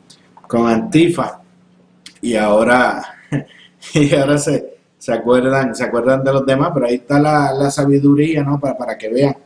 con 0.49 0.67
Antifa 0.67 1.43
y 2.21 2.35
ahora, 2.35 3.05
y 3.95 4.15
ahora 4.15 4.39
se, 4.39 4.72
se 5.03 5.12
acuerdan, 5.12 5.75
se 5.75 5.83
acuerdan 5.83 6.23
de 6.23 6.33
los 6.33 6.47
demás, 6.47 6.71
pero 6.73 6.87
ahí 6.87 6.95
está 6.95 7.19
la, 7.19 7.53
la 7.53 7.73
sabiduría, 7.73 8.45
¿no? 8.45 8.61
Para, 8.61 8.79
para 8.79 8.97
que 8.97 9.09
vean 9.09 9.37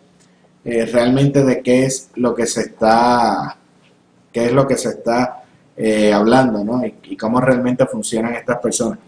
eh, 0.62 0.84
realmente 0.84 1.42
de 1.42 1.62
qué 1.62 1.86
es 1.86 2.10
lo 2.16 2.34
que 2.34 2.44
se 2.44 2.60
está, 2.60 3.56
qué 4.30 4.44
es 4.44 4.52
lo 4.52 4.68
que 4.68 4.76
se 4.76 4.90
está 4.90 5.44
eh, 5.74 6.12
hablando, 6.12 6.62
¿no? 6.62 6.84
Y, 6.84 7.16
cómo 7.16 7.40
realmente 7.40 7.86
funcionan 7.86 8.34
estas 8.34 8.58
personas. 8.58 8.98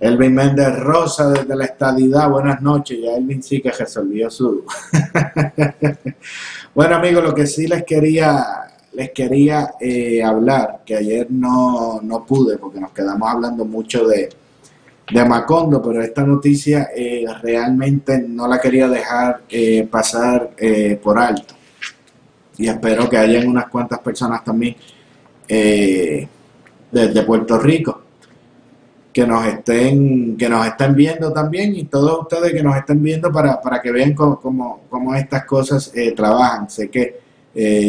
Elvin 0.00 0.34
Méndez 0.34 0.76
Rosa 0.80 1.30
desde 1.30 1.54
la 1.54 1.66
estadidad, 1.66 2.28
buenas 2.28 2.60
noches, 2.60 2.98
ya 3.00 3.12
Elvin 3.12 3.40
sí 3.40 3.62
que 3.62 3.70
resolvió 3.70 4.28
su... 4.28 4.64
bueno 6.74 6.96
amigos, 6.96 7.22
lo 7.22 7.32
que 7.32 7.46
sí 7.46 7.68
les 7.68 7.84
quería, 7.84 8.44
les 8.94 9.12
quería 9.12 9.74
eh, 9.78 10.20
hablar, 10.20 10.80
que 10.84 10.96
ayer 10.96 11.28
no, 11.30 12.00
no 12.02 12.26
pude 12.26 12.58
porque 12.58 12.80
nos 12.80 12.90
quedamos 12.90 13.30
hablando 13.30 13.64
mucho 13.64 14.04
de, 14.08 14.41
de 15.12 15.24
Macondo, 15.24 15.82
pero 15.82 16.02
esta 16.02 16.24
noticia 16.24 16.88
eh, 16.96 17.24
realmente 17.42 18.18
no 18.26 18.48
la 18.48 18.58
quería 18.58 18.88
dejar 18.88 19.42
eh, 19.48 19.86
pasar 19.90 20.52
eh, 20.56 20.98
por 21.02 21.18
alto. 21.18 21.54
Y 22.56 22.68
espero 22.68 23.08
que 23.08 23.18
hayan 23.18 23.46
unas 23.46 23.66
cuantas 23.66 23.98
personas 23.98 24.42
también 24.44 24.76
desde 26.90 27.22
Puerto 27.24 27.58
Rico 27.58 28.00
que 29.12 29.26
nos 29.26 29.44
estén 29.46 30.34
que 30.38 30.48
nos 30.48 30.66
estén 30.66 30.94
viendo 30.94 31.30
también 31.30 31.74
y 31.74 31.84
todos 31.84 32.22
ustedes 32.22 32.54
que 32.54 32.62
nos 32.62 32.74
estén 32.74 33.02
viendo 33.02 33.30
para, 33.30 33.60
para 33.60 33.82
que 33.82 33.92
vean 33.92 34.14
cómo, 34.14 34.80
cómo, 34.88 35.14
estas 35.14 35.44
cosas 35.44 35.92
trabajan. 36.16 36.70
Sé 36.70 36.88
que 36.88 37.20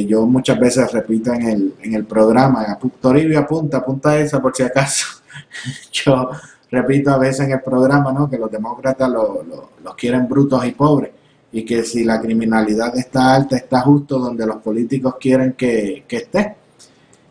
yo 0.08 0.26
muchas 0.26 0.60
veces 0.60 0.92
repito 0.92 1.34
en 1.34 1.44
el, 1.44 1.74
en 1.82 1.94
el 1.94 2.04
programa, 2.04 2.78
Toribio 3.00 3.40
apunta, 3.40 3.78
apunta 3.78 4.18
esa 4.20 4.42
por 4.42 4.54
si 4.54 4.64
acaso. 4.64 5.08
yo 5.92 6.32
repito 6.74 7.12
a 7.12 7.20
veces 7.20 7.46
en 7.46 7.52
el 7.52 7.62
programa, 7.62 8.12
¿no? 8.12 8.28
Que 8.28 8.40
los 8.40 8.50
demócratas 8.50 9.08
los 9.08 9.96
quieren 9.96 10.28
brutos 10.28 10.66
y 10.66 10.72
pobres 10.72 11.12
y 11.52 11.64
que 11.64 11.84
si 11.84 12.04
la 12.04 12.20
criminalidad 12.20 12.98
está 12.98 13.36
alta, 13.36 13.56
está 13.56 13.82
justo 13.82 14.18
donde 14.18 14.48
los 14.48 14.56
políticos 14.58 15.16
quieren 15.20 15.54
que, 15.54 16.04
esté. 16.10 16.56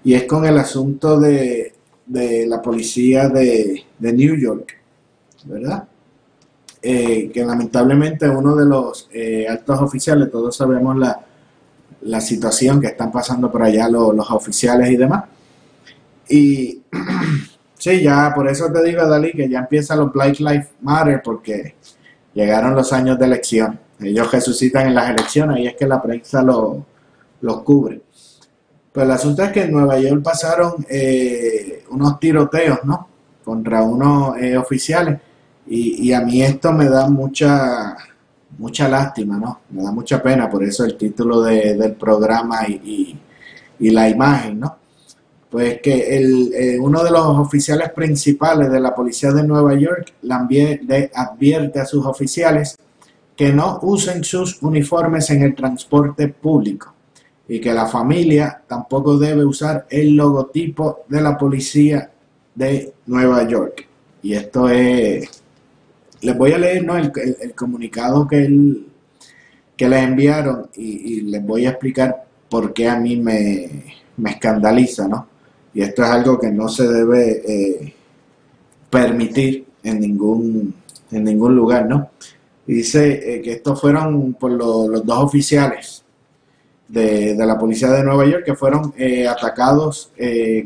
Y 0.04 0.14
es 0.14 0.24
con 0.24 0.44
el 0.44 0.56
asunto 0.58 1.18
de, 1.18 1.74
la 2.06 2.62
policía 2.62 3.28
de, 3.28 3.82
New 3.98 4.36
York, 4.36 4.76
¿verdad? 5.44 5.88
Eh, 6.80 7.30
que 7.34 7.44
lamentablemente 7.44 8.28
uno 8.28 8.54
de 8.54 8.64
los 8.64 9.08
eh, 9.12 9.46
altos 9.48 9.80
oficiales, 9.80 10.30
todos 10.30 10.56
sabemos 10.56 10.96
la, 10.96 11.20
la, 12.02 12.20
situación 12.20 12.80
que 12.80 12.88
están 12.88 13.10
pasando 13.10 13.50
por 13.50 13.62
allá 13.62 13.88
los, 13.88 14.14
los 14.14 14.30
oficiales 14.30 14.88
y 14.90 14.96
demás. 14.96 15.24
Y 16.28 16.82
Sí, 17.82 18.00
ya, 18.00 18.32
por 18.32 18.46
eso 18.46 18.70
te 18.70 18.80
digo, 18.80 19.04
Dalí, 19.08 19.32
que 19.32 19.48
ya 19.48 19.58
empiezan 19.58 19.98
los 19.98 20.12
Black 20.12 20.38
Lives 20.38 20.68
Matter, 20.82 21.20
porque 21.20 21.74
llegaron 22.32 22.76
los 22.76 22.92
años 22.92 23.18
de 23.18 23.24
elección. 23.24 23.76
Ellos 23.98 24.30
resucitan 24.30 24.86
en 24.86 24.94
las 24.94 25.10
elecciones 25.10 25.58
y 25.58 25.66
es 25.66 25.74
que 25.74 25.88
la 25.88 26.00
prensa 26.00 26.42
los 26.42 26.76
lo 27.40 27.64
cubre. 27.64 28.00
Pues 28.92 29.04
el 29.04 29.10
asunto 29.10 29.42
es 29.42 29.50
que 29.50 29.64
en 29.64 29.72
Nueva 29.72 29.98
York 29.98 30.22
pasaron 30.22 30.86
eh, 30.88 31.82
unos 31.90 32.20
tiroteos, 32.20 32.84
¿no? 32.84 33.08
Contra 33.44 33.82
unos 33.82 34.36
eh, 34.38 34.56
oficiales. 34.56 35.18
Y, 35.66 36.12
a 36.12 36.20
mí 36.20 36.40
esto 36.40 36.70
me 36.72 36.84
da 36.88 37.08
mucha, 37.08 37.96
mucha 38.58 38.88
lástima, 38.88 39.38
¿no? 39.38 39.62
Me 39.70 39.82
da 39.82 39.90
mucha 39.90 40.22
pena, 40.22 40.48
por 40.48 40.62
eso 40.62 40.84
el 40.84 40.96
título 40.96 41.42
del 41.42 41.94
programa 41.94 42.64
y, 42.68 43.18
y 43.80 43.90
la 43.90 44.08
imagen, 44.08 44.60
¿no? 44.60 44.81
Pues 45.52 45.82
que 45.82 46.16
el, 46.16 46.54
eh, 46.54 46.78
uno 46.80 47.04
de 47.04 47.10
los 47.10 47.38
oficiales 47.38 47.90
principales 47.90 48.72
de 48.72 48.80
la 48.80 48.94
policía 48.94 49.32
de 49.32 49.46
Nueva 49.46 49.74
York 49.74 50.14
le 50.22 51.10
advierte 51.12 51.78
a 51.78 51.84
sus 51.84 52.06
oficiales 52.06 52.74
que 53.36 53.52
no 53.52 53.78
usen 53.82 54.24
sus 54.24 54.62
uniformes 54.62 55.28
en 55.28 55.42
el 55.42 55.54
transporte 55.54 56.28
público 56.28 56.94
y 57.46 57.60
que 57.60 57.74
la 57.74 57.84
familia 57.84 58.62
tampoco 58.66 59.18
debe 59.18 59.44
usar 59.44 59.86
el 59.90 60.16
logotipo 60.16 61.00
de 61.06 61.20
la 61.20 61.36
policía 61.36 62.10
de 62.54 62.94
Nueva 63.04 63.46
York. 63.46 63.86
Y 64.22 64.32
esto 64.32 64.70
es, 64.70 65.28
les 66.22 66.38
voy 66.38 66.52
a 66.52 66.58
leer 66.58 66.82
¿no? 66.82 66.96
el, 66.96 67.12
comunicado 67.54 68.26
que, 68.26 68.42
él, 68.42 68.86
que 69.76 69.86
le 69.86 69.98
enviaron 69.98 70.70
y, 70.76 71.20
les 71.20 71.44
voy 71.44 71.66
a 71.66 71.70
explicar 71.72 72.24
por 72.48 72.72
qué 72.72 72.88
a 72.88 72.96
mí 72.96 73.16
me, 73.16 73.68
me 74.16 74.30
escandaliza, 74.30 75.06
¿no? 75.06 75.31
Y 75.74 75.82
esto 75.82 76.02
es 76.02 76.10
algo 76.10 76.38
que 76.38 76.50
no 76.50 76.68
se 76.68 76.86
debe 76.86 77.42
eh, 77.46 77.94
permitir 78.90 79.66
en 79.82 80.00
ningún, 80.00 80.74
en 81.10 81.24
ningún 81.24 81.56
lugar, 81.56 81.86
¿no? 81.86 82.10
dice 82.64 83.34
eh, 83.34 83.42
que 83.42 83.52
estos 83.52 83.80
fueron 83.80 84.34
por 84.34 84.52
los 84.52 85.04
dos 85.04 85.18
oficiales 85.18 86.04
de, 86.88 87.34
la 87.34 87.58
policía 87.58 87.90
de 87.90 88.04
Nueva 88.04 88.24
York 88.24 88.44
que 88.44 88.54
fueron 88.54 88.94
eh, 88.96 89.26
atacados 89.26 90.12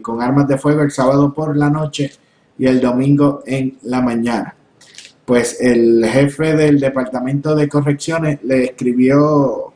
con 0.02 0.20
armas 0.20 0.46
de 0.46 0.58
fuego 0.58 0.82
el 0.82 0.90
sábado 0.90 1.32
por 1.32 1.56
la 1.56 1.70
noche 1.70 2.12
y 2.58 2.66
el 2.66 2.80
domingo 2.80 3.42
en 3.46 3.78
la 3.82 4.02
mañana. 4.02 4.54
Pues 5.24 5.60
el 5.60 6.04
jefe 6.06 6.54
del 6.54 6.78
departamento 6.78 7.54
de 7.56 7.68
correcciones 7.68 8.40
le 8.44 8.64
escribió, 8.64 9.72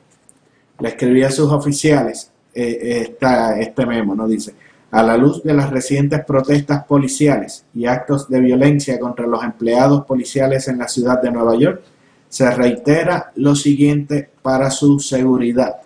le 0.79 0.89
escribió 0.89 1.27
a 1.27 1.31
sus 1.31 1.51
oficiales 1.51 2.31
esta, 2.53 3.59
este 3.59 3.87
memo, 3.87 4.15
¿no? 4.15 4.29
Dice, 4.29 4.55
a 4.91 5.03
la 5.03 5.17
luz 5.17 5.43
de 5.43 5.55
las 5.55 5.71
recientes 5.71 6.25
protestas 6.25 6.85
policiales 6.85 7.65
y 7.75 7.87
actos 7.87 8.29
de 8.29 8.41
violencia 8.41 8.99
contra 8.99 9.27
los 9.27 9.45
empleados 9.45 10.05
policiales 10.05 10.67
en 10.69 10.79
la 10.79 10.89
ciudad 10.89 11.23
de 11.23 11.31
Nueva 11.31 11.57
York, 11.57 11.83
se 12.29 12.51
reitera 12.51 13.33
lo 13.37 13.55
siguiente 13.55 14.31
para 14.43 14.71
su 14.71 14.99
seguridad. 14.99 15.77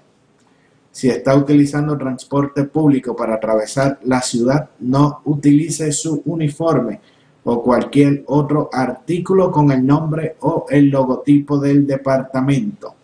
Si 0.91 1.09
está 1.09 1.35
utilizando 1.35 1.99
transporte 1.99 2.65
público 2.65 3.17
para 3.17 3.35
atravesar 3.35 3.99
la 4.05 4.21
ciudad, 4.21 4.71
no 4.81 5.23
utilice 5.25 5.91
su 5.91 6.23
uniforme 6.27 7.01
o 7.45 7.63
cualquier 7.63 8.25
otro 8.27 8.71
artículo 8.73 9.51
con 9.51 9.71
el 9.71 9.85
nombre 9.85 10.37
o 10.41 10.67
el 10.71 10.89
logotipo 10.89 11.59
del 11.59 11.87
departamento. 11.87 12.95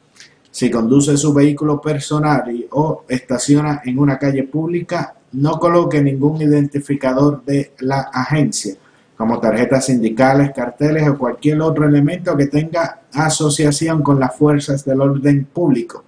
Si 0.51 0.71
conduce 0.71 1.17
su 1.17 1.33
vehículo 1.33 1.81
personal 1.81 2.45
o 2.71 3.05
estaciona 3.09 3.83
en 3.85 3.99
una 3.99 4.19
calle 4.19 4.45
pública, 4.45 5.15
no 5.33 5.59
coloque 5.59 6.01
ningún 6.01 6.41
identificador 6.43 7.45
de 7.45 7.73
la 7.81 8.01
agencia, 8.13 8.75
como 9.17 9.39
tarjetas 9.39 9.87
sindicales, 9.87 10.53
carteles 10.55 11.09
o 11.09 11.19
cualquier 11.19 11.61
otro 11.61 11.87
elemento 11.87 12.37
que 12.37 12.47
tenga 12.47 13.03
asociación 13.13 14.03
con 14.03 14.19
las 14.19 14.35
fuerzas 14.35 14.85
del 14.85 15.01
orden 15.01 15.45
público, 15.45 16.05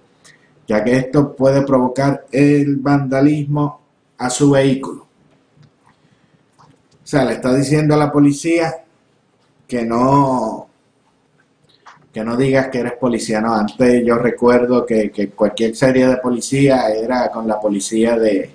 ya 0.67 0.83
que 0.83 0.97
esto 0.97 1.35
puede 1.35 1.61
provocar 1.61 2.25
el 2.31 2.77
vandalismo 2.77 3.81
a 4.17 4.29
su 4.29 4.51
vehículo. 4.51 5.07
O 7.03 7.05
sea, 7.05 7.25
le 7.25 7.33
está 7.33 7.53
diciendo 7.53 7.93
a 7.93 7.97
la 7.97 8.11
policía 8.11 8.83
que 9.67 9.85
no 9.85 10.67
que 12.11 12.23
no 12.23 12.37
digas 12.37 12.67
que 12.67 12.79
eres 12.79 12.93
policía, 12.93 13.41
no, 13.41 13.55
antes 13.55 14.05
yo 14.05 14.19
recuerdo 14.19 14.85
que, 14.85 15.09
que 15.09 15.29
cualquier 15.31 15.75
serie 15.75 16.07
de 16.07 16.17
policía 16.17 16.89
era 16.89 17.31
con 17.31 17.47
la 17.47 17.59
policía 17.59 18.15
de, 18.19 18.51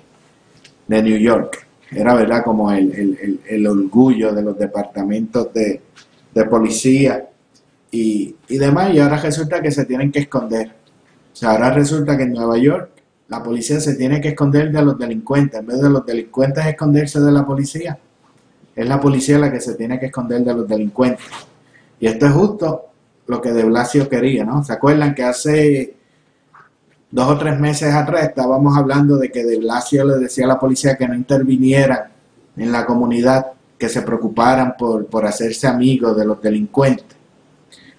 de 0.89 1.03
New 1.03 1.17
York. 1.17 1.67
Era, 1.91 2.15
¿verdad?, 2.15 2.43
como 2.43 2.71
el, 2.71 3.67
orgullo 3.67 4.33
de 4.33 4.41
los 4.41 4.57
departamentos 4.57 5.53
de, 5.53 5.81
policía 6.49 7.27
y, 7.91 8.35
demás. 8.49 8.93
Y 8.93 8.99
ahora 8.99 9.17
resulta 9.17 9.61
que 9.61 9.71
se 9.71 9.85
tienen 9.85 10.11
que 10.11 10.19
esconder. 10.19 10.67
O 11.31 11.35
sea, 11.35 11.51
ahora 11.51 11.71
resulta 11.71 12.17
que 12.17 12.23
en 12.23 12.33
Nueva 12.33 12.57
York 12.57 12.89
la 13.27 13.43
policía 13.43 13.79
se 13.79 13.95
tiene 13.95 14.19
que 14.19 14.29
esconder 14.29 14.71
de 14.71 14.81
los 14.81 14.97
delincuentes. 14.97 15.59
En 15.59 15.67
vez 15.67 15.79
de 15.79 15.89
los 15.89 16.05
delincuentes 16.05 16.65
esconderse 16.65 17.19
de 17.19 17.31
la 17.31 17.45
policía, 17.45 17.97
es 18.75 18.87
la 18.87 18.99
policía 18.99 19.37
la 19.37 19.51
que 19.51 19.61
se 19.61 19.75
tiene 19.75 19.99
que 19.99 20.07
esconder 20.07 20.41
de 20.43 20.53
los 20.53 20.67
delincuentes. 20.67 21.25
Y 21.99 22.07
esto 22.07 22.25
es 22.25 22.31
justo 22.31 22.85
lo 23.27 23.39
que 23.41 23.51
de 23.51 23.63
Blasio 23.63 24.09
quería, 24.09 24.43
¿no? 24.43 24.63
¿Se 24.63 24.73
acuerdan 24.73 25.13
que 25.13 25.23
hace 25.23 25.93
dos 27.11 27.27
o 27.27 27.37
tres 27.37 27.59
meses 27.59 27.93
atrás 27.93 28.23
estábamos 28.23 28.77
hablando 28.77 29.17
de 29.17 29.31
que 29.31 29.43
de 29.43 29.57
Blasio 29.57 30.05
le 30.05 30.17
decía 30.17 30.45
a 30.45 30.49
la 30.49 30.59
policía 30.59 30.95
que 30.95 31.07
no 31.07 31.15
intervinieran 31.15 32.03
en 32.55 32.71
la 32.71 32.85
comunidad, 32.85 33.47
que 33.77 33.89
se 33.89 34.01
preocuparan 34.01 34.75
por, 34.77 35.05
por 35.07 35.25
hacerse 35.25 35.67
amigos 35.67 36.15
de 36.15 36.25
los 36.25 36.41
delincuentes, 36.41 37.17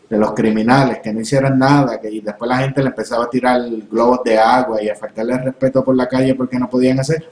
de 0.08 0.18
los 0.18 0.32
criminales, 0.32 0.98
que 1.02 1.12
no 1.12 1.20
hicieran 1.20 1.58
nada, 1.58 2.00
que 2.00 2.10
y 2.10 2.20
después 2.20 2.48
la 2.48 2.58
gente 2.58 2.82
le 2.82 2.88
empezaba 2.88 3.24
a 3.24 3.30
tirar 3.30 3.62
globos 3.90 4.20
de 4.24 4.38
agua 4.38 4.82
y 4.82 4.88
a 4.88 4.94
faltarle 4.94 5.38
respeto 5.38 5.82
por 5.82 5.96
la 5.96 6.08
calle 6.08 6.34
porque 6.34 6.58
no 6.58 6.68
podían 6.68 7.00
hacer. 7.00 7.24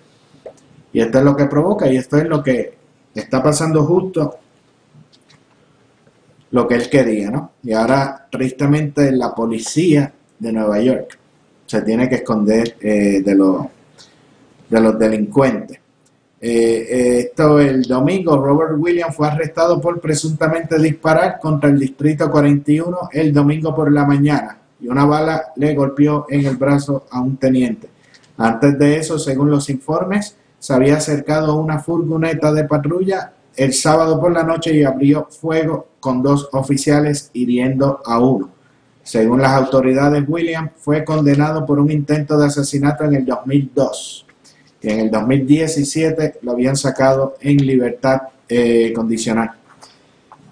Y 0.93 1.01
esto 1.01 1.19
es 1.19 1.25
lo 1.25 1.37
que 1.37 1.47
provoca 1.47 1.87
y 1.87 1.97
esto 1.97 2.17
es 2.17 2.25
lo 2.25 2.43
que 2.43 2.77
está 3.15 3.43
pasando 3.43 3.85
justo 3.85 4.39
lo 6.51 6.67
que 6.67 6.77
él 6.77 6.89
quería, 6.89 7.31
¿no? 7.31 7.53
Y 7.63 7.73
ahora, 7.73 8.27
tristemente, 8.31 9.13
la 9.13 9.35
policía 9.35 10.11
de 10.39 10.53
Nueva 10.53 10.81
York 10.81 11.18
se 11.69 11.83
tiene 11.83 12.09
que 12.09 12.17
esconder 12.17 12.77
eh, 12.81 13.21
de, 13.23 13.35
los, 13.35 13.67
de 14.69 14.81
los 14.81 14.99
delincuentes. 14.99 15.79
Eh, 16.41 17.27
esto 17.27 17.61
el 17.61 17.83
domingo, 17.83 18.37
Robert 18.37 18.75
Williams 18.79 19.15
fue 19.15 19.29
arrestado 19.29 19.81
por 19.81 20.01
presuntamente 20.01 20.79
disparar 20.79 21.39
contra 21.39 21.69
el 21.69 21.79
Distrito 21.79 22.31
41 22.31 23.11
el 23.13 23.33
domingo 23.33 23.75
por 23.75 23.93
la 23.93 24.07
mañana 24.07 24.57
y 24.81 24.87
una 24.89 25.05
bala 25.05 25.53
le 25.57 25.75
golpeó 25.75 26.27
en 26.29 26.47
el 26.47 26.57
brazo 26.57 27.07
a 27.11 27.21
un 27.21 27.37
teniente. 27.37 27.89
Antes 28.37 28.79
de 28.79 28.97
eso, 28.97 29.19
según 29.19 29.51
los 29.51 29.69
informes, 29.69 30.37
se 30.59 30.73
había 30.73 30.97
acercado 30.97 31.57
una 31.57 31.81
furgoneta 31.81 32.53
de 32.53 32.65
patrulla 32.65 33.33
el 33.57 33.75
sábado 33.75 34.21
por 34.21 34.33
la 34.33 34.45
noche 34.45 34.75
y 34.75 34.85
abrió 34.85 35.27
fuego 35.29 35.89
con 36.01 36.23
dos 36.23 36.49
oficiales 36.53 37.31
hiriendo 37.33 38.01
a 38.05 38.21
uno. 38.21 38.58
Según 39.09 39.41
las 39.41 39.53
autoridades, 39.53 40.23
Williams 40.29 40.73
fue 40.77 41.03
condenado 41.03 41.65
por 41.65 41.79
un 41.79 41.91
intento 41.91 42.37
de 42.37 42.45
asesinato 42.45 43.05
en 43.05 43.15
el 43.15 43.25
2002 43.25 44.27
y 44.83 44.91
en 44.91 45.01
el 45.01 45.11
2017 45.11 46.41
lo 46.43 46.53
habían 46.53 46.77
sacado 46.77 47.37
en 47.41 47.57
libertad 47.67 48.21
eh, 48.47 48.93
condicional. 48.95 49.53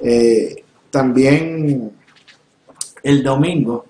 Eh, 0.01 0.65
también 0.91 1.93
el 3.03 3.23
domingo, 3.23 3.85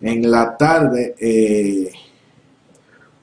en 0.00 0.30
la 0.30 0.56
tarde, 0.56 1.16
eh, 1.18 1.90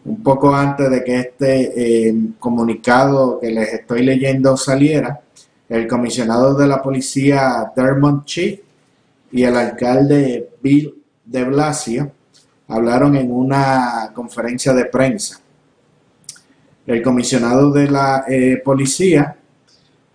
un 0.03 0.21
poco 0.21 0.53
antes 0.53 0.91
de 0.91 1.01
que 1.01 1.17
este 1.17 2.13
comunicado 2.39 3.39
que 3.39 3.51
les 3.51 3.73
estoy 3.73 4.03
leyendo 4.03 4.57
saliera, 4.57 5.21
el 5.69 5.87
comisionado 5.87 6.55
de 6.55 6.67
la 6.67 6.81
policía 6.81 7.71
Dermot 7.73 8.25
Chief 8.25 8.59
y 9.31 9.43
el 9.43 9.55
alcalde 9.55 10.49
Bill 10.61 10.95
de 11.25 11.43
Blasio 11.43 12.11
hablaron 12.67 13.15
en 13.15 13.31
una 13.31 14.11
conferencia 14.13 14.73
de 14.73 14.85
prensa. 14.85 15.39
El 16.85 17.01
comisionado 17.01 17.71
de 17.71 17.89
la 17.89 18.25
eh, 18.27 18.61
policía 18.63 19.37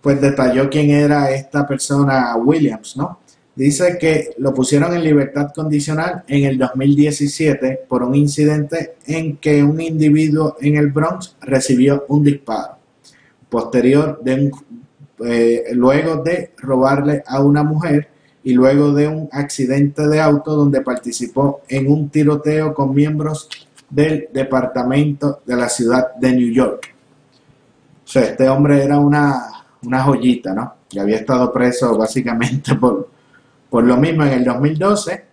pues 0.01 0.21
detalló 0.21 0.69
quién 0.69 0.91
era 0.91 1.31
esta 1.31 1.67
persona 1.67 2.35
Williams, 2.35 2.95
¿no? 2.97 3.19
Dice 3.55 3.97
que 3.99 4.35
lo 4.37 4.53
pusieron 4.53 4.93
en 4.93 5.03
libertad 5.03 5.51
condicional 5.53 6.23
en 6.27 6.45
el 6.45 6.59
2017 6.59 7.85
por 7.87 8.03
un 8.03 8.13
incidente 8.13 8.97
en 9.07 9.37
que 9.37 9.63
un 9.63 9.81
individuo 9.81 10.57
en 10.61 10.75
el 10.75 10.91
Bronx 10.91 11.35
recibió 11.41 12.05
un 12.09 12.23
disparo. 12.23 12.77
Posterior 13.49 14.19
de 14.23 14.51
eh, 15.25 15.63
luego 15.73 16.17
de 16.17 16.51
robarle 16.57 17.23
a 17.25 17.41
una 17.41 17.63
mujer 17.63 18.09
y 18.47 18.53
luego 18.53 18.93
de 18.93 19.09
un 19.09 19.27
accidente 19.33 20.07
de 20.07 20.21
auto 20.21 20.55
donde 20.55 20.79
participó 20.79 21.63
en 21.67 21.91
un 21.91 22.07
tiroteo 22.07 22.73
con 22.73 22.95
miembros 22.95 23.49
del 23.89 24.29
departamento 24.31 25.41
de 25.45 25.57
la 25.57 25.67
ciudad 25.67 26.15
de 26.15 26.31
New 26.31 26.53
York. 26.53 26.95
O 28.05 28.07
sea, 28.07 28.21
este 28.23 28.47
hombre 28.47 28.81
era 28.85 28.99
una, 28.99 29.65
una 29.83 30.01
joyita, 30.01 30.53
¿no? 30.53 30.75
Y 30.89 30.97
había 30.97 31.17
estado 31.17 31.51
preso 31.51 31.97
básicamente 31.97 32.75
por, 32.79 33.09
por 33.69 33.83
lo 33.83 33.97
mismo 33.97 34.23
en 34.23 34.31
el 34.31 34.45
2012 34.45 35.25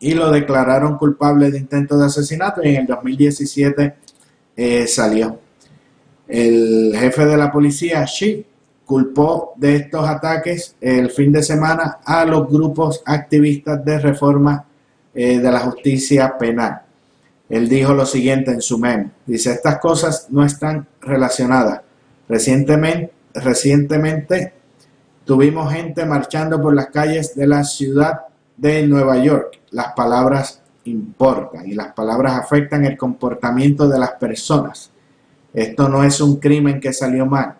y 0.00 0.14
lo 0.14 0.30
declararon 0.30 0.96
culpable 0.96 1.50
de 1.50 1.58
intento 1.58 1.98
de 1.98 2.06
asesinato 2.06 2.62
y 2.64 2.70
en 2.70 2.76
el 2.76 2.86
2017 2.86 3.96
eh, 4.56 4.86
salió. 4.86 5.38
El 6.26 6.96
jefe 6.96 7.26
de 7.26 7.36
la 7.36 7.52
policía, 7.52 8.02
Shi, 8.06 8.46
culpó 8.90 9.52
de 9.54 9.76
estos 9.76 10.04
ataques 10.08 10.74
el 10.80 11.10
fin 11.10 11.30
de 11.30 11.44
semana 11.44 11.98
a 12.04 12.24
los 12.24 12.48
grupos 12.48 13.04
activistas 13.06 13.84
de 13.84 14.00
reforma 14.00 14.64
eh, 15.14 15.38
de 15.38 15.48
la 15.52 15.60
justicia 15.60 16.36
penal. 16.36 16.82
Él 17.48 17.68
dijo 17.68 17.94
lo 17.94 18.04
siguiente 18.04 18.50
en 18.50 18.60
su 18.60 18.78
memo. 18.78 19.12
Dice, 19.24 19.52
estas 19.52 19.78
cosas 19.78 20.26
no 20.30 20.44
están 20.44 20.88
relacionadas. 21.02 21.82
Recientemente, 22.28 23.12
recientemente 23.32 24.54
tuvimos 25.24 25.72
gente 25.72 26.04
marchando 26.04 26.60
por 26.60 26.74
las 26.74 26.88
calles 26.88 27.36
de 27.36 27.46
la 27.46 27.62
ciudad 27.62 28.22
de 28.56 28.88
Nueva 28.88 29.18
York. 29.18 29.60
Las 29.70 29.92
palabras 29.92 30.62
importan 30.82 31.64
y 31.64 31.74
las 31.74 31.92
palabras 31.92 32.32
afectan 32.32 32.84
el 32.84 32.98
comportamiento 32.98 33.86
de 33.86 34.00
las 34.00 34.14
personas. 34.14 34.90
Esto 35.54 35.88
no 35.88 36.02
es 36.02 36.20
un 36.20 36.40
crimen 36.40 36.80
que 36.80 36.92
salió 36.92 37.24
mal. 37.24 37.59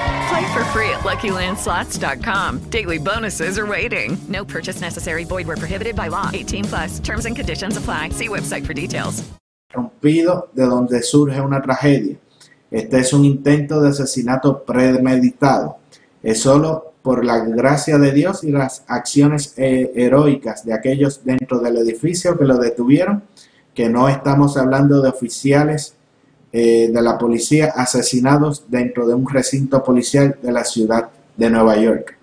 Play 0.31 0.53
for 0.53 0.63
free 0.71 0.89
at 0.91 1.01
LuckyLandSlots.com. 1.03 2.59
Daily 2.69 2.97
bonuses 2.97 3.59
are 3.59 3.67
waiting. 3.67 4.17
No 4.29 4.45
purchase 4.45 4.79
necessary. 4.79 5.25
Void 5.25 5.45
where 5.45 5.57
prohibited 5.57 5.93
by 5.93 6.07
law. 6.07 6.29
18 6.31 6.63
plus. 6.65 6.99
Terms 6.99 7.25
and 7.25 7.35
conditions 7.35 7.75
apply. 7.75 8.11
See 8.11 8.29
website 8.29 8.65
for 8.65 8.73
details. 8.73 9.23
Rompido 9.73 10.47
de 10.53 10.65
donde 10.65 11.03
surge 11.03 11.41
una 11.41 11.61
tragedia. 11.61 12.15
Este 12.71 12.99
es 12.99 13.11
un 13.11 13.25
intento 13.25 13.81
de 13.81 13.89
asesinato 13.89 14.63
premeditado. 14.63 15.79
Es 16.23 16.41
solo 16.41 16.93
por 17.01 17.25
la 17.25 17.39
gracia 17.39 17.97
de 17.97 18.13
Dios 18.13 18.45
y 18.45 18.51
las 18.51 18.85
acciones 18.87 19.53
eh, 19.57 19.91
heroicas 19.95 20.63
de 20.63 20.73
aquellos 20.73 21.25
dentro 21.25 21.59
del 21.59 21.75
edificio 21.75 22.37
que 22.37 22.45
lo 22.45 22.57
detuvieron, 22.57 23.23
que 23.73 23.89
no 23.89 24.07
estamos 24.07 24.55
hablando 24.55 25.01
de 25.01 25.09
oficiales 25.09 25.97
eh, 26.53 26.89
de 26.91 27.01
la 27.01 27.17
policía 27.17 27.71
asesinados 27.75 28.65
dentro 28.67 29.07
de 29.07 29.13
un 29.13 29.29
recinto 29.29 29.81
policial 29.81 30.37
de 30.41 30.51
la 30.51 30.65
ciudad 30.65 31.09
de 31.37 31.49
Nueva 31.49 31.77
York. 31.77 32.17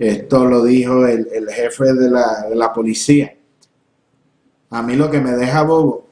Esto 0.00 0.46
lo 0.46 0.64
dijo 0.64 1.06
el, 1.06 1.28
el 1.32 1.48
jefe 1.48 1.92
de 1.92 2.10
la, 2.10 2.46
de 2.48 2.56
la, 2.56 2.72
policía. 2.72 3.32
A 4.70 4.82
mí 4.82 4.96
lo 4.96 5.10
que 5.10 5.20
me 5.20 5.32
deja 5.32 5.62
bobo, 5.62 6.06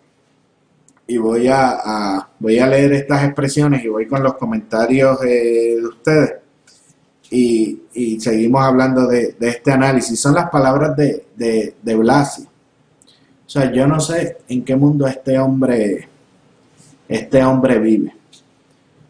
y 1.06 1.16
voy 1.16 1.48
a, 1.48 2.28
voy 2.38 2.58
a 2.58 2.66
leer 2.68 2.92
estas 2.92 3.24
expresiones 3.24 3.82
y 3.82 3.88
voy 3.88 4.06
con 4.06 4.22
los 4.22 4.34
comentarios 4.34 5.18
eh, 5.24 5.76
de 5.76 5.86
ustedes, 5.86 6.34
y, 7.30 7.82
y, 7.94 8.20
seguimos 8.20 8.62
hablando 8.62 9.06
de, 9.06 9.34
de, 9.40 9.48
este 9.48 9.72
análisis, 9.72 10.20
son 10.20 10.34
las 10.34 10.50
palabras 10.50 10.96
de, 10.96 11.26
de, 11.34 11.74
de 11.82 11.94
Blasio. 11.96 12.44
O 12.44 13.50
sea, 13.50 13.72
yo 13.72 13.86
no 13.86 13.98
sé 13.98 14.38
en 14.48 14.64
qué 14.64 14.76
mundo 14.76 15.06
este 15.06 15.38
hombre 15.38 16.08
este 17.08 17.42
hombre 17.42 17.78
vive. 17.78 18.14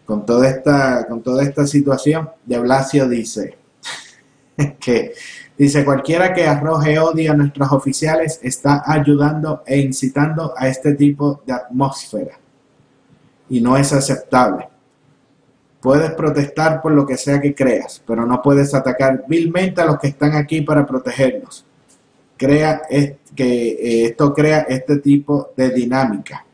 Con 0.06 0.24
toda 0.24 0.48
esta, 0.48 1.06
con 1.06 1.22
toda 1.22 1.42
esta 1.42 1.66
situación, 1.66 2.30
de 2.46 3.08
dice 3.08 3.58
que 4.80 5.12
dice 5.56 5.84
cualquiera 5.84 6.32
que 6.32 6.46
arroje 6.46 6.98
odio 6.98 7.32
a 7.32 7.37
nuestros 7.37 7.70
oficiales 7.72 8.40
está 8.42 8.82
ayudando 8.87 9.62
e 9.66 9.78
incitando 9.78 10.54
a 10.56 10.68
este 10.68 10.94
tipo 10.94 11.42
de 11.44 11.52
atmósfera 11.52 12.38
y 13.50 13.61
no 13.61 13.76
es 13.76 13.92
aceptable. 13.92 14.68
Puedes 15.80 16.11
protestar 16.12 16.80
por 16.80 16.92
lo 16.92 17.06
que 17.06 17.16
sea 17.16 17.40
que 17.40 17.54
creas, 17.54 18.02
pero 18.06 18.27
no 18.27 18.42
puedes 18.42 18.75
atacar 18.75 19.25
vilmente 19.29 19.81
a 19.81 19.87
los 19.87 19.98
que 19.98 20.08
están 20.08 20.35
aquí 20.35 20.62
para 20.62 20.87
protegernos. 20.87 21.64
Crea 22.37 22.83
que 22.88 23.68
eh, 23.68 24.04
esto 24.06 24.33
crea 24.33 24.60
este 24.68 24.98
tipo 24.98 25.52
de 25.56 25.70
dinámica 25.70 26.44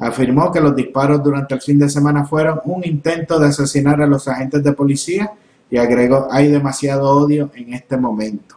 afirmó 0.00 0.50
que 0.50 0.60
los 0.60 0.74
disparos 0.74 1.22
durante 1.22 1.54
el 1.54 1.60
fin 1.60 1.78
de 1.78 1.88
semana 1.88 2.24
fueron 2.24 2.60
un 2.64 2.82
intento 2.84 3.38
de 3.38 3.48
asesinar 3.48 4.00
a 4.00 4.06
los 4.06 4.26
agentes 4.26 4.64
de 4.64 4.72
policía 4.72 5.30
y 5.70 5.76
agregó, 5.76 6.26
hay 6.30 6.50
demasiado 6.50 7.08
odio 7.10 7.50
en 7.54 7.74
este 7.74 7.96
momento. 7.96 8.56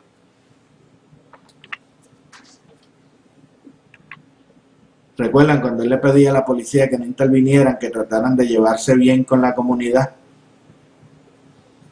Recuerdan 5.17 5.61
cuando 5.61 5.83
él 5.83 5.89
le 5.89 5.97
pedía 5.97 6.31
a 6.31 6.33
la 6.33 6.45
policía 6.45 6.89
que 6.89 6.97
no 6.97 7.05
intervinieran, 7.05 7.77
que 7.77 7.89
trataran 7.89 8.35
de 8.35 8.47
llevarse 8.47 8.95
bien 8.95 9.25
con 9.25 9.41
la 9.41 9.53
comunidad. 9.53 10.11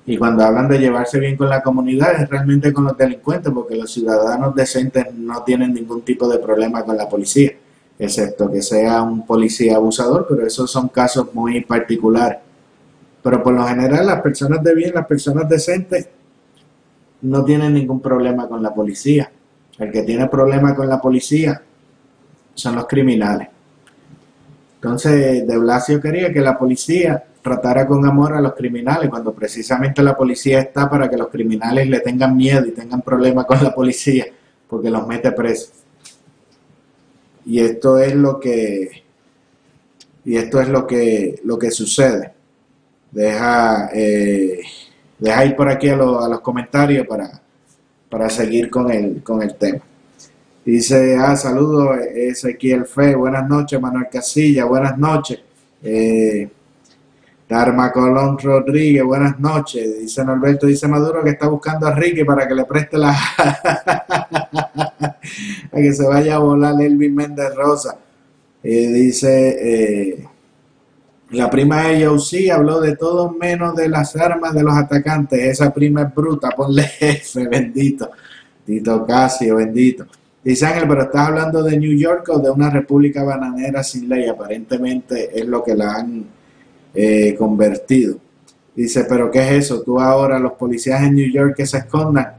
Y 0.06 0.18
cuando 0.18 0.44
hablan 0.44 0.68
de 0.68 0.80
llevarse 0.80 1.20
bien 1.20 1.38
con 1.38 1.48
la 1.48 1.62
comunidad 1.62 2.20
es 2.20 2.28
realmente 2.28 2.74
con 2.74 2.86
los 2.86 2.98
delincuentes, 2.98 3.52
porque 3.54 3.76
los 3.76 3.92
ciudadanos 3.92 4.56
decentes 4.56 5.14
no 5.14 5.44
tienen 5.44 5.74
ningún 5.74 6.02
tipo 6.02 6.28
de 6.28 6.40
problema 6.40 6.84
con 6.84 6.98
la 6.98 7.08
policía, 7.08 7.52
excepto 8.02 8.50
que 8.50 8.64
sea 8.64 9.04
un 9.04 9.26
policía 9.28 9.76
abusador, 9.76 10.26
pero 10.28 10.46
esos 10.46 10.72
son 10.72 10.90
casos 10.90 11.34
muy 11.34 11.62
particulares. 11.62 12.40
Pero 13.22 13.44
por 13.44 13.54
lo 13.54 13.64
general 13.68 14.08
las 14.08 14.22
personas 14.22 14.64
de 14.64 14.74
bien, 14.74 14.92
las 14.96 15.06
personas 15.06 15.48
decentes, 15.48 16.10
no 17.22 17.46
tienen 17.46 17.76
ningún 17.76 18.02
problema 18.02 18.48
con 18.48 18.64
la 18.64 18.74
policía. 18.74 19.32
El 19.78 19.92
que 19.92 20.02
tiene 20.02 20.28
problema 20.28 20.76
con 20.76 20.90
la 20.90 21.00
policía 21.00 21.62
son 22.56 22.76
los 22.76 22.88
criminales. 22.88 23.50
Entonces, 24.76 25.46
De 25.46 25.58
Blasio 25.60 26.02
quería 26.02 26.34
que 26.34 26.42
la 26.42 26.58
policía 26.58 27.24
tratara 27.44 27.86
con 27.86 28.04
amor 28.04 28.34
a 28.34 28.42
los 28.42 28.56
criminales, 28.56 29.12
cuando 29.12 29.32
precisamente 29.32 30.02
la 30.02 30.18
policía 30.18 30.60
está 30.60 30.90
para 30.90 31.08
que 31.08 31.18
los 31.18 31.28
criminales 31.28 31.88
le 31.88 32.00
tengan 32.00 32.36
miedo 32.36 32.66
y 32.66 32.72
tengan 32.72 33.04
problemas 33.04 33.46
con 33.46 33.64
la 33.64 33.76
policía, 33.76 34.26
porque 34.68 34.90
los 34.90 35.06
mete 35.06 35.32
presos. 35.32 35.81
Y 37.46 37.60
esto 37.60 38.00
es 38.00 38.16
lo 38.16 38.40
que 38.40 39.04
y 40.24 40.38
esto 40.38 40.62
es 40.62 40.70
lo 40.70 40.86
que 40.86 41.40
lo 41.44 41.58
que 41.58 41.72
sucede. 41.72 42.34
Deja 43.12 43.90
eh, 43.94 44.62
deja 45.18 45.46
ir 45.46 45.56
por 45.56 45.70
aquí 45.70 45.90
a, 45.90 45.96
a 45.96 45.98
los 46.30 46.42
comentarios 46.42 47.08
para, 47.08 47.42
para 48.10 48.30
seguir 48.30 48.70
con 48.70 48.92
el 48.92 49.24
con 49.24 49.42
el 49.42 49.56
tema. 49.56 49.82
Dice, 50.64 51.16
ah, 51.20 51.36
saludos 51.36 51.98
Ezequiel 52.14 52.86
Fe, 52.86 53.16
buenas 53.16 53.48
noches 53.50 53.82
Manuel 53.82 54.08
Casilla, 54.12 54.66
buenas 54.66 54.98
noches. 54.98 55.40
Eh, 55.82 56.48
Darma 57.52 57.92
Colón 57.92 58.40
Rodríguez, 58.40 59.04
buenas 59.04 59.38
noches. 59.38 60.00
Dice 60.00 60.24
Norberto, 60.24 60.68
dice 60.68 60.88
Maduro 60.88 61.22
que 61.22 61.32
está 61.32 61.50
buscando 61.50 61.86
a 61.86 61.94
Ricky 61.94 62.24
para 62.24 62.48
que 62.48 62.56
le 62.56 62.64
preste 62.64 62.98
la... 62.98 63.12
a 65.04 65.18
que 65.74 65.92
se 65.92 66.08
vaya 66.08 66.36
a 66.36 66.40
volar 66.40 66.82
Elvin 66.82 67.14
Méndez 67.14 67.54
Rosa. 67.54 67.98
Eh, 68.64 68.88
dice, 68.94 69.58
eh, 69.60 70.26
la 71.32 71.50
prima 71.50 71.90
de 71.90 72.18
sí 72.20 72.50
habló 72.50 72.80
de 72.80 72.96
todo 72.96 73.32
menos 73.32 73.76
de 73.76 73.90
las 73.90 74.16
armas 74.16 74.54
de 74.54 74.64
los 74.64 74.74
atacantes. 74.74 75.38
Esa 75.42 75.74
prima 75.74 76.04
es 76.04 76.16
bruta, 76.16 76.52
ponle 76.52 76.90
F, 77.02 77.50
bendito. 77.50 78.12
Tito 78.66 79.06
Casio, 79.06 79.58
bendito. 79.58 80.06
Dice 80.42 80.68
Ángel, 80.68 80.88
pero 80.88 81.02
estás 81.02 81.28
hablando 81.28 81.62
de 81.64 81.78
New 81.78 81.98
York 81.98 82.30
o 82.30 82.40
de 82.40 82.50
una 82.50 82.70
república 82.70 83.24
bananera 83.24 83.84
sin 83.84 84.08
ley. 84.08 84.30
Aparentemente 84.30 85.38
es 85.38 85.46
lo 85.46 85.62
que 85.62 85.76
la 85.76 85.96
han 85.96 86.40
eh, 86.94 87.36
convertido. 87.38 88.18
Dice, 88.76 89.06
pero 89.08 89.30
¿qué 89.30 89.42
es 89.42 89.66
eso? 89.66 89.82
Tú 89.82 90.00
ahora, 90.00 90.40
los 90.40 90.54
policías 90.54 91.02
en 91.04 91.16
New 91.16 91.32
York 91.32 91.56
que 91.56 91.66
se 91.66 91.80
escondan. 91.80 92.34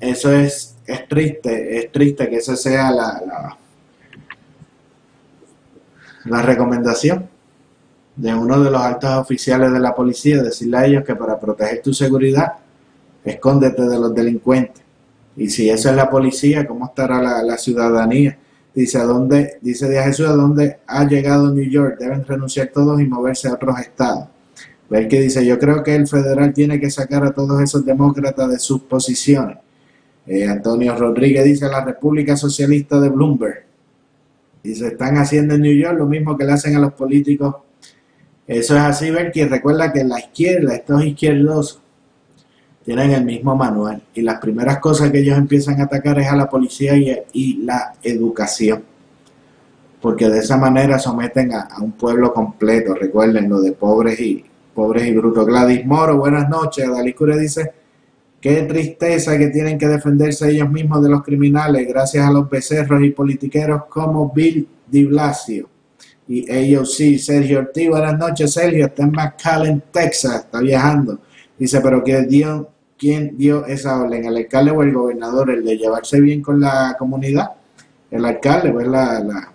Eso 0.00 0.32
es, 0.32 0.76
es 0.86 1.08
triste, 1.08 1.78
es 1.78 1.92
triste 1.92 2.28
que 2.28 2.36
esa 2.36 2.56
sea 2.56 2.90
la, 2.90 3.22
la, 3.26 3.58
la 6.24 6.42
recomendación 6.42 7.28
de 8.16 8.34
uno 8.34 8.60
de 8.60 8.70
los 8.70 8.80
altos 8.80 9.10
oficiales 9.10 9.72
de 9.72 9.78
la 9.78 9.94
policía, 9.94 10.42
decirle 10.42 10.78
a 10.78 10.86
ellos 10.86 11.04
que 11.04 11.14
para 11.14 11.38
proteger 11.38 11.82
tu 11.82 11.92
seguridad, 11.92 12.54
escóndete 13.24 13.82
de 13.82 13.98
los 13.98 14.14
delincuentes. 14.14 14.82
Y 15.36 15.50
si 15.50 15.68
eso 15.68 15.90
es 15.90 15.96
la 15.96 16.08
policía, 16.08 16.66
¿cómo 16.66 16.86
estará 16.86 17.42
la, 17.42 17.58
ciudadanía? 17.58 18.38
Dice, 18.76 18.98
¿a 18.98 19.04
dónde, 19.04 19.56
dice 19.62 19.88
de 19.88 20.02
Jesús, 20.02 20.28
¿a 20.28 20.34
dónde 20.34 20.80
ha 20.86 21.08
llegado 21.08 21.50
New 21.50 21.64
York? 21.64 21.96
Deben 21.98 22.22
renunciar 22.26 22.68
todos 22.68 23.00
y 23.00 23.06
moverse 23.06 23.48
a 23.48 23.54
otros 23.54 23.80
estados. 23.80 24.26
Ver 24.90 25.08
que 25.08 25.18
dice, 25.18 25.46
yo 25.46 25.58
creo 25.58 25.82
que 25.82 25.94
el 25.94 26.06
federal 26.06 26.52
tiene 26.52 26.78
que 26.78 26.90
sacar 26.90 27.24
a 27.24 27.32
todos 27.32 27.58
esos 27.62 27.86
demócratas 27.86 28.50
de 28.50 28.58
sus 28.58 28.82
posiciones. 28.82 29.56
Eh, 30.26 30.46
Antonio 30.46 30.94
Rodríguez 30.94 31.46
dice, 31.46 31.66
la 31.70 31.82
República 31.86 32.36
Socialista 32.36 33.00
de 33.00 33.08
Bloomberg. 33.08 33.64
Dice, 34.62 34.88
están 34.88 35.16
haciendo 35.16 35.54
en 35.54 35.62
New 35.62 35.74
York 35.74 35.96
lo 35.96 36.04
mismo 36.04 36.36
que 36.36 36.44
le 36.44 36.52
hacen 36.52 36.76
a 36.76 36.78
los 36.78 36.92
políticos. 36.92 37.56
Eso 38.46 38.76
es 38.76 38.82
así, 38.82 39.10
que 39.32 39.46
recuerda 39.46 39.90
que 39.90 40.04
la 40.04 40.20
izquierda, 40.20 40.74
estos 40.74 41.02
izquierdos, 41.02 41.80
tienen 42.86 43.10
el 43.10 43.24
mismo 43.24 43.56
manual. 43.56 44.00
Y 44.14 44.22
las 44.22 44.38
primeras 44.38 44.78
cosas 44.78 45.10
que 45.10 45.18
ellos 45.18 45.36
empiezan 45.36 45.80
a 45.80 45.84
atacar 45.84 46.20
es 46.20 46.28
a 46.28 46.36
la 46.36 46.48
policía 46.48 46.96
y, 47.32 47.64
la 47.64 47.94
educación. 48.00 48.84
Porque 50.00 50.28
de 50.28 50.38
esa 50.38 50.56
manera 50.56 50.96
someten 51.00 51.52
a, 51.52 51.68
un 51.80 51.92
pueblo 51.92 52.32
completo. 52.32 52.94
Recuerden 52.94 53.48
lo 53.48 53.60
de 53.60 53.72
pobres 53.72 54.20
y 54.20 54.44
pobres 54.72 55.04
y 55.08 55.12
brutos. 55.14 55.44
Gladys 55.44 55.84
Moro 55.84 56.16
buenas 56.16 56.48
noches. 56.48 56.88
Dalí 56.88 57.12
dice 57.40 57.72
qué 58.40 58.62
tristeza 58.62 59.36
que 59.36 59.48
tienen 59.48 59.78
que 59.78 59.88
defenderse 59.88 60.48
ellos 60.48 60.70
mismos 60.70 61.02
de 61.02 61.08
los 61.08 61.24
criminales 61.24 61.88
gracias 61.88 62.24
a 62.24 62.30
los 62.30 62.48
becerros 62.48 63.02
y 63.02 63.10
politiqueros 63.10 63.86
como 63.86 64.30
Bill 64.32 64.68
Di 64.86 65.06
Blasio. 65.06 65.68
Y 66.28 66.48
ellos 66.48 66.94
sí 66.94 67.18
Sergio 67.18 67.58
Ortiz 67.58 67.88
buenas 67.88 68.16
noches 68.16 68.52
Sergio. 68.52 68.86
Está 68.86 69.02
en 69.02 69.10
McAllen 69.10 69.82
Texas 69.90 70.44
está 70.44 70.60
viajando. 70.60 71.18
Dice 71.58 71.80
pero 71.80 72.04
que 72.04 72.22
Dios 72.22 72.66
quién 72.98 73.36
dio 73.36 73.66
esa 73.66 74.00
orden, 74.00 74.24
el 74.24 74.36
alcalde 74.36 74.70
o 74.70 74.82
el 74.82 74.92
gobernador, 74.92 75.50
el 75.50 75.64
de 75.64 75.76
llevarse 75.76 76.20
bien 76.20 76.42
con 76.42 76.60
la 76.60 76.96
comunidad, 76.98 77.52
el 78.10 78.24
alcalde, 78.24 78.72
pues 78.72 78.86
la, 78.86 79.20
la 79.20 79.52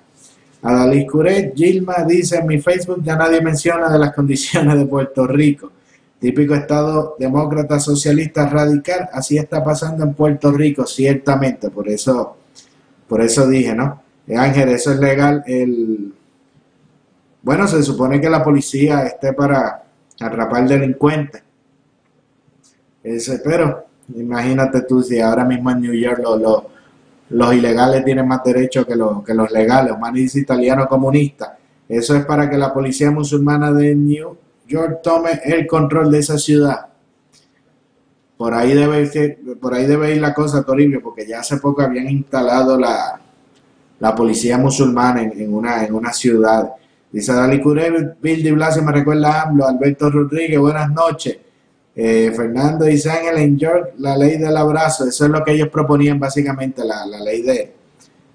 Adalí 0.64 1.08
Curet, 1.08 1.56
Gilma 1.56 2.04
dice 2.08 2.38
en 2.38 2.46
mi 2.46 2.60
Facebook 2.60 3.02
ya 3.04 3.16
nadie 3.16 3.42
menciona 3.42 3.90
de 3.90 3.98
las 3.98 4.14
condiciones 4.16 4.78
de 4.78 4.86
Puerto 4.86 5.26
Rico. 5.26 5.72
Típico 6.20 6.54
estado 6.54 7.16
demócrata, 7.18 7.80
socialista, 7.80 8.48
radical, 8.48 9.10
así 9.12 9.40
está 9.40 9.64
pasando 9.64 10.04
en 10.04 10.14
Puerto 10.14 10.52
Rico, 10.52 10.86
ciertamente, 10.86 11.72
por 11.72 11.90
eso, 11.90 12.38
por 13.08 13.22
eso 13.22 13.48
dije, 13.48 13.74
¿no? 13.74 14.04
Eh, 14.28 14.38
Ángel, 14.38 14.70
eso 14.70 14.92
es 14.92 15.00
legal, 15.00 15.44
el 15.48 16.14
bueno, 17.42 17.68
se 17.68 17.82
supone 17.82 18.22
que 18.22 18.30
la 18.30 18.44
policía 18.44 19.02
esté 19.02 19.34
para 19.34 19.84
atrapar 20.20 20.68
delincuentes 20.68 21.42
ese, 23.04 23.40
pero 23.44 23.86
imagínate 24.16 24.82
tú 24.82 25.02
si 25.02 25.20
ahora 25.20 25.44
mismo 25.46 25.72
en 25.72 25.82
New 25.82 25.94
York 25.94 26.22
los 27.30 27.54
ilegales 27.54 28.04
tienen 28.04 28.28
más 28.28 28.44
derechos 28.44 28.86
que, 28.86 28.96
los, 28.96 29.24
que 29.24 29.34
los 29.34 29.52
legales. 29.52 29.94
dice 30.14 30.40
italiano. 30.40 30.88
Eso 31.88 32.16
es 32.16 32.26
para 32.26 32.50
que 32.50 32.58
la 32.58 32.74
policía 32.74 33.12
musulmana 33.12 33.72
de 33.72 33.96
New 33.96 34.38
York 34.68 35.00
tome 35.04 35.42
el 35.44 35.68
control 35.68 36.12
de 36.12 36.20
esa 36.20 36.38
ciudad. 36.38 36.88
Por 38.38 38.54
ahí 38.54 38.74
debe 38.74 39.04
ir, 39.04 39.58
por 39.60 39.74
ahí 39.74 39.86
debe 39.86 40.16
ir 40.16 40.22
la 40.22 40.34
cosa, 40.34 40.64
Toribio, 40.64 41.02
porque 41.02 41.28
ya 41.28 41.42
hace 41.42 41.58
poco 41.58 41.82
habían 41.82 42.10
instalado 42.10 42.78
la, 42.78 43.20
la 44.00 44.16
policía 44.16 44.58
musulmana 44.58 45.22
en, 45.22 45.54
una, 45.54 45.86
en 45.86 45.94
una 45.94 46.12
ciudad. 46.12 46.72
Dice 47.12 47.34
Dali 47.34 47.62
Curebe, 47.62 48.16
Bill 48.20 48.42
de 48.42 48.52
Blasio 48.52 48.82
me 48.84 48.92
recuerda 48.92 49.32
a 49.32 49.42
AMLO, 49.44 49.68
Alberto 49.68 50.10
Rodríguez, 50.10 50.60
buenas 50.60 50.90
noches. 50.90 51.38
Eh, 51.96 52.32
Fernando 52.36 52.86
dice 52.86 53.10
Ángel 53.10 53.38
en 53.38 53.58
York, 53.58 53.94
la 53.98 54.18
ley 54.18 54.38
del 54.38 54.56
abrazo, 54.56 55.08
eso 55.08 55.26
es 55.26 55.32
lo 55.32 55.44
que 55.44 55.52
ellos 55.52 55.70
proponían 55.70 56.20
básicamente, 56.20 56.84
la, 56.86 57.06
ley 57.06 57.42
de... 57.42 57.74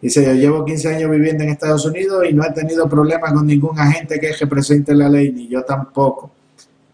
Dice, 0.01 0.25
yo 0.25 0.35
llevo 0.35 0.65
15 0.65 0.95
años 0.95 1.11
viviendo 1.11 1.43
en 1.43 1.51
Estados 1.51 1.87
Unidos 1.87 2.27
y 2.29 2.35
no 2.35 2.45
he 2.45 2.53
tenido 2.53 2.87
problemas 2.87 3.33
con 3.33 3.47
ningún 3.47 3.79
agente 3.79 4.21
que 4.21 4.33
represente 4.33 4.95
la 4.95 5.09
ley, 5.09 5.33
ni 5.33 5.49
yo 5.49 5.63
tampoco. 5.65 6.31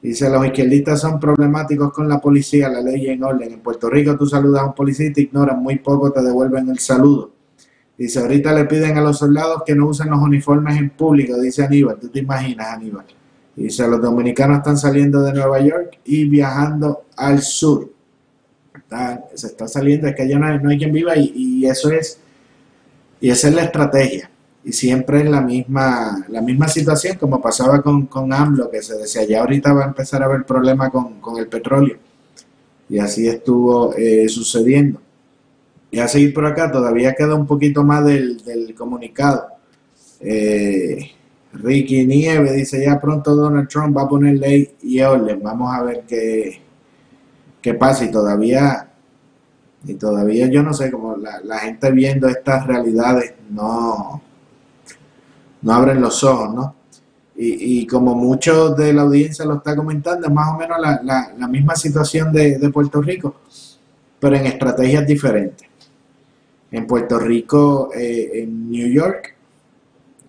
Dice, 0.00 0.30
los 0.30 0.46
izquierdistas 0.46 1.00
son 1.00 1.18
problemáticos 1.18 1.92
con 1.92 2.08
la 2.08 2.20
policía, 2.20 2.68
la 2.68 2.80
ley 2.80 3.08
en 3.08 3.22
orden. 3.22 3.52
En 3.52 3.60
Puerto 3.60 3.90
Rico 3.90 4.16
tú 4.16 4.26
saludas 4.26 4.62
a 4.62 4.66
un 4.66 4.74
policía 4.74 5.06
y 5.06 5.12
te 5.12 5.20
ignoran, 5.22 5.60
muy 5.60 5.78
poco 5.78 6.12
te 6.12 6.22
devuelven 6.22 6.68
el 6.70 6.78
saludo. 6.78 7.32
Dice, 7.98 8.20
ahorita 8.20 8.52
le 8.52 8.64
piden 8.64 8.96
a 8.98 9.00
los 9.00 9.18
soldados 9.18 9.62
que 9.66 9.74
no 9.74 9.88
usen 9.88 10.10
los 10.10 10.20
uniformes 10.20 10.78
en 10.78 10.90
público, 10.90 11.38
dice 11.40 11.64
Aníbal. 11.64 11.98
¿Tú 12.00 12.08
te 12.08 12.20
imaginas, 12.20 12.68
Aníbal? 12.68 13.04
Dice, 13.54 13.86
los 13.86 14.00
dominicanos 14.00 14.58
están 14.58 14.78
saliendo 14.78 15.22
de 15.22 15.32
Nueva 15.32 15.60
York 15.60 15.98
y 16.04 16.24
viajando 16.24 17.04
al 17.16 17.42
sur. 17.42 17.90
se 19.34 19.46
está 19.46 19.68
saliendo, 19.68 20.08
es 20.08 20.14
que 20.14 20.22
allá 20.22 20.38
no 20.38 20.70
hay, 20.70 20.78
quien 20.78 20.92
viva 20.92 21.16
y, 21.16 21.66
eso 21.66 21.90
es, 21.90 22.18
y 23.20 23.30
esa 23.30 23.48
es 23.48 23.54
la 23.54 23.64
estrategia. 23.64 24.30
Y 24.64 24.72
siempre 24.72 25.20
es 25.22 25.28
la 25.28 25.40
misma, 25.40 26.24
la 26.28 26.40
misma 26.40 26.68
situación 26.68 27.18
como 27.18 27.42
pasaba 27.42 27.82
con, 27.82 28.06
con 28.06 28.32
AMLO, 28.32 28.70
que 28.70 28.80
se 28.80 28.96
decía, 28.96 29.24
ya 29.24 29.40
ahorita 29.40 29.72
va 29.72 29.84
a 29.84 29.88
empezar 29.88 30.22
a 30.22 30.26
haber 30.26 30.44
problemas 30.44 30.90
con, 30.90 31.20
el 31.36 31.48
petróleo. 31.48 31.98
Y 32.88 32.98
así 32.98 33.26
estuvo 33.26 33.94
eh, 33.96 34.28
sucediendo. 34.28 35.00
Y 35.90 35.98
a 35.98 36.08
seguir 36.08 36.32
por 36.32 36.46
acá, 36.46 36.70
todavía 36.72 37.14
queda 37.14 37.34
un 37.34 37.46
poquito 37.46 37.82
más 37.82 38.04
del, 38.04 38.42
del 38.44 38.74
comunicado. 38.74 39.48
Eh, 40.20 41.10
Ricky 41.52 42.06
Nieve 42.06 42.52
dice, 42.52 42.84
ya 42.84 43.00
pronto 43.00 43.34
Donald 43.34 43.68
Trump 43.68 43.96
va 43.96 44.02
a 44.02 44.08
poner 44.08 44.38
ley 44.38 44.74
y 44.82 45.00
orden. 45.00 45.42
Vamos 45.42 45.74
a 45.74 45.82
ver 45.82 46.04
qué, 46.06 46.60
qué 47.60 47.74
pasa. 47.74 48.04
Y 48.04 48.10
todavía, 48.10 48.88
y 49.84 49.94
todavía 49.94 50.46
yo 50.48 50.62
no 50.62 50.72
sé, 50.72 50.90
como 50.90 51.16
la, 51.16 51.58
gente 51.58 51.90
viendo 51.90 52.28
estas 52.28 52.66
realidades 52.66 53.34
no, 53.50 54.22
no 55.60 55.72
abren 55.72 56.00
los 56.00 56.24
ojos, 56.24 56.54
¿no? 56.54 56.74
y, 57.34 57.86
como 57.86 58.14
muchos 58.14 58.76
de 58.76 58.92
la 58.92 59.02
audiencia 59.02 59.44
lo 59.44 59.54
está 59.56 59.74
comentando, 59.74 60.26
es 60.26 60.32
más 60.32 60.54
o 60.54 60.58
menos 60.58 60.78
la, 60.80 61.48
misma 61.48 61.74
situación 61.74 62.32
de, 62.32 62.70
Puerto 62.72 63.00
Rico, 63.00 63.36
pero 64.20 64.36
en 64.36 64.46
estrategias 64.46 65.06
diferentes. 65.06 65.68
En 66.70 66.86
Puerto 66.86 67.18
Rico, 67.18 67.90
eh, 67.94 68.42
en 68.42 68.70
New 68.70 68.88
York, 68.88 69.34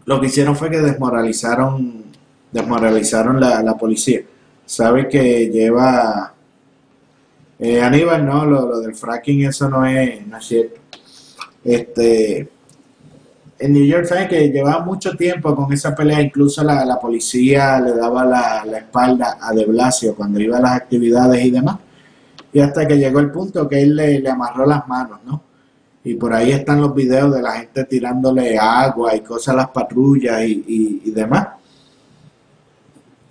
lo 0.06 0.20
que 0.20 0.28
hicieron 0.28 0.56
fue 0.56 0.70
que 0.70 0.80
desmoralizaron, 0.80 2.04
desmoralizaron 2.51 3.39
la, 3.39 3.78
policía. 3.78 4.22
Sabe 4.66 5.08
que 5.08 5.49
lleva 5.49 6.34
eh, 7.60 7.82
Aníbal, 7.82 8.26
no, 8.26 8.45
lo, 8.45 8.80
del 8.80 8.95
fracking, 8.95 9.45
eso 9.45 9.70
no 9.70 9.86
es, 9.86 10.26
no 10.28 10.38
es 10.38 10.45
cierto. 10.45 10.82
Este, 11.64 12.49
en 13.60 13.72
New 13.72 13.86
York, 13.86 14.06
¿saben 14.06 14.28
que 14.28 14.49
llevaba 14.49 14.84
mucho 14.84 15.16
tiempo 15.16 15.56
con 15.56 15.72
esa 15.72 15.95
pelea? 15.95 16.22
Incluso 16.22 16.64
la, 16.64 16.99
policía 16.99 17.80
le 17.80 17.93
daba 17.95 18.26
la, 18.26 18.78
espalda 18.78 19.38
a 19.39 19.54
De 19.54 19.66
Blasio 19.66 20.16
cuando 20.16 20.39
iba 20.39 20.58
a 20.58 20.62
las 20.62 20.74
actividades 20.74 21.45
y 21.45 21.51
demás. 21.51 21.78
Y 22.51 22.60
hasta 22.60 22.86
que 22.86 22.97
llegó 22.97 23.20
el 23.20 23.32
punto 23.32 23.68
que 23.70 23.82
él 23.82 23.95
le, 23.95 24.30
amarró 24.30 24.66
las 24.66 24.86
manos, 24.88 25.20
¿no? 25.26 25.41
Y 26.04 26.16
por 26.16 26.34
ahí 26.34 26.51
están 26.51 26.82
los 26.82 26.93
videos 26.93 27.34
de 27.34 27.41
la 27.41 27.54
gente 27.54 27.86
tirándole 27.86 28.58
agua 28.58 29.16
y 29.16 29.22
cosas 29.22 29.54
a 29.54 29.58
las 29.58 29.70
patrullas 29.70 30.43
y, 30.43 31.01
y 31.06 31.12
demás. 31.12 31.47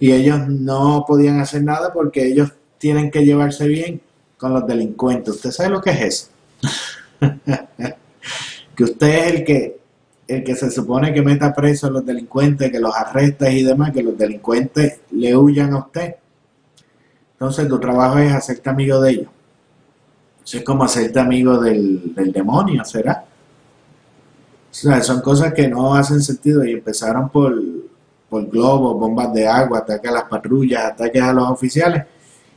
Y 0.01 0.11
ellos 0.12 0.49
no 0.49 1.05
podían 1.07 1.39
hacer 1.41 1.62
nada 1.62 1.93
porque 1.93 2.27
ellos 2.27 2.53
tienen 2.79 3.11
que 3.11 3.25
llevarse 3.25 3.68
bien 3.68 4.01
con 4.37 4.55
los 4.55 4.66
delincuentes. 4.66 5.35
¿Usted 5.35 5.51
sabe 5.51 5.70
lo 5.70 5.81
que 5.81 5.91
es 5.91 6.01
eso? 6.01 6.29
que 8.75 8.85
usted 8.85 9.09
es 9.09 9.33
el 9.35 9.45
que 9.45 9.83
el 10.29 10.45
que 10.45 10.55
se 10.55 10.70
supone 10.70 11.12
que 11.12 11.23
meta 11.23 11.53
preso 11.53 11.87
a 11.87 11.91
los 11.91 12.07
delincuentes, 12.07 12.70
que 12.70 12.81
los 12.81 12.95
arrestes 12.95 13.53
y 13.53 13.62
demás, 13.62 13.93
que 13.93 14.03
los 14.03 14.16
delincuentes 14.16 15.01
le 15.11 15.37
huyan 15.37 15.75
a 15.75 15.79
usted. 15.79 16.16
Entonces 17.35 17.68
tu 17.68 17.79
trabajo 17.79 18.18
es 18.18 18.33
hacerte 18.33 18.70
amigo 18.70 19.01
de 19.01 19.11
ellos. 19.11 19.29
Eso 20.45 20.59
es 20.59 20.64
como 20.64 20.84
hacerte 20.84 21.20
amigo 21.20 21.59
del, 21.59 22.14
demonio, 22.32 22.84
¿será? 22.84 23.24
O 24.70 24.74
sea, 24.74 25.03
son 25.03 25.20
cosas 25.20 25.53
que 25.53 25.68
no 25.68 25.95
hacen 25.95 26.20
sentido 26.20 26.64
y 26.64 26.72
empezaron 26.72 27.28
por, 27.28 27.55
por 28.28 28.49
globos, 28.49 28.99
bombas 28.99 29.32
de 29.32 29.47
agua, 29.47 29.78
ataques 29.78 30.11
a 30.11 30.14
las 30.14 30.24
patrullas, 30.24 30.84
ataques 30.84 31.22
a 31.22 31.32
los 31.32 31.49
oficiales 31.49 32.05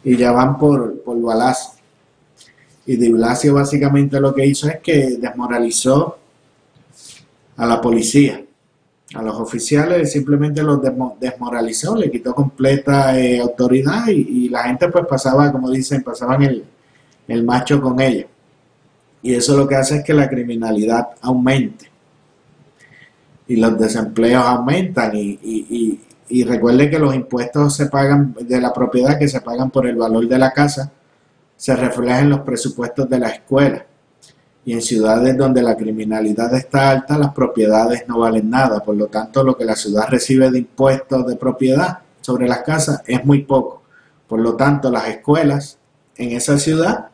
y 0.03 0.15
ya 0.17 0.31
van 0.31 0.57
por, 0.57 1.01
por 1.01 1.21
balazo. 1.21 1.73
Y 2.85 2.95
Di 2.95 3.11
Blasio 3.11 3.55
básicamente 3.55 4.19
lo 4.19 4.33
que 4.33 4.45
hizo 4.45 4.67
es 4.67 4.79
que 4.79 5.17
desmoralizó 5.17 6.17
a 7.57 7.65
la 7.65 7.81
policía, 7.81 8.43
a 9.13 9.21
los 9.21 9.35
oficiales, 9.35 10.11
simplemente 10.11 10.61
los 10.61 10.79
desmoralizó, 11.19 11.95
le 11.95 12.11
quitó 12.11 12.33
completa 12.33 13.17
eh, 13.19 13.39
autoridad 13.39 14.07
y, 14.07 14.49
la 14.49 14.63
gente 14.63 14.87
pues 14.89 15.05
pasaba, 15.07 15.51
como 15.51 15.69
dicen, 15.71 16.03
pasaban 16.03 16.43
el, 16.43 16.65
el 17.27 17.43
macho 17.43 17.81
con 17.81 17.99
ella. 17.99 18.25
Y 19.21 19.33
eso 19.33 19.57
lo 19.57 19.67
que 19.67 19.75
hace 19.75 19.97
es 19.97 20.03
que 20.03 20.13
la 20.13 20.29
criminalidad 20.29 21.09
aumente 21.21 21.89
y 23.47 23.57
los 23.57 23.77
desempleos 23.77 24.43
aumentan 24.43 25.15
y, 25.15 25.39
y, 25.41 26.01
y, 26.29 26.43
recuerden 26.43 26.89
que 26.89 26.99
los 26.99 27.13
impuestos 27.13 27.75
se 27.75 27.87
pagan 27.87 28.35
de 28.39 28.59
la 28.59 28.73
propiedad 28.73 29.19
que 29.19 29.27
se 29.27 29.41
pagan 29.41 29.69
por 29.69 29.85
el 29.85 29.95
valor 29.95 30.27
de 30.27 30.39
la 30.39 30.51
casa 30.51 30.91
se 31.57 31.75
reflejan 31.75 32.25
en 32.25 32.29
los 32.31 32.39
presupuestos 32.41 33.09
de 33.09 33.19
la 33.19 33.29
escuela 33.29 33.85
y 34.65 34.73
en 34.73 34.81
ciudades 34.81 35.37
donde 35.37 35.61
la 35.61 35.77
criminalidad 35.77 36.53
está 36.55 36.89
alta, 36.89 37.17
las 37.17 37.33
propiedades 37.33 38.07
no 38.07 38.19
valen 38.19 38.49
nada. 38.49 38.83
Por 38.83 38.95
lo 38.95 39.07
tanto, 39.07 39.43
lo 39.43 39.55
que 39.55 39.63
la 39.63 39.75
ciudad 39.75 40.07
recibe 40.09 40.49
de 40.49 40.59
impuestos 40.59 41.27
de 41.27 41.35
propiedad 41.35 41.99
sobre 42.21 42.47
las 42.47 42.63
casas 42.63 43.03
es 43.05 43.23
muy 43.23 43.43
poco. 43.43 43.83
Por 44.27 44.39
lo 44.39 44.55
tanto, 44.55 44.89
las 44.89 45.07
escuelas 45.07 45.77
en 46.17 46.31
esa 46.31 46.57
ciudad 46.57 47.09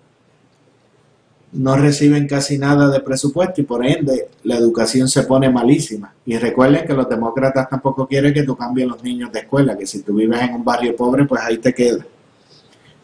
no 1.54 1.76
reciben 1.76 2.28
casi 2.28 2.58
nada 2.58 2.90
de 2.90 3.02
presupuesto 3.02 3.60
y 3.60 3.66
por 3.66 3.86
ende 3.86 4.30
la 4.44 4.56
educación 4.56 5.08
se 5.08 5.24
pone 5.24 5.50
malísima. 5.50 6.14
Y 6.26 6.38
recuerden 6.38 6.86
que 6.86 6.94
los 6.94 7.10
demócratas 7.10 7.70
tampoco 7.70 8.08
quieren 8.08 8.34
que 8.34 8.44
tú 8.44 8.56
cambies 8.56 8.88
los 8.88 9.04
niños 9.04 9.32
de 9.32 9.40
escuela, 9.40 9.78
que 9.78 9.86
si 9.86 10.02
tú 10.02 10.16
vives 10.16 10.42
en 10.42 10.54
un 10.56 10.64
barrio 10.64 10.96
pobre, 10.96 11.26
pues 11.26 11.42
ahí 11.42 11.58
te 11.58 11.74
quedas. 11.74 12.06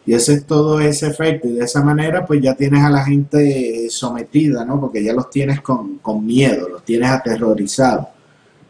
Y 0.06 0.14
ese 0.14 0.32
es 0.32 0.46
todo 0.46 0.80
ese 0.80 1.08
efecto. 1.08 1.48
Y 1.48 1.52
de 1.52 1.64
esa 1.66 1.82
manera, 1.82 2.24
pues 2.24 2.40
ya 2.40 2.54
tienes 2.54 2.82
a 2.82 2.88
la 2.88 3.04
gente 3.04 3.88
sometida, 3.90 4.64
¿no? 4.64 4.80
Porque 4.80 5.04
ya 5.04 5.12
los 5.12 5.28
tienes 5.28 5.60
con, 5.60 6.00
miedo, 6.24 6.66
los 6.66 6.82
tienes 6.82 7.10
aterrorizados. 7.10 8.06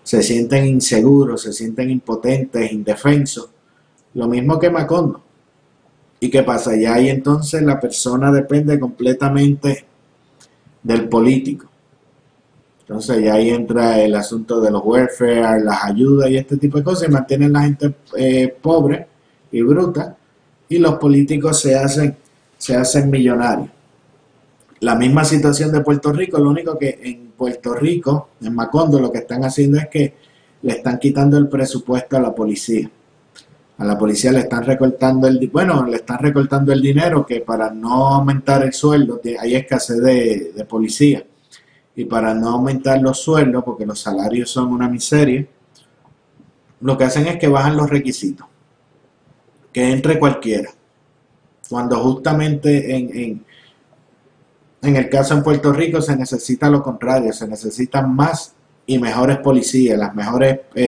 Se 0.02 0.20
sienten 0.20 0.66
inseguros, 0.66 1.42
se 1.42 1.52
sienten 1.52 1.90
impotentes, 1.90 2.72
indefensos. 2.72 3.50
Lo 4.14 4.26
mismo 4.26 4.58
que 4.58 4.68
Macondo. 4.68 5.22
¿Y 6.20 6.30
qué 6.30 6.42
pasa? 6.42 6.76
Ya 6.76 6.94
ahí 6.94 7.08
entonces 7.08 7.62
la 7.62 7.78
persona 7.78 8.32
depende 8.32 8.78
completamente 8.78 9.84
del 10.82 11.08
político. 11.08 11.66
Entonces 12.80 13.22
ya 13.22 13.34
ahí 13.34 13.50
entra 13.50 14.00
el 14.00 14.14
asunto 14.14 14.60
de 14.60 14.70
los 14.70 14.82
welfare, 14.84 15.60
las 15.62 15.84
ayudas 15.84 16.30
y 16.30 16.38
este 16.38 16.56
tipo 16.56 16.78
de 16.78 16.84
cosas 16.84 17.08
y 17.08 17.12
mantienen 17.12 17.52
la 17.52 17.62
gente 17.62 17.94
eh, 18.16 18.56
pobre 18.60 19.06
y 19.52 19.60
bruta 19.62 20.16
y 20.68 20.78
los 20.78 20.94
políticos 20.94 21.60
se 21.60 21.76
hacen, 21.76 22.16
se 22.56 22.76
hacen 22.76 23.10
millonarios. 23.10 23.68
La 24.80 24.94
misma 24.94 25.24
situación 25.24 25.72
de 25.72 25.80
Puerto 25.80 26.12
Rico, 26.12 26.38
lo 26.38 26.50
único 26.50 26.78
que 26.78 26.98
en 27.02 27.32
Puerto 27.36 27.74
Rico, 27.74 28.30
en 28.40 28.54
Macondo, 28.54 29.00
lo 29.00 29.10
que 29.10 29.18
están 29.18 29.44
haciendo 29.44 29.78
es 29.78 29.88
que 29.88 30.14
le 30.62 30.72
están 30.72 30.98
quitando 30.98 31.36
el 31.36 31.48
presupuesto 31.48 32.16
a 32.16 32.20
la 32.20 32.34
policía. 32.34 32.90
A 33.78 33.84
la 33.84 33.96
policía 33.96 34.32
le 34.32 34.40
están 34.40 34.64
recortando 34.64 35.28
el 35.28 35.48
bueno, 35.48 35.86
le 35.86 35.96
están 35.96 36.18
recortando 36.18 36.72
el 36.72 36.82
dinero 36.82 37.24
que 37.24 37.40
para 37.40 37.70
no 37.70 38.08
aumentar 38.08 38.62
el 38.64 38.72
sueldo, 38.72 39.20
hay 39.40 39.54
escasez 39.54 39.98
de, 39.98 40.52
de 40.54 40.64
policía. 40.64 41.24
Y 41.94 42.04
para 42.04 42.34
no 42.34 42.50
aumentar 42.50 43.00
los 43.00 43.20
sueldos, 43.20 43.64
porque 43.64 43.86
los 43.86 44.00
salarios 44.00 44.50
son 44.50 44.72
una 44.72 44.88
miseria, 44.88 45.46
lo 46.80 46.96
que 46.96 47.04
hacen 47.04 47.26
es 47.26 47.38
que 47.38 47.48
bajan 47.48 47.76
los 47.76 47.90
requisitos 47.90 48.46
que 49.72 49.90
entre 49.90 50.18
cualquiera. 50.18 50.70
Cuando 51.68 51.96
justamente 52.00 52.96
en, 52.96 53.44
en, 54.82 54.96
el 54.96 55.08
caso 55.08 55.34
en 55.34 55.42
Puerto 55.42 55.72
Rico 55.72 56.00
se 56.00 56.16
necesita 56.16 56.70
lo 56.70 56.82
contrario, 56.82 57.32
se 57.32 57.46
necesitan 57.46 58.14
más 58.14 58.54
y 58.86 58.98
mejores 58.98 59.38
policías, 59.38 59.98
las 59.98 60.14
mejores... 60.14 60.60
Eh. 60.74 60.87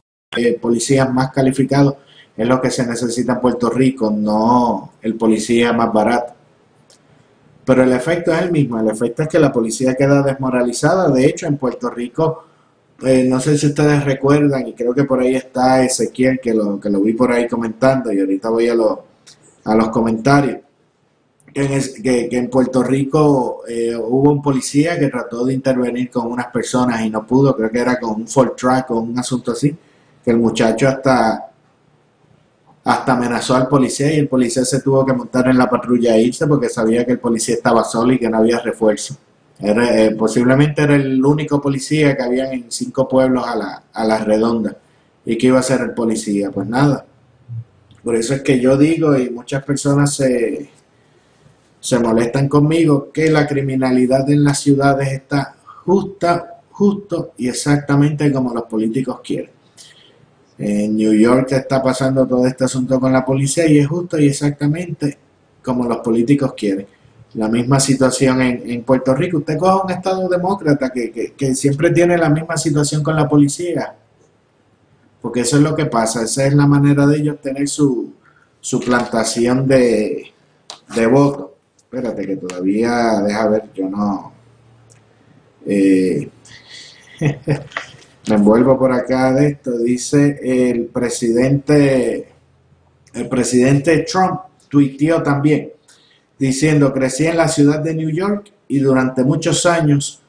Eh, 0.37 0.57
policías 0.61 1.13
más 1.13 1.29
calificados 1.31 1.95
es 2.37 2.47
lo 2.47 2.61
que 2.61 2.71
se 2.71 2.87
necesita 2.87 3.33
en 3.33 3.41
Puerto 3.41 3.69
Rico, 3.69 4.09
no 4.09 4.93
el 5.01 5.15
policía 5.15 5.73
más 5.73 5.91
barato. 5.91 6.33
Pero 7.65 7.83
el 7.83 7.91
efecto 7.91 8.31
es 8.31 8.41
el 8.43 8.49
mismo, 8.49 8.79
el 8.79 8.87
efecto 8.87 9.23
es 9.23 9.27
que 9.27 9.39
la 9.39 9.51
policía 9.51 9.93
queda 9.93 10.23
desmoralizada. 10.23 11.09
De 11.11 11.25
hecho, 11.25 11.47
en 11.47 11.57
Puerto 11.57 11.89
Rico, 11.89 12.45
eh, 13.01 13.25
no 13.27 13.41
sé 13.41 13.57
si 13.57 13.67
ustedes 13.67 14.05
recuerdan, 14.05 14.65
y 14.67 14.73
creo 14.73 14.93
que 14.93 15.03
por 15.03 15.19
ahí 15.19 15.35
está 15.35 15.83
Ezequiel, 15.83 16.39
que 16.39 16.53
lo, 16.53 16.79
que 16.79 16.89
lo 16.89 17.01
vi 17.01 17.11
por 17.11 17.29
ahí 17.33 17.45
comentando, 17.45 18.09
y 18.13 18.21
ahorita 18.21 18.49
voy 18.49 18.69
a, 18.69 18.75
los 18.75 19.89
comentarios. 19.89 20.59
Que 21.53 22.29
en, 22.31 22.49
Puerto 22.49 22.81
Rico 22.83 23.63
eh, 23.67 23.93
hubo 23.97 24.31
un 24.31 24.41
policía 24.41 24.97
que 24.97 25.09
trató 25.09 25.43
de 25.45 25.53
intervenir 25.53 26.09
con 26.09 26.31
unas 26.31 26.47
personas 26.47 27.01
y 27.01 27.09
no 27.09 27.27
pudo, 27.27 27.53
creo 27.53 27.69
que 27.69 27.79
era 27.79 27.99
con 27.99 28.21
un 28.21 28.27
Ford 28.29 28.53
Track 28.55 28.91
o 28.91 29.01
un 29.01 29.19
asunto 29.19 29.51
así, 29.51 29.75
que 30.23 30.31
el 30.31 30.37
muchacho 30.37 30.87
hasta 30.87 31.51
hasta 32.83 33.13
amenazó 33.13 33.55
al 33.55 33.67
policía 33.67 34.11
y 34.13 34.19
el 34.19 34.27
policía 34.27 34.65
se 34.65 34.81
tuvo 34.81 35.05
que 35.05 35.13
montar 35.13 35.47
en 35.47 35.57
la 35.57 35.69
patrulla 35.69 36.15
e 36.15 36.23
irse 36.23 36.47
porque 36.47 36.69
sabía 36.69 37.05
que 37.05 37.11
el 37.11 37.19
policía 37.19 37.55
estaba 37.55 37.83
solo 37.83 38.13
y 38.13 38.19
que 38.19 38.29
no 38.29 38.37
había 38.37 38.59
refuerzo. 38.59 39.15
Eh, 39.59 40.15
posiblemente 40.17 40.81
era 40.81 40.95
el 40.95 41.23
único 41.23 41.61
policía 41.61 42.17
que 42.17 42.23
había 42.23 42.51
en 42.51 42.71
cinco 42.71 43.07
pueblos 43.07 43.45
a 43.47 43.55
la, 43.55 43.83
a 43.93 44.17
redonda. 44.23 44.75
¿Y 45.23 45.37
qué 45.37 45.47
iba 45.47 45.57
a 45.57 45.59
hacer 45.59 45.81
el 45.81 45.91
policía? 45.91 46.49
Pues 46.49 46.67
nada. 46.67 47.05
Por 48.03 48.15
eso 48.15 48.33
es 48.33 48.41
que 48.41 48.59
yo 48.59 48.75
digo, 48.75 49.15
y 49.15 49.29
muchas 49.29 49.63
personas 49.63 50.15
se, 50.15 50.71
se 51.79 51.99
molestan 51.99 52.49
conmigo, 52.49 53.11
que 53.13 53.29
la 53.29 53.45
criminalidad 53.45 54.27
en 54.31 54.43
las 54.43 54.59
ciudades 54.59 55.11
está 55.11 55.55
justa, 55.85 56.61
justo 56.71 57.33
y 57.37 57.47
exactamente 57.47 58.31
como 58.31 58.55
los 58.55 58.63
políticos 58.63 59.19
quieren. 59.23 59.60
En 60.63 60.95
New 60.95 61.13
York 61.13 61.51
está 61.53 61.81
pasando 61.81 62.27
todo 62.27 62.45
este 62.45 62.65
asunto 62.65 62.99
con 62.99 63.11
la 63.11 63.25
policía 63.25 63.67
y 63.67 63.79
es 63.79 63.87
justo 63.87 64.19
y 64.19 64.27
exactamente 64.27 65.17
como 65.63 65.85
los 65.85 65.97
políticos 65.97 66.53
quieren. 66.55 66.85
La 67.33 67.47
misma 67.47 67.79
situación 67.79 68.41
en, 68.41 68.83
Puerto 68.83 69.15
Rico. 69.15 69.37
Usted 69.39 69.57
coge 69.57 69.85
un 69.85 69.91
estado 69.91 70.29
demócrata 70.29 70.91
que, 70.91 71.11
que, 71.11 71.33
que 71.33 71.55
siempre 71.55 71.89
tiene 71.89 72.15
la 72.15 72.29
misma 72.29 72.57
situación 72.57 73.01
con 73.01 73.15
la 73.15 73.27
policía. 73.27 73.95
Porque 75.19 75.39
eso 75.39 75.57
es 75.57 75.63
lo 75.63 75.75
que 75.75 75.85
pasa. 75.85 76.23
Esa 76.23 76.45
es 76.45 76.53
la 76.53 76.67
manera 76.67 77.07
de 77.07 77.17
ellos 77.17 77.41
tener 77.41 77.67
su, 77.67 78.13
su 78.59 78.79
plantación 78.79 79.67
de, 79.67 80.31
de 80.95 81.07
votos. 81.07 81.47
Espérate 81.77 82.27
que 82.27 82.37
todavía, 82.37 83.21
deja 83.21 83.47
ver, 83.47 83.63
yo 83.73 83.89
no... 83.89 84.31
Eh, 85.65 86.29
me 88.27 88.35
envuelvo 88.35 88.77
por 88.77 88.91
acá 88.91 89.33
de 89.33 89.47
esto. 89.47 89.77
Dice 89.77 90.39
el 90.43 90.85
presidente, 90.85 92.27
el 93.13 93.29
presidente 93.29 94.05
Trump 94.09 94.41
tuiteó 94.69 95.21
también 95.21 95.71
diciendo, 96.37 96.91
crecí 96.91 97.27
en 97.27 97.37
la 97.37 97.47
ciudad 97.47 97.79
de 97.79 97.93
New 97.93 98.09
York 98.09 98.51
y 98.67 98.79
durante 98.79 99.23
muchos 99.23 99.65
años 99.65 100.21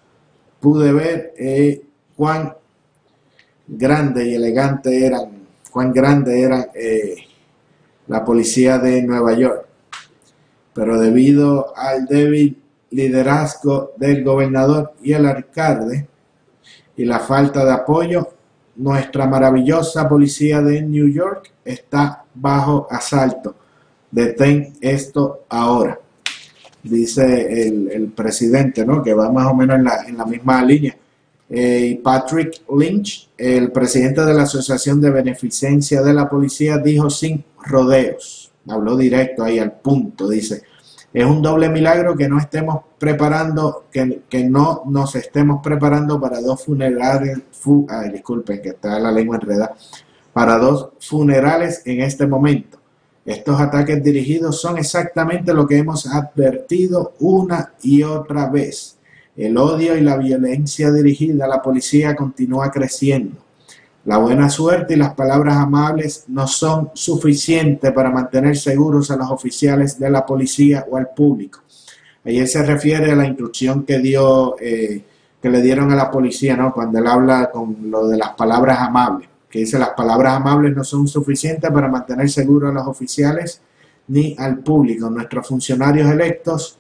pude 0.61 0.93
ver 0.93 1.33
eh, 1.39 1.83
cuán 2.17 2.55
grande 3.67 4.29
y 4.29 4.35
elegante 4.35 5.07
eran, 5.07 5.47
cuán 5.71 5.93
grande 5.93 6.43
era 6.43 6.71
eh, 6.75 7.17
la 8.09 8.25
policía 8.25 8.79
de 8.79 9.03
Nueva 9.03 9.33
York. 9.35 9.67
Pero 10.75 11.01
debido 11.01 11.77
al 11.77 12.07
débil 12.07 12.61
liderazgo 12.91 13.93
del 13.97 14.23
gobernador 14.23 14.93
y 15.03 15.13
el 15.15 15.27
alcalde 15.27 16.09
y 16.97 17.05
la 17.05 17.19
falta 17.21 17.65
de 17.65 17.73
apoyo, 17.73 18.29
nuestra 18.77 19.27
maravillosa 19.27 20.09
policía 20.09 20.61
de 20.61 20.83
New 20.83 21.09
York 21.09 21.53
está 21.65 22.25
bajo 22.35 22.87
asalto. 22.91 23.55
Detén 24.11 24.75
esto 24.81 25.45
ahora, 25.49 25.99
dice 26.83 27.67
el, 27.67 28.13
presidente, 28.15 28.85
¿no? 28.85 29.03
que 29.03 29.15
va 29.15 29.31
más 29.31 29.47
o 29.47 29.55
menos 29.55 29.77
en 29.77 29.85
la, 29.85 30.05
en 30.07 30.17
la 30.17 30.27
misma 30.27 30.63
línea. 30.65 30.97
Eh, 31.55 32.01
Patrick 32.03 32.63
Lynch, 32.75 33.29
el 33.37 33.71
presidente 33.71 34.23
de 34.23 34.33
la 34.33 34.45
Asociación 34.45 35.01
de 35.01 35.11
Beneficencia 35.11 36.01
de 36.01 36.15
la 36.15 36.29
Policía, 36.29 36.79
dijo 36.79 37.11
sin 37.11 37.45
rodeos, 37.63 38.51
habló 38.69 38.97
directo 38.97 39.45
ahí 39.45 39.59
al 39.59 39.73
punto, 39.73 40.29
dice, 40.29 40.63
es 41.13 41.27
un 41.27 41.43
doble 41.43 41.69
milagro 41.69 42.17
que 42.17 42.29
no 42.29 42.39
estemos 42.39 42.85
preparando, 42.99 43.85
que, 43.93 44.45
no 44.45 44.83
nos 44.87 45.15
estemos 45.15 45.61
preparando 45.63 46.19
para 46.19 46.41
dos 46.41 46.65
funerales, 46.65 47.39
disculpen 48.13 48.63
que 48.63 48.71
está 48.71 48.99
la 48.99 49.13
lengua 49.13 49.37
enredada, 49.37 49.75
para 50.33 50.57
dos 50.57 50.91
funerales 51.01 51.83
en 51.85 52.01
este 52.01 52.27
momento. 52.27 52.79
Estos 53.27 53.61
ataques 53.61 54.03
dirigidos 54.03 54.61
son 54.61 54.79
exactamente 54.79 55.53
lo 55.53 55.67
que 55.67 55.79
hemos 55.79 56.07
advertido 56.07 57.15
una 57.21 57.73
y 57.83 58.03
otra 58.03 58.49
vez. 58.49 58.97
El 59.37 59.57
odio 59.59 59.97
y 59.97 60.01
la 60.01 60.17
violencia 60.17 60.91
dirigida 60.91 61.45
a 61.45 61.49
la 61.49 61.63
policía 61.63 62.17
continúa 62.17 62.71
creciendo. 62.71 63.37
La 64.05 64.19
buena 64.19 64.49
suerte 64.49 64.95
y 64.95 64.97
las 64.97 65.15
palabras 65.15 65.57
amables 65.57 66.25
no 66.27 66.49
son 66.49 66.91
suficientes 66.93 67.93
para 67.93 68.11
mantener 68.11 68.57
seguros 68.57 69.13
a 69.13 69.17
los 69.17 69.31
oficiales 69.31 69.97
de 69.99 70.11
la 70.11 70.27
policía 70.27 70.85
o 70.91 70.97
al 70.97 71.11
público. 71.11 71.61
Ahí 72.25 72.45
se 72.47 72.65
refiere 72.65 73.13
a 73.13 73.17
la 73.17 73.27
instrucción 73.27 73.85
que 73.85 73.99
dio, 73.99 74.57
eh, 74.61 75.05
que 75.41 75.51
le 75.51 75.63
dieron 75.63 75.93
a 75.93 75.97
la 75.97 76.11
policía, 76.11 76.57
¿no? 76.57 76.73
Cuando 76.73 76.99
él 76.99 77.07
habla 77.07 77.51
con 77.51 77.77
lo 77.91 78.09
de 78.09 78.17
las 78.17 78.31
palabras 78.31 78.81
amables, 78.81 79.29
que 79.49 79.61
dice 79.61 79.79
las 79.79 79.91
palabras 79.91 80.35
amables 80.35 80.75
no 80.75 80.83
son 80.83 81.07
suficientes 81.07 81.71
para 81.71 81.89
mantener 81.89 82.29
seguros 82.29 82.71
a 82.71 82.75
los 82.75 82.87
oficiales 82.87 83.61
ni 84.09 84.35
al 84.39 84.59
público. 84.59 85.11
Nuestros 85.11 85.47
funcionarios 85.47 86.11
electos 86.11 86.79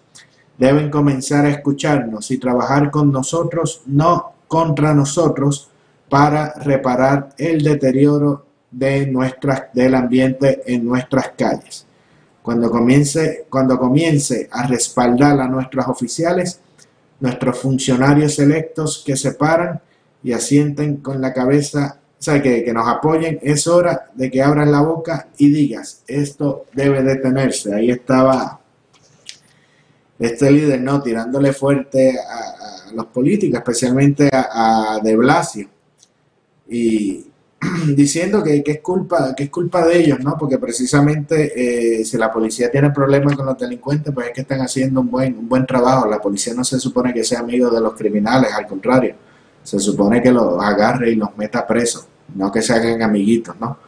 deben 0.58 0.90
comenzar 0.90 1.44
a 1.44 1.50
escucharnos 1.50 2.30
y 2.30 2.38
trabajar 2.38 2.90
con 2.90 3.12
nosotros, 3.12 3.82
no 3.86 4.32
contra 4.48 4.94
nosotros, 4.94 5.71
para 6.12 6.52
reparar 6.56 7.30
el 7.38 7.64
deterioro 7.64 8.44
de 8.70 9.06
nuestras, 9.06 9.72
del 9.72 9.94
ambiente 9.94 10.62
en 10.66 10.84
nuestras 10.84 11.30
calles. 11.30 11.86
Cuando 12.42 12.70
comience, 12.70 13.46
cuando 13.48 13.78
comience 13.78 14.46
a 14.52 14.66
respaldar 14.66 15.40
a 15.40 15.48
nuestros 15.48 15.88
oficiales, 15.88 16.60
nuestros 17.18 17.58
funcionarios 17.58 18.38
electos 18.38 19.02
que 19.06 19.16
se 19.16 19.32
paran 19.32 19.80
y 20.22 20.34
asienten 20.34 20.98
con 20.98 21.18
la 21.18 21.32
cabeza, 21.32 21.98
o 22.20 22.22
sea, 22.22 22.42
que, 22.42 22.62
que 22.62 22.74
nos 22.74 22.86
apoyen, 22.86 23.38
es 23.40 23.66
hora 23.66 24.10
de 24.12 24.30
que 24.30 24.42
abran 24.42 24.70
la 24.70 24.82
boca 24.82 25.28
y 25.38 25.50
digas, 25.50 26.02
esto 26.06 26.66
debe 26.74 27.02
detenerse. 27.02 27.74
Ahí 27.74 27.90
estaba 27.90 28.60
este 30.18 30.50
líder, 30.50 30.82
¿no? 30.82 31.00
Tirándole 31.00 31.54
fuerte 31.54 32.18
a, 32.18 32.92
los 32.92 33.06
políticos, 33.06 33.60
especialmente 33.60 34.28
a 34.30 35.00
De 35.02 35.16
Blasio 35.16 35.70
y 36.72 37.26
diciendo 37.94 38.42
que, 38.42 38.62
es 38.64 38.80
culpa 38.80 39.34
que 39.36 39.44
es 39.44 39.50
culpa 39.50 39.86
de 39.86 39.98
ellos, 39.98 40.20
¿no? 40.20 40.36
Porque 40.38 40.58
precisamente 40.58 41.52
eh, 42.00 42.04
si 42.04 42.16
la 42.16 42.32
policía 42.32 42.70
tiene 42.70 42.90
problemas 42.90 43.36
con 43.36 43.46
los 43.46 43.58
delincuentes, 43.58 44.12
pues 44.12 44.28
es 44.28 44.32
que 44.32 44.40
están 44.40 44.60
haciendo 44.60 45.00
un 45.00 45.10
buen 45.10 45.38
un 45.38 45.48
buen 45.48 45.66
trabajo. 45.66 46.08
La 46.08 46.18
policía 46.20 46.54
no 46.54 46.64
se 46.64 46.80
supone 46.80 47.12
que 47.12 47.22
sea 47.24 47.40
amigo 47.40 47.70
de 47.70 47.80
los 47.80 47.94
criminales, 47.94 48.52
al 48.52 48.66
contrario, 48.66 49.14
se 49.62 49.78
supone 49.78 50.22
que 50.22 50.32
los 50.32 50.62
agarre 50.62 51.12
y 51.12 51.14
los 51.14 51.36
meta 51.36 51.66
presos, 51.66 52.06
no 52.34 52.50
que 52.50 52.62
se 52.62 52.72
hagan 52.72 53.02
amiguitos, 53.02 53.54
¿no? 53.60 53.78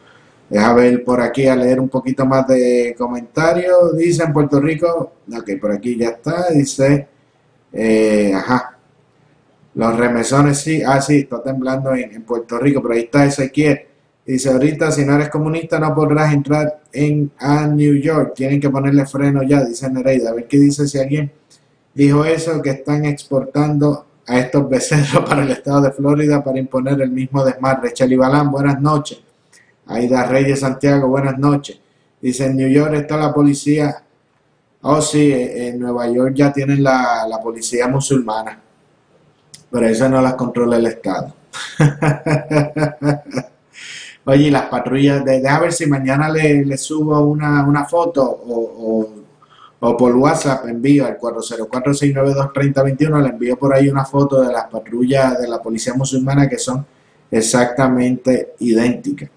Deja 0.49 0.73
ver 0.73 1.03
por 1.03 1.21
aquí 1.21 1.47
a 1.47 1.55
leer 1.55 1.79
un 1.79 1.89
poquito 1.89 2.23
más 2.25 2.47
de 2.47 2.95
comentarios. 2.97 3.97
Dice 3.97 4.23
en 4.23 4.31
Puerto 4.31 4.61
Rico, 4.61 5.13
ok, 5.35 5.49
por 5.59 5.71
aquí 5.71 5.97
ya 5.97 6.09
está, 6.09 6.49
dice, 6.51 7.07
eh, 7.73 8.31
ajá, 8.35 8.74
los 9.75 9.97
remesones 9.97 10.59
sí, 10.59 10.81
ah, 10.85 11.01
sí, 11.01 11.19
está 11.19 11.43
temblando 11.43 11.93
en, 11.93 12.23
Puerto 12.23 12.57
Rico, 12.57 12.81
pero 12.81 12.93
ahí 12.93 13.01
está 13.01 13.25
Ezequiel. 13.25 13.81
Dice, 14.25 14.49
ahorita 14.49 14.89
si 14.89 15.05
no 15.05 15.15
eres 15.15 15.29
comunista 15.29 15.77
no 15.79 15.93
podrás 15.93 16.33
entrar 16.33 16.81
en 16.93 17.29
a 17.37 17.67
New 17.67 17.95
York. 17.95 18.33
Tienen 18.35 18.61
que 18.61 18.69
ponerle 18.69 19.05
freno 19.05 19.43
ya, 19.43 19.63
dice 19.63 19.89
Nereida. 19.89 20.29
A 20.31 20.33
ver 20.33 20.47
qué 20.47 20.57
dice 20.57 20.87
si 20.87 20.97
alguien 20.97 21.31
dijo 21.93 22.23
eso, 22.23 22.61
que 22.61 22.71
están 22.71 23.03
exportando 23.05 24.05
a 24.25 24.39
estos 24.39 24.67
becerros 24.69 25.25
para 25.29 25.43
el 25.43 25.51
estado 25.51 25.81
de 25.81 25.91
Florida 25.91 26.41
para 26.43 26.57
imponer 26.57 27.01
el 27.01 27.11
mismo 27.11 27.43
desmadre. 27.43 27.93
Chalibalán, 27.93 28.49
buenas 28.49 28.81
noches. 28.81 29.19
Aida 29.87 30.23
Reyes 30.25 30.61
Santiago, 30.61 31.09
buenas 31.09 31.37
noches. 31.37 31.77
Dice, 32.21 32.45
en 32.45 32.55
New 32.55 32.69
York 32.69 32.93
está 32.93 33.17
la 33.17 33.33
policía. 33.33 34.03
Oh, 34.81 35.01
sí, 35.01 35.31
en 35.33 35.79
Nueva 35.79 36.07
York 36.07 36.33
ya 36.33 36.53
tienen 36.53 36.81
la 36.81 37.39
policía 37.43 37.89
musulmana 37.89 38.61
pero 39.75 39.89
eso 39.89 40.07
no 40.07 40.21
las 40.21 40.35
controla 40.35 40.77
el 40.77 40.85
Estado. 40.85 41.33
Oye, 44.23 44.49
las 44.49 44.67
patrullas, 44.67 45.25
de, 45.25 45.41
deja 45.41 45.59
ver 45.59 45.73
si 45.73 45.85
mañana 45.85 46.29
le, 46.29 46.77
subo 46.77 47.19
una, 47.19 47.83
foto 47.83 48.23
o, 48.23 49.09
o, 49.81 49.97
por 49.97 50.15
WhatsApp 50.15 50.67
envío 50.67 51.05
al 51.05 51.19
404-692-3021, 51.19 53.21
le 53.21 53.27
envío 53.27 53.57
por 53.57 53.73
ahí 53.73 53.89
una 53.89 54.05
foto 54.05 54.43
de 54.43 54.53
las 54.53 54.67
patrullas 54.67 55.41
de 55.41 55.49
la 55.49 55.61
policía 55.61 55.93
musulmana 55.93 56.47
que 56.47 56.57
son 56.57 56.85
exactamente 57.29 58.53
idénticas. 58.59 59.29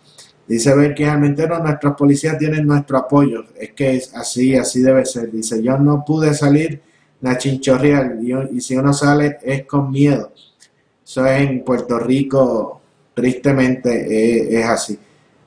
Dice 0.46 0.72
ver 0.72 0.94
que 0.94 1.04
Almentero, 1.04 1.58
nuestras 1.58 1.96
policías 1.96 2.38
tienen 2.38 2.64
nuestro 2.64 2.96
apoyo. 2.96 3.42
Es 3.58 3.72
que 3.72 3.96
es 3.96 4.14
así, 4.14 4.54
así 4.54 4.82
debe 4.82 5.04
ser. 5.04 5.32
Dice, 5.32 5.60
yo 5.60 5.76
no 5.78 6.04
pude 6.06 6.32
salir 6.32 6.80
la 7.20 7.36
chinchorreal 7.36 8.20
y, 8.52 8.60
si 8.60 8.76
uno 8.76 8.92
sale 8.92 9.38
es 9.42 9.66
con 9.66 9.90
miedo. 9.90 10.32
Eso 11.04 11.26
es 11.26 11.40
en 11.42 11.64
Puerto 11.64 11.98
Rico, 11.98 12.80
tristemente 13.14 14.58
es, 14.58 14.66
así. 14.66 14.98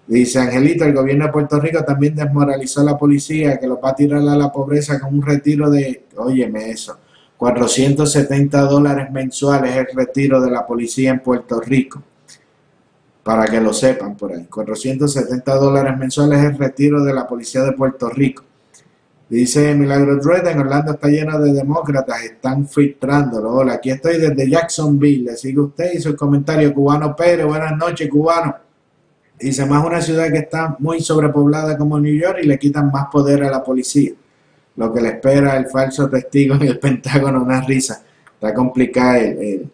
Dice 0.07 0.39
Angelito, 0.39 0.83
el 0.83 0.93
gobierno 0.93 1.25
de 1.25 1.31
Puerto 1.31 1.59
Rico 1.59 1.83
también 1.85 2.15
desmoralizó 2.15 2.81
a 2.81 2.85
la 2.85 2.97
policía 2.97 3.59
que 3.59 3.67
lo 3.67 3.79
va 3.79 3.91
a 3.91 3.95
tirar 3.95 4.19
a 4.21 4.35
la 4.35 4.51
pobreza 4.51 4.99
con 4.99 5.13
un 5.13 5.25
retiro 5.25 5.69
de, 5.69 6.05
óyeme 6.17 6.71
eso, 6.71 6.97
470 7.37 8.61
dólares 8.63 9.11
mensuales 9.11 9.75
el 9.75 9.87
retiro 9.95 10.41
de 10.41 10.51
la 10.51 10.65
policía 10.65 11.11
en 11.11 11.21
Puerto 11.21 11.59
Rico. 11.59 12.03
Para 13.23 13.45
que 13.45 13.61
lo 13.61 13.71
sepan 13.71 14.15
por 14.15 14.33
ahí. 14.33 14.45
470 14.45 15.55
dólares 15.55 15.97
mensuales 15.97 16.43
el 16.43 16.57
retiro 16.57 17.03
de 17.03 17.13
la 17.13 17.27
policía 17.27 17.61
de 17.61 17.71
Puerto 17.73 18.09
Rico. 18.09 18.43
Dice 19.31 19.73
Milagro 19.75 20.17
Dredd, 20.17 20.45
en 20.45 20.59
Orlando 20.59 20.91
está 20.91 21.07
lleno 21.07 21.39
de 21.39 21.53
demócratas, 21.53 22.21
están 22.21 22.67
filtrándolo. 22.67 23.49
Hola, 23.53 23.75
aquí 23.75 23.89
estoy 23.89 24.17
desde 24.17 24.49
Jacksonville. 24.49 25.31
Le 25.31 25.37
sigue 25.37 25.61
usted 25.61 25.93
y 25.93 26.01
su 26.01 26.17
comentario. 26.17 26.73
Cubano 26.73 27.15
Pérez, 27.15 27.45
buenas 27.45 27.77
noches, 27.77 28.09
cubano. 28.09 28.53
Dice, 29.39 29.65
más 29.65 29.85
una 29.85 30.01
ciudad 30.01 30.29
que 30.29 30.39
está 30.39 30.75
muy 30.79 30.99
sobrepoblada 30.99 31.77
como 31.77 31.97
New 31.97 32.13
York 32.13 32.39
y 32.43 32.45
le 32.45 32.59
quitan 32.59 32.91
más 32.91 33.05
poder 33.09 33.41
a 33.45 33.49
la 33.49 33.63
policía. 33.63 34.11
Lo 34.75 34.91
que 34.91 34.99
le 34.99 35.07
espera 35.07 35.55
el 35.55 35.67
falso 35.67 36.09
testigo 36.09 36.55
en 36.55 36.63
el 36.63 36.77
Pentágono, 36.77 37.41
una 37.41 37.61
risa. 37.61 38.03
Está 38.33 38.53
complicada 38.53 39.17
el, 39.19 39.65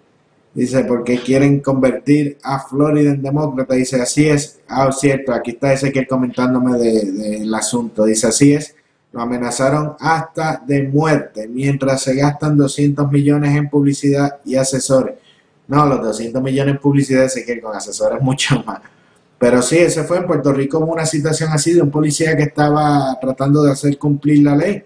Dice, 0.54 0.84
porque 0.84 1.20
quieren 1.20 1.62
convertir 1.62 2.38
a 2.44 2.60
Florida 2.60 3.10
en 3.10 3.24
demócrata. 3.24 3.74
Dice, 3.74 4.00
así 4.00 4.30
es. 4.30 4.60
Ah, 4.68 4.92
cierto, 4.92 5.34
aquí 5.34 5.50
está 5.52 5.74
Ezequiel 5.74 6.08
comentándome 6.08 6.78
del 6.78 7.18
de, 7.18 7.30
del 7.40 7.56
asunto. 7.56 8.06
Dice, 8.06 8.28
así 8.28 8.54
es. 8.54 8.77
Lo 9.18 9.24
amenazaron 9.24 9.96
hasta 10.00 10.62
de 10.64 10.84
muerte 10.84 11.48
mientras 11.48 12.04
se 12.04 12.14
gastan 12.14 12.56
200 12.56 13.12
millones 13.12 13.58
en 13.58 13.68
publicidad 13.68 14.42
y 14.46 14.56
asesores. 14.58 15.16
No, 15.68 15.88
los 15.88 16.04
200 16.04 16.40
millones 16.40 16.76
en 16.76 16.80
publicidad, 16.80 17.28
que 17.44 17.60
con 17.60 17.76
asesores 17.76 18.22
mucho 18.22 18.64
más. 18.64 18.80
Pero 19.40 19.64
sí, 19.64 19.80
ese 19.80 20.04
fue 20.04 20.18
en 20.18 20.28
Puerto 20.28 20.54
Rico 20.54 20.78
una 20.78 21.08
situación 21.08 21.50
así 21.52 21.74
de 21.74 21.82
un 21.82 21.90
policía 21.90 22.38
que 22.38 22.44
estaba 22.44 23.18
tratando 23.20 23.64
de 23.64 23.72
hacer 23.72 23.98
cumplir 23.98 24.44
la 24.44 24.56
ley 24.56 24.84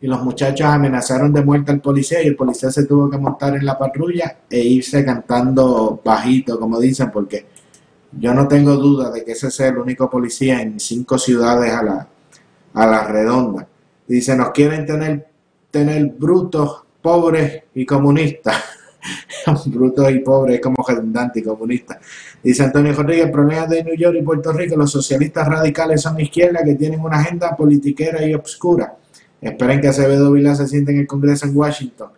y 0.00 0.08
los 0.08 0.20
muchachos 0.20 0.66
amenazaron 0.66 1.32
de 1.32 1.44
muerte 1.44 1.70
al 1.70 1.80
policía 1.80 2.20
y 2.24 2.26
el 2.26 2.34
policía 2.34 2.72
se 2.72 2.86
tuvo 2.86 3.08
que 3.08 3.18
montar 3.18 3.54
en 3.54 3.64
la 3.64 3.78
patrulla 3.78 4.38
e 4.50 4.58
irse 4.58 5.04
cantando 5.04 6.00
bajito, 6.04 6.58
como 6.58 6.80
dicen, 6.80 7.12
porque 7.12 7.46
yo 8.18 8.34
no 8.34 8.48
tengo 8.48 8.74
duda 8.74 9.12
de 9.12 9.24
que 9.24 9.30
ese 9.30 9.48
sea 9.48 9.68
el 9.68 9.78
único 9.78 10.10
policía 10.10 10.60
en 10.60 10.80
cinco 10.80 11.18
ciudades 11.18 11.72
a 11.72 11.82
la, 11.84 12.08
a 12.74 12.86
la 12.86 13.04
redonda. 13.04 13.66
Dice, 14.06 14.36
nos 14.36 14.50
quieren 14.50 14.86
tener, 14.86 15.28
tener 15.70 16.06
brutos, 16.06 16.82
pobres 17.00 17.64
y 17.74 17.86
comunistas. 17.86 18.56
brutos 19.66 20.10
y 20.10 20.18
pobres 20.18 20.56
es 20.56 20.60
como 20.60 20.84
redundante 20.86 21.40
y 21.40 21.42
comunista. 21.42 21.98
Dice 22.42 22.64
Antonio 22.64 22.92
Rodríguez, 22.92 23.26
el 23.26 23.32
problema 23.32 23.66
de 23.66 23.84
New 23.84 23.96
York 23.96 24.16
y 24.18 24.22
Puerto 24.22 24.52
Rico, 24.52 24.76
los 24.76 24.90
socialistas 24.90 25.46
radicales 25.48 26.02
son 26.02 26.20
izquierda 26.20 26.64
que 26.64 26.74
tienen 26.74 27.00
una 27.00 27.18
agenda 27.18 27.56
politiquera 27.56 28.24
y 28.24 28.34
obscura. 28.34 28.96
Esperen 29.40 29.80
que 29.80 29.88
Acevedo 29.88 30.32
Vila 30.32 30.54
se 30.54 30.66
siente 30.68 30.92
en 30.92 30.98
el 30.98 31.06
Congreso 31.06 31.46
en 31.46 31.56
Washington 31.56 32.10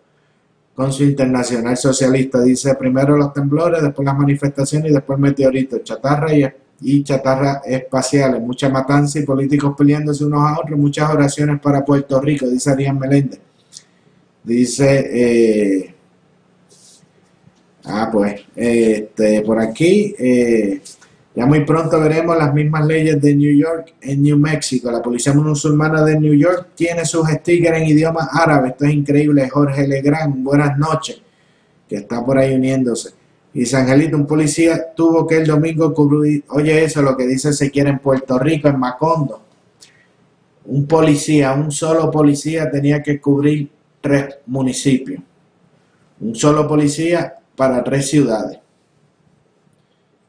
con 0.75 0.91
su 0.91 1.03
internacional 1.03 1.77
socialista. 1.77 2.41
Dice 2.41 2.75
primero 2.75 3.15
los 3.17 3.31
temblores, 3.33 3.81
después 3.81 4.05
las 4.05 4.17
manifestaciones 4.17 4.91
y 4.91 4.93
después 4.93 5.19
meteoritos, 5.19 5.83
chatarra 5.83 6.33
y, 6.33 6.43
y 6.83 7.03
chatarra 7.03 7.61
espaciales, 7.65 8.41
mucha 8.41 8.69
matanza 8.69 9.19
y 9.19 9.23
políticos 9.23 9.73
peleándose 9.77 10.25
unos 10.25 10.41
a 10.41 10.59
otros, 10.59 10.77
muchas 10.77 11.09
oraciones 11.09 11.59
para 11.59 11.83
Puerto 11.83 12.19
Rico, 12.19 12.47
dice 12.47 12.71
Arián 12.71 12.99
Meléndez. 12.99 13.39
Dice, 14.43 15.09
eh, 15.13 15.95
ah, 17.85 18.09
pues, 18.11 18.41
este, 18.55 19.41
por 19.41 19.59
aquí, 19.59 20.13
eh, 20.19 20.81
ya 21.35 21.45
muy 21.45 21.65
pronto 21.65 21.99
veremos 21.99 22.37
las 22.37 22.53
mismas 22.53 22.85
leyes 22.85 23.19
de 23.19 23.35
New 23.35 23.57
York 23.57 23.95
en 24.01 24.21
New 24.21 24.37
Mexico. 24.37 24.91
La 24.91 25.01
policía 25.01 25.33
musulmana 25.33 26.03
de 26.03 26.19
New 26.19 26.33
York 26.33 26.69
tiene 26.75 27.05
sus 27.05 27.27
stickers 27.27 27.77
en 27.77 27.87
idioma 27.87 28.29
árabe. 28.31 28.69
Esto 28.69 28.85
es 28.85 28.93
increíble. 28.93 29.49
Jorge 29.49 29.87
Legrand, 29.87 30.43
buenas 30.43 30.77
noches, 30.77 31.21
que 31.87 31.95
está 31.95 32.23
por 32.23 32.37
ahí 32.37 32.53
uniéndose. 32.53 33.22
San 33.65 33.81
Angelito, 33.81 34.17
un 34.17 34.25
policía 34.25 34.93
tuvo 34.95 35.27
que 35.27 35.37
el 35.37 35.45
domingo 35.45 35.93
cubrir, 35.93 36.43
oye 36.49 36.83
eso, 36.83 37.01
lo 37.03 37.15
que 37.15 37.27
dice 37.27 37.53
se 37.53 37.69
quiere 37.69 37.91
en 37.91 37.99
Puerto 37.99 38.39
Rico, 38.39 38.67
en 38.67 38.79
Macondo. 38.79 39.41
Un 40.65 40.87
policía, 40.87 41.53
un 41.53 41.71
solo 41.71 42.09
policía 42.09 42.71
tenía 42.71 43.03
que 43.03 43.21
cubrir 43.21 43.69
tres 44.01 44.37
municipios. 44.47 45.21
Un 46.19 46.35
solo 46.35 46.67
policía 46.67 47.35
para 47.55 47.83
tres 47.83 48.09
ciudades. 48.09 48.59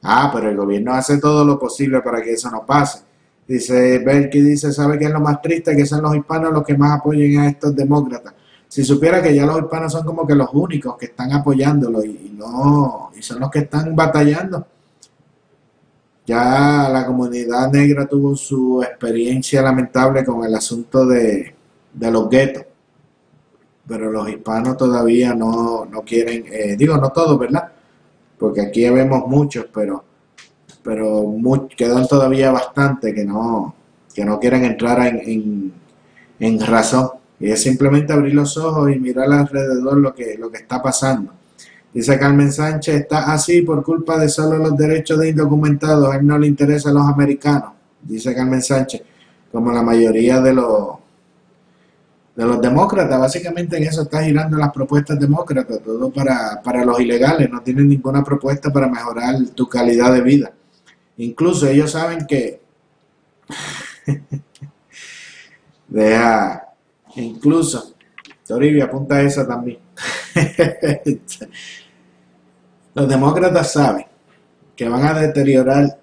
Ah, 0.03 0.31
pero 0.33 0.51
el 0.51 0.57
gobierno 0.57 0.93
hace 0.93 1.19
todo 1.19 1.45
lo 1.47 1.59
posible 1.59 2.03
para 2.03 2.21
que 2.21 2.33
eso 2.33 2.51
no 2.51 2.67
pase. 2.67 2.99
Dice 3.49 3.99
Berky, 4.01 4.41
dice, 4.41 4.73
¿sabe 4.73 4.99
qué 4.99 5.07
es 5.07 5.11
lo 5.11 5.21
más 5.21 5.41
triste? 5.41 5.75
Que 5.75 5.87
son 5.87 6.03
los 6.03 6.15
hispanos 6.15 6.53
los 6.53 6.65
que 6.65 6.77
más 6.77 6.99
apoyen 6.99 7.41
a 7.41 7.49
estos 7.49 7.75
demócratas. 7.75 8.35
Si 8.75 8.83
supiera 8.83 9.23
que 9.23 9.33
ya 9.33 9.47
los 9.47 9.61
hispanos 9.61 9.93
son 9.93 10.05
como 10.05 10.27
que 10.27 10.35
los 10.35 10.49
únicos 10.53 10.97
que 10.97 11.07
están 11.07 11.33
apoyándolo 11.33 12.05
y, 12.05 12.35
no, 12.37 13.13
y 13.17 13.23
son 13.23 13.39
los 13.39 13.49
que 13.49 13.61
están 13.61 13.95
batallando. 13.95 14.67
Ya 16.27 16.89
la 16.91 17.07
comunidad 17.07 17.71
negra 17.71 18.09
tuvo 18.09 18.35
su 18.35 18.83
experiencia 18.83 19.63
lamentable 19.63 20.25
con 20.25 20.45
el 20.45 20.53
asunto 20.57 21.07
de, 21.07 21.55
los 22.01 22.29
guetos, 22.29 22.65
pero 23.87 24.11
los 24.11 24.29
hispanos 24.29 24.77
todavía 24.77 25.35
no, 25.35 25.85
no 25.85 26.03
quieren, 26.03 26.45
eh, 26.51 26.75
digo, 26.77 26.97
no 26.97 27.11
todos, 27.13 27.39
¿verdad? 27.39 27.71
porque 28.41 28.61
aquí 28.61 28.91
vemos 28.91 29.29
muchos, 29.29 29.67
pero, 29.73 30.05
pero 30.83 31.33
quedan 31.77 32.09
todavía 32.09 32.51
bastante 32.51 33.15
que 33.15 33.25
no, 33.25 33.73
que 34.13 34.25
no 34.25 34.41
quieren 34.41 34.65
entrar 34.65 35.07
en, 35.07 35.73
en, 36.41 36.61
razón. 36.61 37.11
Y 37.41 37.51
es 37.51 37.63
simplemente 37.63 38.13
abrir 38.13 38.35
los 38.35 38.57
ojos 38.57 38.91
y 38.91 38.99
mirar 38.99 39.33
alrededor 39.33 39.99
lo 39.99 40.15
que, 40.15 40.37
lo 40.39 40.51
que 40.51 40.59
está 40.59 40.83
pasando. 40.83 41.33
Dice 41.93 42.19
Carmen 42.19 42.53
Sánchez, 42.53 42.95
está 43.03 43.33
así 43.33 43.63
por 43.63 43.85
culpa 43.85 44.19
de 44.19 44.29
solo 44.29 44.59
los 44.59 44.77
derechos 44.77 45.19
de 45.21 45.29
indocumentados, 45.29 46.13
a 46.13 46.17
él 46.17 46.27
no 46.27 46.37
le 46.39 46.49
interesa 46.49 46.91
a 46.91 46.93
los 46.93 47.07
americanos, 47.07 47.71
dice 48.03 48.35
Carmen 48.35 48.63
Sánchez, 48.63 49.03
como 49.53 49.71
la 49.71 49.83
mayoría 49.83 50.41
de 50.41 50.55
los 50.55 51.05
de 52.35 52.45
los 52.45 52.61
demócratas. 52.61 53.19
Básicamente 53.19 53.77
en 53.77 53.85
eso 53.85 54.03
está 54.03 54.25
girando 54.25 54.57
las 54.57 54.73
propuestas 54.73 55.19
demócratas, 55.19 55.81
todo 55.83 56.11
para, 56.11 56.61
para 56.63 56.85
los 56.85 56.99
ilegales, 57.01 57.49
no 57.51 57.63
tienen 57.63 57.89
ninguna 57.89 58.25
propuesta 58.25 58.73
para 58.73 58.89
mejorar 58.89 59.37
tu 59.55 59.69
calidad 59.69 60.13
de 60.13 60.21
vida. 60.21 60.53
Incluso 61.19 61.69
ellos 61.69 61.93
saben 61.93 62.27
que... 62.27 62.61
Deja, 65.89 66.74
incluso, 67.17 67.95
Toribia 68.47 68.85
apunta 68.85 69.21
esa 69.23 69.47
también. 69.47 69.79
los 72.95 73.09
demócratas 73.09 73.73
saben 73.73 74.07
que 74.77 74.89
van 74.89 75.05
a 75.05 75.15
deteriorar 75.15 75.99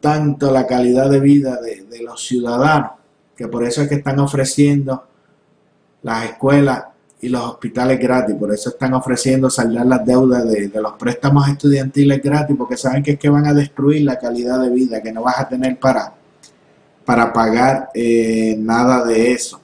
tanto 0.00 0.50
la 0.50 0.66
calidad 0.66 1.10
de 1.10 1.20
vida 1.20 1.60
de, 1.60 1.82
de 1.84 2.02
los 2.02 2.24
ciudadanos, 2.26 2.92
que 3.36 3.48
por 3.48 3.64
eso 3.64 3.82
es 3.82 3.88
que 3.88 3.96
están 3.96 4.18
ofreciendo 4.20 5.04
las 6.02 6.24
escuelas 6.24 6.84
y 7.22 7.28
los 7.28 7.42
hospitales 7.42 7.98
gratis. 7.98 8.36
Por 8.36 8.52
eso 8.52 8.70
están 8.70 8.92
ofreciendo 8.94 9.48
saldar 9.48 9.86
las 9.86 10.04
deudas 10.04 10.46
de, 10.46 10.70
los 10.74 10.92
préstamos 10.94 11.48
estudiantiles 11.48 12.20
gratis, 12.20 12.56
porque 12.58 12.76
saben 12.76 13.02
que 13.02 13.12
es 13.12 13.18
que 13.18 13.30
van 13.30 13.46
a 13.46 13.54
destruir 13.54 14.02
la 14.02 14.18
calidad 14.18 14.60
de 14.60 14.70
vida, 14.70 15.00
que 15.00 15.12
no 15.12 15.22
vas 15.22 15.38
a 15.38 15.48
tener 15.48 15.78
para, 15.78 16.12
para 17.04 17.32
pagar 17.32 17.90
eh, 17.94 18.56
nada 18.58 19.04
de 19.04 19.32
eso. 19.32 19.60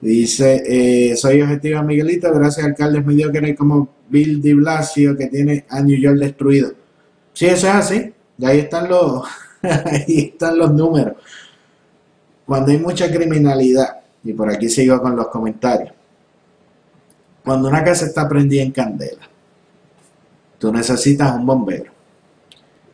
Dice, 0.00 0.62
eh, 0.66 1.16
soy 1.16 1.42
objetiva 1.42 1.82
Miguelito, 1.82 2.32
gracias 2.32 2.66
alcaldes 2.66 3.04
mediocres 3.04 3.56
como 3.56 3.88
Bill 4.08 4.40
de 4.40 4.54
Blasio 4.54 5.14
que 5.14 5.26
tiene 5.26 5.66
a 5.68 5.82
New 5.82 5.98
York 5.98 6.18
destruido. 6.18 6.72
Sí, 7.34 7.46
eso 7.46 7.68
es 7.68 7.74
así. 7.74 8.12
Y 8.38 8.44
ahí 8.46 8.60
están 8.60 8.88
los, 8.88 9.24
ahí 9.62 10.30
están 10.32 10.58
los 10.58 10.72
números. 10.72 11.16
Cuando 12.46 12.70
hay 12.70 12.78
mucha 12.78 13.10
criminalidad, 13.10 14.00
y 14.24 14.32
por 14.32 14.50
aquí 14.50 14.68
sigo 14.68 15.00
con 15.00 15.16
los 15.16 15.28
comentarios. 15.28 15.92
Cuando 17.44 17.68
una 17.68 17.84
casa 17.84 18.06
está 18.06 18.28
prendida 18.28 18.62
en 18.62 18.72
candela, 18.72 19.28
tú 20.58 20.72
necesitas 20.72 21.34
un 21.34 21.46
bombero. 21.46 21.92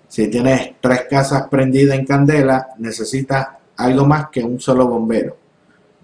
Si 0.08 0.28
tienes 0.28 0.74
tres 0.80 1.02
casas 1.10 1.48
prendidas 1.48 1.98
en 1.98 2.06
candela, 2.06 2.68
necesitas 2.78 3.48
algo 3.76 4.06
más 4.06 4.28
que 4.30 4.42
un 4.42 4.60
solo 4.60 4.86
bombero. 4.86 5.36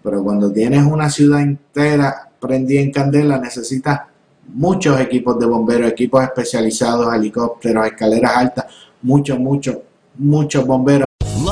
Pero 0.02 0.22
cuando 0.22 0.52
tienes 0.52 0.84
una 0.84 1.08
ciudad 1.08 1.40
entera 1.40 2.28
prendida 2.40 2.80
en 2.80 2.90
candela, 2.90 3.38
necesitas 3.38 4.00
muchos 4.48 5.00
equipos 5.00 5.38
de 5.38 5.46
bomberos, 5.46 5.90
equipos 5.90 6.22
especializados, 6.22 7.14
helicópteros, 7.14 7.86
escaleras 7.86 8.36
altas, 8.36 8.64
muchos, 9.02 9.38
muchos, 9.38 9.78
muchos 10.16 10.66
bomberos. 10.66 11.06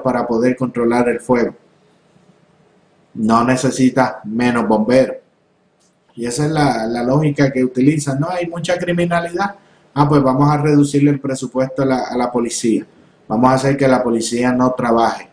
Para 0.00 0.26
poder 0.26 0.56
controlar 0.56 1.08
el 1.08 1.20
fuego. 1.20 1.54
No 3.14 3.44
necesitas 3.44 4.16
menos 4.24 4.66
bomberos. 4.66 5.16
Y 6.14 6.26
esa 6.26 6.46
es 6.46 6.52
la, 6.52 7.02
lógica 7.02 7.50
que 7.52 7.64
utilizan. 7.64 8.20
No 8.20 8.28
hay 8.30 8.46
mucha 8.46 8.78
criminalidad. 8.78 9.54
Ah, 9.94 10.08
pues 10.08 10.22
vamos 10.22 10.50
a 10.50 10.56
reducirle 10.58 11.10
el 11.10 11.20
presupuesto 11.20 11.82
a 11.82 11.86
la, 11.86 11.98
a 12.04 12.16
la 12.16 12.30
policía. 12.30 12.86
Vamos 13.28 13.50
a 13.50 13.54
hacer 13.54 13.76
que 13.76 13.88
la 13.88 14.02
policía 14.02 14.52
no 14.52 14.72
trabaje. 14.72 15.32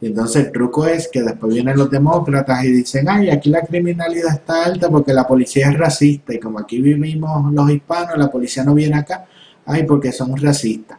Y 0.00 0.06
entonces 0.06 0.46
el 0.46 0.52
truco 0.52 0.86
es 0.86 1.08
que 1.08 1.22
después 1.22 1.52
vienen 1.52 1.76
los 1.76 1.90
demócratas 1.90 2.64
y 2.64 2.72
dicen, 2.72 3.08
ay, 3.08 3.28
aquí 3.28 3.50
la 3.50 3.60
criminalidad 3.60 4.32
está 4.34 4.64
alta 4.64 4.88
porque 4.88 5.12
la 5.12 5.26
policía 5.26 5.68
es 5.68 5.78
racista 5.78 6.32
y 6.32 6.40
como 6.40 6.58
aquí 6.58 6.80
vivimos 6.80 7.52
los 7.52 7.70
hispanos, 7.70 8.16
la 8.16 8.30
policía 8.30 8.64
no 8.64 8.74
viene 8.74 8.96
acá, 8.96 9.26
ay, 9.66 9.82
porque 9.84 10.10
son 10.10 10.34
racistas. 10.38 10.98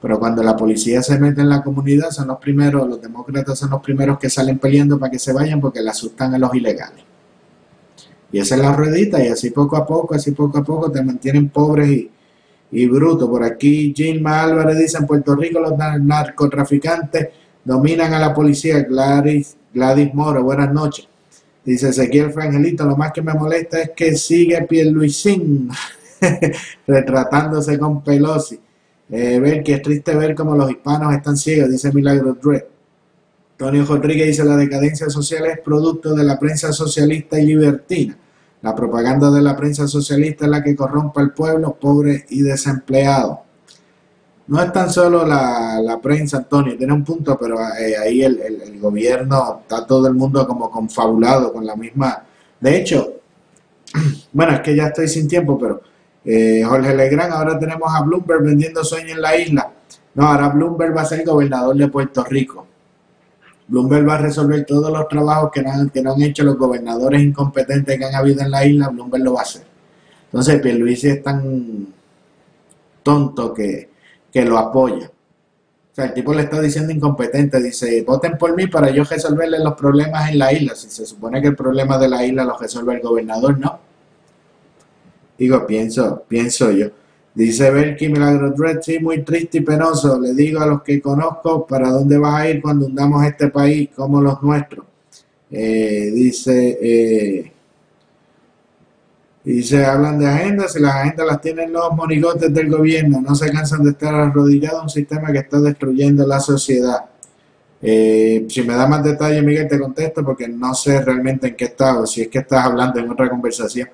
Pero 0.00 0.18
cuando 0.18 0.42
la 0.42 0.56
policía 0.56 1.02
se 1.02 1.18
mete 1.18 1.42
en 1.42 1.48
la 1.48 1.62
comunidad, 1.62 2.10
son 2.10 2.28
los 2.28 2.38
primeros, 2.38 2.88
los 2.88 3.00
demócratas 3.00 3.58
son 3.58 3.70
los 3.70 3.82
primeros 3.82 4.18
que 4.18 4.30
salen 4.30 4.58
peleando 4.58 4.98
para 4.98 5.10
que 5.10 5.18
se 5.18 5.32
vayan 5.32 5.60
porque 5.60 5.80
le 5.80 5.90
asustan 5.90 6.34
a 6.34 6.38
los 6.38 6.54
ilegales. 6.54 7.04
Y 8.32 8.38
esa 8.38 8.54
es 8.54 8.62
la 8.62 8.72
ruedita 8.72 9.22
y 9.22 9.28
así 9.28 9.50
poco 9.50 9.76
a 9.76 9.86
poco, 9.86 10.14
así 10.14 10.30
poco 10.30 10.58
a 10.58 10.64
poco 10.64 10.90
te 10.90 11.02
mantienen 11.02 11.48
pobres 11.50 11.90
y, 11.90 12.10
y 12.70 12.86
brutos. 12.86 13.28
Por 13.28 13.44
aquí 13.44 13.92
Gilma 13.94 14.42
Álvarez 14.42 14.78
dice, 14.78 14.98
en 14.98 15.06
Puerto 15.06 15.34
Rico 15.34 15.60
los 15.60 15.76
narcotraficantes 15.76 17.28
dominan 17.64 18.14
a 18.14 18.18
la 18.18 18.32
policía. 18.32 18.82
Gladys, 18.82 19.56
Gladys 19.74 20.14
Moro, 20.14 20.42
buenas 20.44 20.72
noches. 20.72 21.08
Dice 21.64 21.90
Ezequiel 21.90 22.32
Frangelito, 22.32 22.84
lo 22.86 22.96
más 22.96 23.12
que 23.12 23.20
me 23.20 23.34
molesta 23.34 23.82
es 23.82 23.90
que 23.90 24.16
sigue 24.16 24.62
Pierluisín 24.62 25.68
retratándose 26.86 27.78
con 27.78 28.02
Pelosi. 28.02 28.58
Eh, 29.10 29.40
ver 29.40 29.64
que 29.64 29.74
es 29.74 29.82
triste 29.82 30.14
ver 30.14 30.34
cómo 30.34 30.54
los 30.54 30.70
hispanos 30.70 31.12
están 31.12 31.36
ciegos, 31.36 31.70
dice 31.70 31.92
Milagro 31.92 32.34
Dredd. 32.34 32.64
Antonio 33.52 33.84
Rodríguez 33.84 34.28
dice 34.28 34.44
la 34.44 34.56
decadencia 34.56 35.10
social 35.10 35.44
es 35.46 35.58
producto 35.58 36.14
de 36.14 36.24
la 36.24 36.38
prensa 36.38 36.72
socialista 36.72 37.38
y 37.38 37.46
libertina. 37.46 38.16
La 38.62 38.74
propaganda 38.74 39.30
de 39.30 39.42
la 39.42 39.56
prensa 39.56 39.88
socialista 39.88 40.44
es 40.44 40.50
la 40.50 40.62
que 40.62 40.76
corrompe 40.76 41.20
al 41.20 41.34
pueblo 41.34 41.76
pobre 41.78 42.24
y 42.30 42.42
desempleado. 42.42 43.40
No 44.46 44.62
es 44.62 44.72
tan 44.72 44.90
solo 44.90 45.26
la, 45.26 45.98
prensa, 46.02 46.38
Antonio, 46.38 46.76
tiene 46.76 46.92
un 46.92 47.04
punto, 47.04 47.38
pero 47.38 47.58
eh, 47.78 47.96
ahí 47.96 48.22
el, 48.22 48.40
el, 48.40 48.80
gobierno, 48.80 49.60
está 49.62 49.86
todo 49.86 50.08
el 50.08 50.14
mundo 50.14 50.46
como 50.46 50.70
confabulado 50.70 51.52
con 51.52 51.64
la 51.64 51.76
misma... 51.76 52.24
De 52.58 52.76
hecho, 52.76 53.12
bueno, 54.32 54.52
es 54.54 54.60
que 54.60 54.74
ya 54.74 54.88
estoy 54.88 55.06
sin 55.06 55.28
tiempo, 55.28 55.58
pero 55.58 55.82
eh, 56.24 56.62
Jorge 56.64 56.94
Legrand, 56.94 57.32
ahora 57.32 57.58
tenemos 57.58 57.92
a 57.94 58.02
Bloomberg 58.02 58.42
vendiendo 58.42 58.84
sueños 58.84 59.12
en 59.12 59.22
la 59.22 59.36
isla. 59.36 59.72
No, 60.14 60.26
ahora 60.26 60.48
Bloomberg 60.48 60.96
va 60.96 61.02
a 61.02 61.06
ser 61.06 61.24
gobernador 61.24 61.76
de 61.76 61.88
Puerto 61.88 62.24
Rico. 62.24 62.66
Bloomberg 63.68 64.08
va 64.08 64.14
a 64.14 64.18
resolver 64.18 64.64
todos 64.66 64.90
los 64.90 65.08
trabajos 65.08 65.50
que 65.52 65.62
no, 65.62 65.70
han, 65.70 65.90
que 65.90 66.02
no 66.02 66.12
han 66.12 66.22
hecho 66.22 66.42
los 66.42 66.58
gobernadores 66.58 67.22
incompetentes 67.22 67.98
que 67.98 68.04
han 68.04 68.14
habido 68.14 68.42
en 68.42 68.50
la 68.50 68.64
isla, 68.66 68.88
Bloomberg 68.88 69.22
lo 69.22 69.34
va 69.34 69.40
a 69.40 69.42
hacer. 69.44 69.62
Entonces, 70.24 70.60
Pierluisi 70.60 71.08
es 71.08 71.22
tan 71.22 71.86
tonto 73.02 73.54
que, 73.54 73.88
que 74.32 74.44
lo 74.44 74.58
apoya. 74.58 75.06
O 75.06 75.94
sea, 75.94 76.06
el 76.06 76.14
tipo 76.14 76.34
le 76.34 76.42
está 76.42 76.60
diciendo 76.60 76.92
incompetente, 76.92 77.60
dice, 77.60 78.02
voten 78.02 78.38
por 78.38 78.54
mí 78.54 78.66
para 78.66 78.90
yo 78.90 79.04
resolverle 79.04 79.58
los 79.58 79.74
problemas 79.74 80.30
en 80.30 80.38
la 80.38 80.52
isla. 80.52 80.74
Si 80.74 80.88
se 80.90 81.06
supone 81.06 81.40
que 81.40 81.48
el 81.48 81.56
problema 81.56 81.98
de 81.98 82.08
la 82.08 82.24
isla 82.24 82.44
lo 82.44 82.56
resuelve 82.58 82.94
el 82.94 83.00
gobernador, 83.00 83.58
no. 83.58 83.89
Digo, 85.40 85.66
pienso, 85.66 86.22
pienso 86.28 86.70
yo. 86.70 86.88
Dice 87.34 87.70
Belky 87.70 88.10
Milagro 88.10 88.50
Dread, 88.50 88.82
sí, 88.82 88.98
muy 88.98 89.22
triste 89.22 89.56
y 89.56 89.60
penoso. 89.62 90.20
Le 90.20 90.34
digo 90.34 90.60
a 90.60 90.66
los 90.66 90.82
que 90.82 91.00
conozco 91.00 91.66
para 91.66 91.88
dónde 91.88 92.18
vas 92.18 92.34
a 92.34 92.50
ir 92.50 92.60
cuando 92.60 92.84
hundamos 92.84 93.24
este 93.24 93.48
país 93.48 93.88
como 93.96 94.20
los 94.20 94.42
nuestros. 94.42 94.84
Eh, 95.50 96.10
dice, 96.14 96.78
eh, 96.82 97.52
dice, 99.42 99.82
hablan 99.82 100.18
de 100.18 100.28
agendas 100.28 100.76
y 100.76 100.80
las 100.80 100.94
agendas 100.96 101.26
las 101.26 101.40
tienen 101.40 101.72
los 101.72 101.90
monigotes 101.92 102.52
del 102.52 102.68
gobierno. 102.68 103.22
No 103.22 103.34
se 103.34 103.50
cansan 103.50 103.82
de 103.82 103.92
estar 103.92 104.14
arrodillados 104.14 104.80
a 104.80 104.82
un 104.82 104.90
sistema 104.90 105.32
que 105.32 105.38
está 105.38 105.58
destruyendo 105.58 106.26
la 106.26 106.40
sociedad. 106.40 107.06
Eh, 107.80 108.44
si 108.46 108.62
me 108.62 108.74
da 108.74 108.86
más 108.86 109.02
detalle, 109.02 109.40
Miguel, 109.40 109.68
te 109.68 109.78
contesto 109.78 110.22
porque 110.22 110.46
no 110.48 110.74
sé 110.74 111.00
realmente 111.00 111.48
en 111.48 111.56
qué 111.56 111.64
estado, 111.64 112.06
si 112.06 112.20
es 112.20 112.28
que 112.28 112.40
estás 112.40 112.66
hablando 112.66 113.00
en 113.00 113.10
otra 113.10 113.30
conversación. 113.30 113.88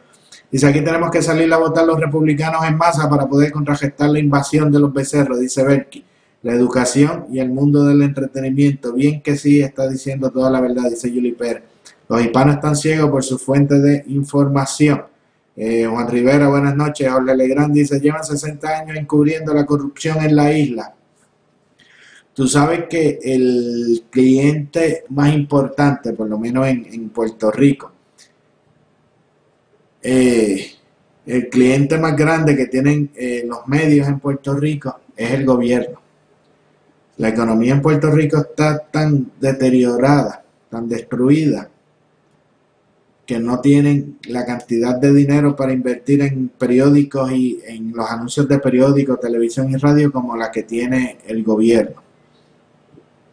Dice, 0.51 0.69
aquí 0.69 0.81
tenemos 0.81 1.11
que 1.11 1.23
salir 1.23 1.53
a 1.53 1.57
votar 1.57 1.85
los 1.85 1.99
republicanos 1.99 2.65
en 2.65 2.77
masa 2.77 3.11
para 3.11 3.27
poder 3.27 3.51
contrarrestar 3.51 4.11
la 4.11 4.21
invasión 4.21 4.71
de 4.71 4.79
los 4.79 4.93
becerros, 4.93 5.41
dice 5.41 5.65
Berkey. 5.65 6.05
La 6.43 6.53
educación 6.53 7.27
y 7.33 7.41
el 7.41 7.51
mundo 7.51 7.85
del 7.85 8.03
entretenimiento. 8.03 8.93
Bien 8.93 9.21
que 9.21 9.37
sí, 9.37 9.61
está 9.61 9.89
diciendo 9.89 10.31
toda 10.31 10.49
la 10.51 10.61
verdad, 10.61 10.85
dice 10.89 11.11
Julie 11.11 11.35
Pérez. 11.35 11.65
Los 12.09 12.21
hispanos 12.23 12.57
están 12.57 12.77
ciegos 12.77 13.11
por 13.11 13.25
su 13.25 13.39
fuente 13.39 13.81
de 13.81 14.05
información. 14.07 15.03
Eh, 15.57 15.87
Juan 15.91 16.09
Rivera, 16.09 16.49
buenas 16.49 16.77
noches. 16.77 17.11
Jorge 17.11 17.35
Legrand 17.35 17.75
dice, 17.75 17.99
llevan 17.99 18.23
60 18.23 18.79
años 18.79 18.97
encubriendo 18.97 19.53
la 19.53 19.67
corrupción 19.67 20.23
en 20.23 20.37
la 20.37 20.53
isla. 20.53 20.95
Tú 22.33 22.47
sabes 22.47 22.85
que 22.89 23.19
el 23.23 24.05
cliente 24.11 25.05
más 25.09 25.35
importante, 25.35 26.13
por 26.13 26.29
lo 26.29 26.39
menos 26.39 26.69
en 26.69 27.09
Puerto 27.09 27.51
Rico, 27.51 27.96
eh, 30.09 30.71
el 31.27 31.49
cliente 31.49 31.99
más 31.99 32.17
grande 32.17 32.57
que 32.57 32.67
tienen 32.67 33.11
eh, 33.17 33.43
los 33.45 33.67
medios 33.67 34.07
en 34.07 34.21
Puerto 34.21 34.55
Rico 34.55 35.01
es 35.17 35.33
el 35.33 35.45
gobierno. 35.45 36.01
La 37.17 37.31
economía 37.31 37.73
en 37.73 37.83
Puerto 37.83 38.13
Rico 38.13 38.37
está 38.37 38.79
tan 38.79 39.33
deteriorada, 39.41 40.45
tan 40.71 40.89
destruida, 40.89 41.69
que 43.27 43.41
no 43.41 43.61
tienen 43.61 44.19
la 44.29 44.47
cantidad 44.47 44.95
de 44.95 45.13
dinero 45.13 45.57
para 45.57 45.73
invertir 45.73 46.23
en 46.23 46.51
periódicos 46.51 47.33
y 47.33 47.59
en 47.67 47.91
los 47.93 48.09
anuncios 48.09 48.47
de 48.47 48.61
periódicos, 48.61 49.19
televisión 49.19 49.69
y 49.73 49.77
radio 49.77 50.13
como 50.13 50.37
la 50.37 50.53
que 50.53 50.63
tiene 50.63 51.19
el 51.27 51.43
gobierno. 51.43 52.01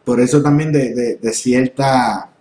Por 0.04 0.20
eso 0.20 0.42
también 0.42 0.72
de 0.72 1.34
cierta 1.34 2.33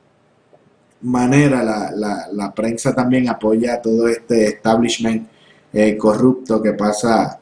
manera 1.03 1.63
la, 1.63 2.29
la, 2.33 2.55
prensa 2.55 2.95
también 2.95 3.29
apoya 3.29 3.81
todo 3.81 4.09
este 4.09 4.47
establishment 4.47 5.29
eh, 5.73 5.97
corrupto 5.97 6.63
que 6.63 6.73
pasa 6.75 7.39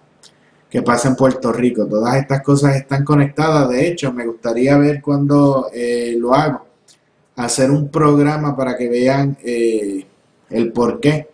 que 0.69 0.83
pasa 0.83 1.09
en 1.09 1.17
Puerto 1.17 1.53
Rico. 1.53 1.87
Todas 1.87 2.17
estas 2.17 2.43
cosas 2.43 2.77
están 2.77 3.05
conectadas. 3.05 3.69
De 3.71 3.89
hecho, 3.89 4.13
me 4.13 4.25
gustaría 4.25 4.79
ver 4.79 5.03
cuando 5.03 5.69
eh, 5.75 6.15
lo 6.17 6.33
hago, 6.33 6.65
hacer 7.35 7.73
un 7.73 7.89
programa 7.89 8.57
para 8.57 8.77
que 8.77 8.89
vean 8.89 9.37
eh, 9.43 10.07
el 10.49 10.73
por 10.73 11.01
qué. 11.01 11.29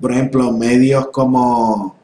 Por 0.00 0.12
ejemplo, 0.12 0.52
medios 0.52 1.08
como 1.08 1.96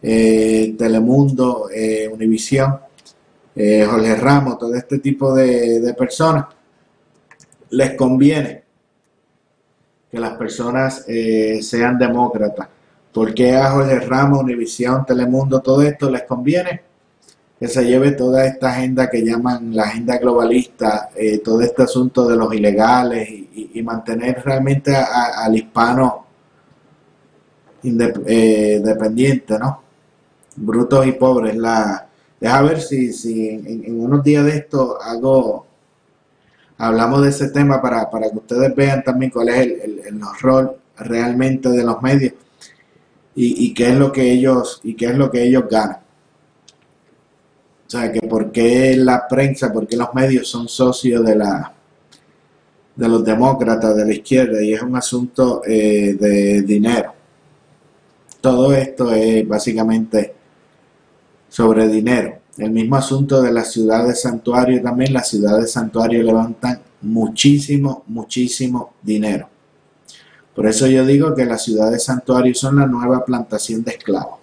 Telemundo, 0.00 1.68
Univisión, 2.12 2.80
Jorge 3.54 4.16
Ramos, 4.16 4.58
todo 4.58 4.74
este 4.74 4.98
tipo 4.98 5.34
de 5.34 5.94
personas 5.96 6.46
les 7.70 7.94
conviene 7.94 8.64
que 10.10 10.18
las 10.18 10.32
personas 10.32 11.04
eh, 11.08 11.60
sean 11.62 11.98
demócratas. 11.98 12.68
porque 13.12 13.56
a 13.56 13.70
Jorge 13.72 14.00
Ramos, 14.00 14.42
Univisión, 14.42 15.04
Telemundo, 15.04 15.60
todo 15.60 15.82
esto 15.82 16.10
les 16.10 16.22
conviene? 16.22 16.82
Que 17.58 17.68
se 17.68 17.84
lleve 17.84 18.12
toda 18.12 18.46
esta 18.46 18.70
agenda 18.70 19.10
que 19.10 19.24
llaman 19.24 19.74
la 19.74 19.84
agenda 19.84 20.18
globalista, 20.18 21.10
eh, 21.16 21.38
todo 21.38 21.60
este 21.60 21.82
asunto 21.82 22.26
de 22.28 22.36
los 22.36 22.54
ilegales 22.54 23.28
y, 23.28 23.82
mantener 23.82 24.42
realmente 24.44 24.94
al 24.94 25.56
hispano 25.56 26.26
eh, 27.82 28.80
dependiente, 28.84 29.58
¿no? 29.58 29.82
Brutos 30.56 31.06
y 31.06 31.12
pobres. 31.12 31.56
La, 31.56 32.06
deja 32.38 32.62
ver 32.62 32.80
si, 32.80 33.12
si 33.12 33.48
en, 33.48 33.84
en 33.84 34.00
unos 34.00 34.22
días 34.22 34.44
de 34.44 34.56
esto 34.56 35.00
hago 35.00 35.66
hablamos 36.80 37.22
de 37.22 37.28
ese 37.28 37.50
tema 37.50 37.80
para, 37.82 38.08
que 38.08 38.38
ustedes 38.38 38.74
vean 38.74 39.04
también 39.04 39.30
cuál 39.30 39.50
es 39.50 39.58
el, 39.58 40.00
el, 40.06 40.20
rol 40.40 40.76
realmente 40.96 41.68
de 41.68 41.84
los 41.84 42.00
medios 42.00 42.32
y, 43.34 43.72
qué 43.74 43.90
es 43.90 43.96
lo 43.96 44.10
que 44.10 44.32
ellos 44.32 44.80
y 44.82 44.94
qué 44.94 45.06
es 45.06 45.14
lo 45.14 45.30
que 45.30 45.42
ellos 45.42 45.64
ganan. 45.70 45.98
O 47.86 47.90
sea, 47.90 48.12
que 48.12 48.20
por 48.20 48.50
qué 48.50 48.96
la 48.96 49.26
prensa, 49.28 49.72
por 49.72 49.86
qué 49.86 49.96
los 49.96 50.12
medios 50.14 50.48
son 50.48 50.68
socios 50.68 51.24
de 51.24 51.36
la 51.36 51.72
de 52.96 53.08
los 53.08 53.24
demócratas 53.24 53.96
de 53.96 54.04
la 54.04 54.12
izquierda 54.12 54.62
y 54.62 54.74
es 54.74 54.82
un 54.82 54.94
asunto 54.96 55.62
eh, 55.66 56.16
de 56.18 56.62
dinero. 56.62 57.14
Todo 58.40 58.74
esto 58.74 59.12
es 59.14 59.46
básicamente 59.46 60.34
sobre 61.48 61.88
dinero. 61.88 62.39
El 62.60 62.72
mismo 62.72 62.96
asunto 62.96 63.40
de 63.40 63.50
la 63.52 63.64
ciudad 63.64 64.06
de 64.06 64.14
santuario 64.14 64.82
también, 64.82 65.14
las 65.14 65.30
ciudades 65.30 65.72
santuario 65.72 66.22
levantan 66.22 66.78
muchísimo, 67.00 68.04
muchísimo 68.06 68.92
dinero. 69.00 69.48
Por 70.54 70.66
eso 70.66 70.86
yo 70.86 71.06
digo 71.06 71.34
que 71.34 71.46
las 71.46 71.64
ciudades 71.64 72.04
santuario 72.04 72.54
son 72.54 72.76
la 72.76 72.86
nueva 72.86 73.24
plantación 73.24 73.82
de 73.82 73.92
esclavos. 73.92 74.40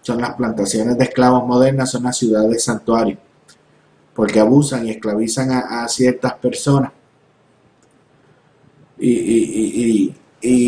Son 0.00 0.22
las 0.22 0.36
plantaciones 0.36 0.96
de 0.96 1.04
esclavos 1.04 1.46
modernas, 1.46 1.90
son 1.90 2.04
las 2.04 2.16
ciudades 2.16 2.64
santuario. 2.64 3.18
Porque 4.14 4.40
abusan 4.40 4.86
y 4.86 4.92
esclavizan 4.92 5.50
a, 5.50 5.86
ciertas 5.86 6.32
personas. 6.36 6.92
Y, 8.98 10.14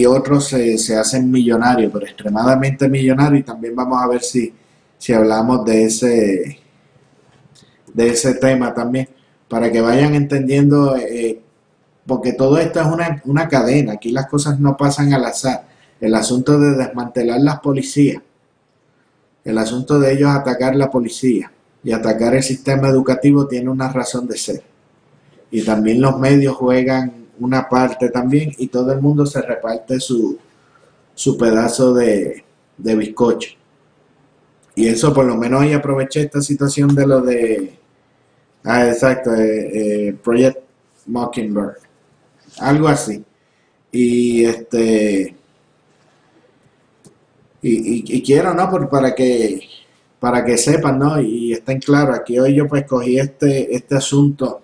otros 0.05 0.45
se, 0.45 0.76
se, 0.76 0.95
hacen 0.95 1.30
millonarios, 1.30 1.90
pero 1.90 2.05
extremadamente 2.05 2.86
millonarios. 2.86 3.40
Y 3.40 3.45
también 3.45 3.74
vamos 3.74 3.99
a 4.03 4.09
ver 4.09 4.22
si, 4.22 4.53
si 4.99 5.14
hablamos 5.14 5.64
de 5.64 5.84
ese 5.86 6.61
de 7.95 8.09
ese 8.09 8.34
tema 8.34 8.74
también. 8.74 9.09
para 9.49 9.70
que 9.70 9.82
vayan 9.82 10.14
entendiendo, 10.14 10.97
eh, 10.97 11.38
porque 12.07 12.32
todo 12.32 12.57
esto 12.57 12.80
es 12.80 12.86
una, 12.86 13.20
una 13.26 13.49
cadena, 13.49 13.93
aquí 13.93 14.11
las 14.11 14.26
cosas 14.26 14.59
no 14.59 14.76
pasan 14.78 15.12
al 15.12 15.24
azar. 15.26 15.66
El 16.01 16.14
asunto 16.14 16.59
de 16.59 16.70
desmantelar 16.70 17.40
las 17.40 17.61
policías, 17.61 18.22
el 19.45 19.59
asunto 19.59 20.01
de 20.01 20.12
ellos 20.12 20.30
atacar 20.30 20.74
la 20.74 20.90
policía 20.90 21.53
y 21.84 21.93
atacar 21.93 22.34
el 22.34 22.43
sistema 22.43 22.88
educativo 22.88 23.47
tiene 23.47 23.68
una 23.68 23.93
razón 23.93 24.26
de 24.26 24.38
ser. 24.38 24.62
Y 25.51 25.62
también 25.62 26.01
los 26.01 26.18
medios 26.18 26.57
juegan 26.57 27.26
una 27.38 27.68
parte 27.68 28.09
también 28.09 28.53
y 28.57 28.68
todo 28.68 28.93
el 28.93 29.01
mundo 29.01 29.26
se 29.26 29.43
reparte 29.43 30.01
su, 30.01 30.38
su 31.14 31.36
pedazo 31.36 31.93
de, 31.93 32.45
de 32.78 32.95
bizcocho. 32.95 33.51
Y 34.74 34.88
eso 34.88 35.12
por 35.12 35.26
lo 35.26 35.36
menos 35.36 35.62
ahí 35.62 35.72
aproveché 35.72 36.22
esta 36.22 36.40
situación 36.40 36.95
de 36.95 37.07
lo 37.07 37.20
de... 37.20 37.78
Ah, 38.64 38.86
exacto, 38.88 39.34
eh, 39.34 40.08
eh, 40.08 40.12
Project 40.22 40.58
Mockingbird. 41.06 41.76
Algo 42.58 42.88
así. 42.88 43.24
Y 43.90 44.44
este... 44.44 45.36
Y, 47.64 48.16
y, 48.16 48.22
quiero, 48.22 48.54
¿no? 48.54 48.68
Por, 48.68 48.88
para 48.88 49.14
que 49.14 49.60
para 50.18 50.44
que 50.44 50.56
sepan, 50.56 50.98
¿no? 50.98 51.20
Y 51.20 51.52
estén 51.52 51.80
claros, 51.80 52.16
aquí 52.16 52.38
hoy 52.38 52.54
yo 52.54 52.68
pues 52.68 52.84
cogí 52.86 53.18
este, 53.18 53.74
este 53.74 53.96
asunto 53.96 54.62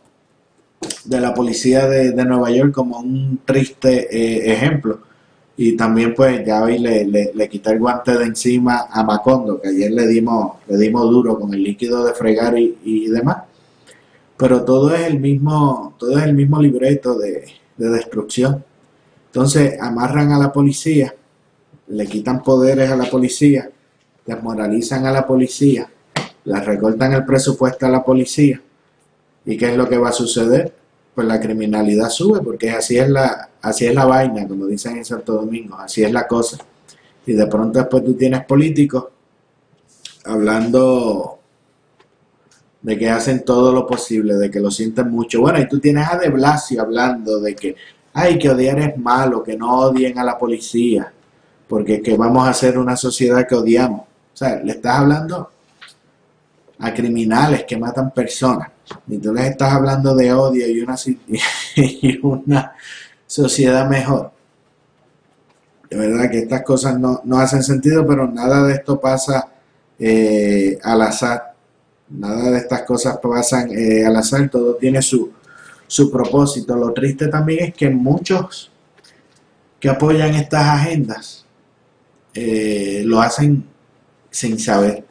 de 1.05 1.21
la 1.21 1.35
policía 1.35 1.89
de, 1.89 2.13
de 2.13 2.25
Nueva 2.25 2.51
York 2.51 2.73
como 2.73 2.99
un 3.01 3.41
triste 3.45 4.09
eh, 4.11 4.53
ejemplo 4.53 5.01
y 5.61 5.77
también 5.77 6.15
pues 6.15 6.47
ya 6.47 6.63
hoy 6.63 6.79
le, 6.79 7.05
le, 7.05 7.49
quité 7.49 7.73
el 7.73 7.81
guante 7.81 8.17
de 8.17 8.27
encima 8.27 8.87
a 8.89 9.03
Macondo, 9.03 9.61
que 9.61 9.71
ayer 9.71 9.91
le 9.91 10.07
dimos, 10.07 10.53
le 10.69 10.77
dimos 10.77 11.11
duro 11.11 11.37
con 11.37 11.53
el 11.53 11.65
líquido 11.65 12.05
de 12.05 12.15
fregar 12.15 12.57
y, 12.57 13.09
demás. 13.09 13.39
Pero 14.39 14.65
todo 14.65 14.95
es 14.95 15.03
el 15.03 15.21
mismo, 15.21 15.95
todo 15.99 16.17
es 16.19 16.25
el 16.25 16.35
mismo 16.35 16.63
libreto 16.63 17.19
de, 17.19 17.45
de 17.77 17.89
destrucción. 17.91 18.65
Entonces 19.27 19.79
amarran 19.81 20.33
a 20.33 20.39
la 20.39 20.53
policía, 20.53 21.15
le 21.89 22.07
quitan 22.07 22.43
poderes 22.43 22.91
a 22.91 22.97
la 22.97 23.11
policía, 23.11 23.71
desmoralizan 24.25 25.05
a 25.05 25.13
la 25.13 25.27
policía, 25.27 25.91
le 26.45 26.61
recortan 26.61 27.13
el 27.13 27.25
presupuesto 27.27 27.85
a 27.85 27.91
la 27.91 28.03
policía. 28.03 28.63
¿Y 29.45 29.57
qué 29.57 29.71
es 29.71 29.77
lo 29.77 29.89
que 29.89 29.99
va 29.99 30.09
a 30.09 30.13
suceder? 30.13 30.73
pues 31.19 31.27
la 31.27 31.41
criminalidad 31.41 32.11
sube, 32.11 32.41
porque 32.43 32.71
así 32.71 32.97
es 32.97 33.11
la, 33.11 33.49
así 33.61 33.87
es 33.87 33.93
la 33.93 34.05
vaina, 34.05 34.47
como 34.47 34.67
dicen 34.67 34.99
en 34.99 35.05
Santo 35.05 35.33
Domingo, 35.33 35.75
así 35.75 36.05
es 36.05 36.13
la 36.13 36.29
cosa. 36.29 36.59
Y 37.27 37.33
de 37.33 37.45
pronto 37.49 37.81
después 37.81 38.05
tú 38.05 38.15
tienes 38.15 38.45
políticos 38.45 39.07
hablando 40.25 41.38
de 42.81 42.99
que 42.99 43.11
hacen 43.11 43.45
todo 43.45 43.73
lo 43.73 43.87
posible, 43.87 44.35
de 44.35 44.51
que 44.51 44.61
lo 44.61 44.71
sienten 44.71 45.11
mucho. 45.11 45.41
Bueno, 45.41 45.61
y 45.61 45.69
tú 45.69 45.79
tienes 45.81 46.09
a 46.09 46.17
De 46.17 46.29
Blasio 46.29 46.83
hablando 46.83 47.41
de 47.41 47.55
que 47.55 47.77
hay 48.15 48.39
que 48.39 48.51
odiar 48.51 48.79
es 48.81 48.97
malo, 48.97 49.43
que 49.43 49.57
no 49.57 49.79
odien 49.79 50.19
a 50.19 50.25
la 50.25 50.39
policía, 50.39 51.13
porque 51.69 52.01
que 52.01 52.17
vamos 52.17 52.49
a 52.49 52.55
ser 52.55 52.79
una 52.79 52.97
sociedad 52.97 53.47
que 53.47 53.55
odiamos. 53.55 54.01
O 54.01 54.37
sea, 54.37 54.57
le 54.63 54.73
estás 54.73 54.99
hablando 54.99 55.51
a 56.79 56.95
criminales 56.95 57.65
que 57.65 57.77
matan 57.77 58.13
personas. 58.13 58.71
Y 59.07 59.19
tú 59.19 59.35
les 59.35 59.47
estás 59.51 59.73
hablando 59.73 60.15
de 60.15 60.33
odio 60.33 60.67
y 60.69 60.81
una, 60.81 60.97
y 61.77 62.19
una 62.23 62.73
sociedad 63.27 63.89
mejor. 63.89 64.33
De 65.91 65.97
verdad 65.97 66.31
que 66.31 66.41
estas 66.41 66.63
cosas 66.63 66.99
no, 66.99 67.23
hacen 67.39 67.63
sentido, 67.63 68.07
pero 68.07 68.27
nada 68.29 68.65
de 68.65 68.75
esto 68.75 69.01
pasa 69.01 69.49
eh, 69.99 70.79
al 70.83 71.03
azar. 71.03 71.48
Nada 72.11 72.51
de 72.51 72.59
estas 72.59 72.83
cosas 72.83 73.19
pasan 73.19 73.71
eh, 73.71 74.05
al 74.05 74.17
azar, 74.17 74.49
todo 74.49 74.77
tiene 74.77 75.03
su, 75.03 75.31
su 75.87 76.11
propósito. 76.11 76.75
Lo 76.77 76.93
triste 76.93 77.29
también 77.29 77.65
es 77.65 77.75
que 77.75 77.91
muchos 77.91 78.71
que 79.79 79.89
apoyan 79.89 80.35
estas 80.35 80.65
agendas 80.65 81.47
eh, 82.35 83.03
lo 83.05 83.21
hacen 83.21 83.65
sin 84.31 84.59
saber. 84.59 85.05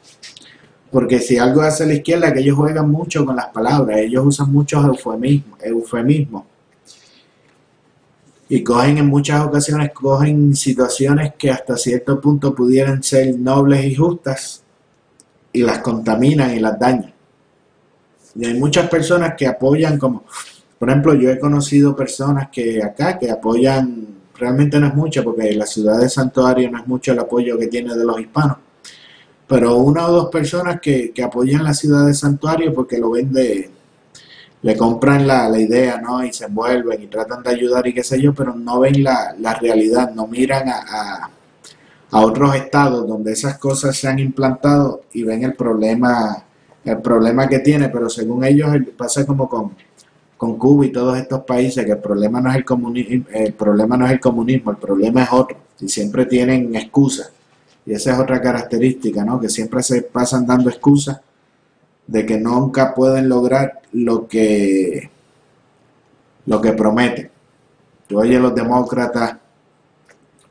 Porque 0.90 1.20
si 1.20 1.36
algo 1.36 1.60
hace 1.60 1.86
la 1.86 1.94
izquierda, 1.94 2.32
que 2.32 2.40
ellos 2.40 2.56
juegan 2.56 2.90
mucho 2.90 3.24
con 3.24 3.36
las 3.36 3.48
palabras, 3.48 3.98
ellos 3.98 4.24
usan 4.26 4.50
muchos 4.50 4.84
eufemismos, 4.84 5.62
eufemismos. 5.62 6.44
Y 8.48 8.64
cogen 8.64 8.96
en 8.96 9.06
muchas 9.06 9.44
ocasiones, 9.44 9.92
cogen 9.92 10.56
situaciones 10.56 11.34
que 11.38 11.50
hasta 11.50 11.76
cierto 11.76 12.18
punto 12.18 12.54
pudieran 12.54 13.02
ser 13.02 13.38
nobles 13.38 13.84
y 13.84 13.94
justas 13.94 14.62
y 15.52 15.62
las 15.62 15.78
contaminan 15.78 16.54
y 16.54 16.60
las 16.60 16.78
dañan. 16.78 17.12
Y 18.34 18.46
hay 18.46 18.54
muchas 18.54 18.88
personas 18.88 19.34
que 19.36 19.46
apoyan 19.46 19.98
como, 19.98 20.24
por 20.78 20.90
ejemplo, 20.90 21.14
yo 21.14 21.30
he 21.30 21.38
conocido 21.38 21.96
personas 21.96 22.48
que 22.50 22.82
acá, 22.82 23.18
que 23.18 23.30
apoyan, 23.30 24.06
realmente 24.34 24.78
no 24.78 24.86
es 24.86 24.94
mucho, 24.94 25.24
porque 25.24 25.52
la 25.54 25.66
ciudad 25.66 25.98
de 25.98 26.08
Santuario 26.08 26.70
no 26.70 26.78
es 26.78 26.86
mucho 26.86 27.12
el 27.12 27.18
apoyo 27.18 27.58
que 27.58 27.66
tiene 27.66 27.94
de 27.94 28.04
los 28.04 28.20
hispanos 28.20 28.58
pero 29.48 29.78
una 29.78 30.06
o 30.06 30.12
dos 30.12 30.30
personas 30.30 30.78
que, 30.80 31.12
apoyan 31.24 31.64
la 31.64 31.72
ciudad 31.72 32.06
de 32.06 32.14
Santuario 32.14 32.72
porque 32.74 32.98
lo 32.98 33.12
ven 33.12 33.32
de, 33.32 33.70
le 34.60 34.76
compran 34.76 35.26
la, 35.26 35.58
idea, 35.58 35.98
¿no? 36.00 36.22
Y 36.22 36.32
se 36.34 36.44
envuelven 36.44 37.02
y 37.02 37.06
tratan 37.06 37.42
de 37.42 37.50
ayudar 37.50 37.86
y 37.86 37.94
qué 37.94 38.04
sé 38.04 38.20
yo, 38.20 38.34
pero 38.34 38.54
no 38.54 38.80
ven 38.80 39.02
la, 39.02 39.58
realidad, 39.60 40.12
no 40.14 40.26
miran 40.26 40.68
a, 40.68 41.30
otros 42.10 42.54
estados 42.54 43.06
donde 43.06 43.32
esas 43.32 43.58
cosas 43.58 43.96
se 43.96 44.08
han 44.08 44.18
implantado 44.18 45.02
y 45.12 45.22
ven 45.22 45.44
el 45.44 45.54
problema, 45.54 46.44
el 46.84 46.98
problema 46.98 47.48
que 47.48 47.58
tiene, 47.58 47.88
pero 47.88 48.08
según 48.08 48.44
ellos 48.44 48.70
pasa 48.96 49.26
como 49.26 49.48
con, 49.48 49.72
con 50.36 50.56
Cuba 50.56 50.86
y 50.86 50.92
todos 50.92 51.18
estos 51.18 51.42
países, 51.42 51.84
que 51.84 51.92
el 51.92 51.98
problema 51.98 52.40
no 52.40 52.50
es 52.50 52.56
el 52.56 52.64
comunismo, 52.64 53.26
el 53.32 53.52
problema 53.52 53.96
no 53.96 54.06
es 54.06 54.12
el 54.12 54.20
comunismo, 54.20 54.70
el 54.70 54.78
problema 54.78 55.24
es 55.24 55.28
otro, 55.32 55.56
y 55.80 55.88
siempre 55.88 56.24
tienen 56.26 56.74
excusas 56.74 57.32
y 57.88 57.94
esa 57.94 58.12
es 58.12 58.18
otra 58.18 58.42
característica, 58.42 59.24
¿no? 59.24 59.40
Que 59.40 59.48
siempre 59.48 59.82
se 59.82 60.02
pasan 60.02 60.46
dando 60.46 60.68
excusas 60.68 61.22
de 62.06 62.26
que 62.26 62.36
nunca 62.36 62.94
pueden 62.94 63.30
lograr 63.30 63.80
lo 63.92 64.28
que, 64.28 65.10
lo 66.44 66.60
que 66.60 66.72
prometen. 66.74 67.30
Tú 68.06 68.20
oyes 68.20 68.42
los 68.42 68.54
demócratas, 68.54 69.38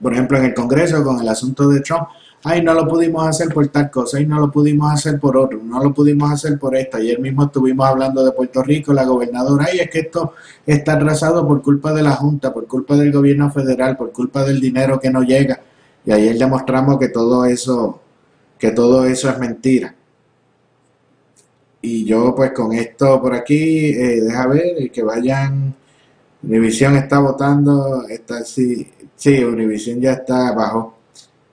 por 0.02 0.14
ejemplo, 0.14 0.38
en 0.38 0.46
el 0.46 0.54
Congreso 0.54 1.04
con 1.04 1.20
el 1.20 1.28
asunto 1.28 1.68
de 1.70 1.82
Trump, 1.82 2.08
ay, 2.44 2.62
no 2.62 2.74
lo 2.74 2.88
pudimos 2.88 3.28
hacer 3.28 3.50
por 3.50 3.68
tal 3.68 3.90
cosa, 3.90 4.18
ay, 4.18 4.26
no 4.26 4.40
lo 4.40 4.52
pudimos 4.52 4.94
hacer 4.94 5.20
por 5.20 5.38
otro, 5.38 5.60
no 5.64 5.84
lo 5.84 5.94
pudimos 5.94 6.32
hacer 6.32 6.58
por 6.60 6.76
esta. 6.76 6.98
Ayer 6.98 7.20
mismo 7.20 7.46
estuvimos 7.46 7.88
hablando 7.88 8.24
de 8.24 8.32
Puerto 8.32 8.64
Rico, 8.64 8.94
la 8.94 9.06
gobernadora, 9.06 9.68
ay, 9.72 9.80
es 9.80 9.90
que 9.90 10.00
esto 10.00 10.34
está 10.66 10.94
atrasado 10.94 11.48
por 11.48 11.62
culpa 11.62 11.94
de 11.94 12.04
la 12.04 12.12
Junta, 12.12 12.54
por 12.54 12.68
culpa 12.68 12.96
del 12.96 13.12
gobierno 13.12 13.52
federal, 13.52 13.98
por 13.98 14.12
culpa 14.12 14.44
del 14.44 14.62
dinero 14.62 15.00
que 15.00 15.10
no 15.10 15.24
llega. 15.24 15.62
Y 16.06 16.12
ayer 16.12 16.38
demostramos 16.38 16.98
que 17.00 17.10
todo 17.10 17.46
eso, 17.46 18.02
que 18.58 18.72
todo 18.72 19.06
eso 19.06 19.30
es 19.30 19.40
mentira. 19.40 19.94
Y 21.82 22.06
yo 22.06 22.34
pues 22.36 22.52
con 22.52 22.74
esto 22.74 23.22
por 23.22 23.34
aquí, 23.34 23.90
eh, 23.90 24.22
deja 24.22 24.48
ver, 24.48 24.92
que 24.92 25.04
vayan, 25.04 25.76
Univision 26.44 26.96
está 26.96 27.20
votando, 27.20 28.08
está 28.08 28.44
sí, 28.44 28.88
sí, 29.18 29.44
Univision 29.44 30.00
ya 30.00 30.14
está 30.14 30.48
abajo. 30.48 30.96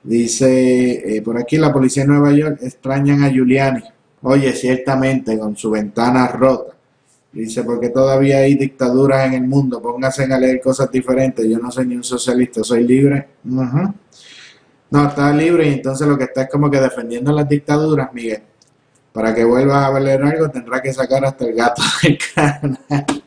Dice, 0.05 1.17
eh, 1.17 1.23
por 1.23 1.37
aquí 1.39 1.57
la 1.57 1.73
policía 1.73 2.05
de 2.05 2.11
Nueva 2.11 2.31
York 2.33 2.59
extrañan 2.63 3.25
a 3.25 3.31
Giuliani. 3.31 3.83
Oye, 4.23 4.53
ciertamente, 4.53 5.39
con 5.39 5.57
su 5.57 5.71
ventana 5.71 6.29
rota. 6.29 6.75
Dice, 7.33 7.65
porque 7.65 7.89
todavía 7.89 8.39
hay 8.39 8.55
dictaduras 8.55 9.27
en 9.27 9.33
el 9.35 9.49
mundo, 9.49 9.83
pónganse 9.83 10.25
a 10.25 10.39
leer 10.39 10.61
cosas 10.61 10.91
diferentes. 10.91 11.45
Yo 11.49 11.59
no 11.59 11.71
soy 11.71 11.87
ni 11.87 11.97
un 11.97 12.05
socialista, 12.05 12.63
soy 12.63 12.85
libre. 12.85 13.29
No, 13.43 15.09
está 15.09 15.33
libre 15.33 15.69
y 15.69 15.73
entonces 15.73 16.07
lo 16.07 16.17
que 16.17 16.25
está 16.25 16.43
es 16.43 16.51
como 16.51 16.71
que 16.71 16.81
defendiendo 16.81 17.33
las 17.33 17.49
dictaduras, 17.49 18.13
Miguel. 18.13 18.43
Para 19.13 19.35
que 19.35 19.45
vuelvas 19.45 19.85
a 19.85 19.91
valer 19.91 20.23
algo 20.23 20.49
tendrá 20.51 20.81
que 20.81 20.93
sacar 20.93 21.25
hasta 21.25 21.45
el 21.47 21.55
gato 21.55 21.83
del 22.03 22.19
canal. 22.35 23.24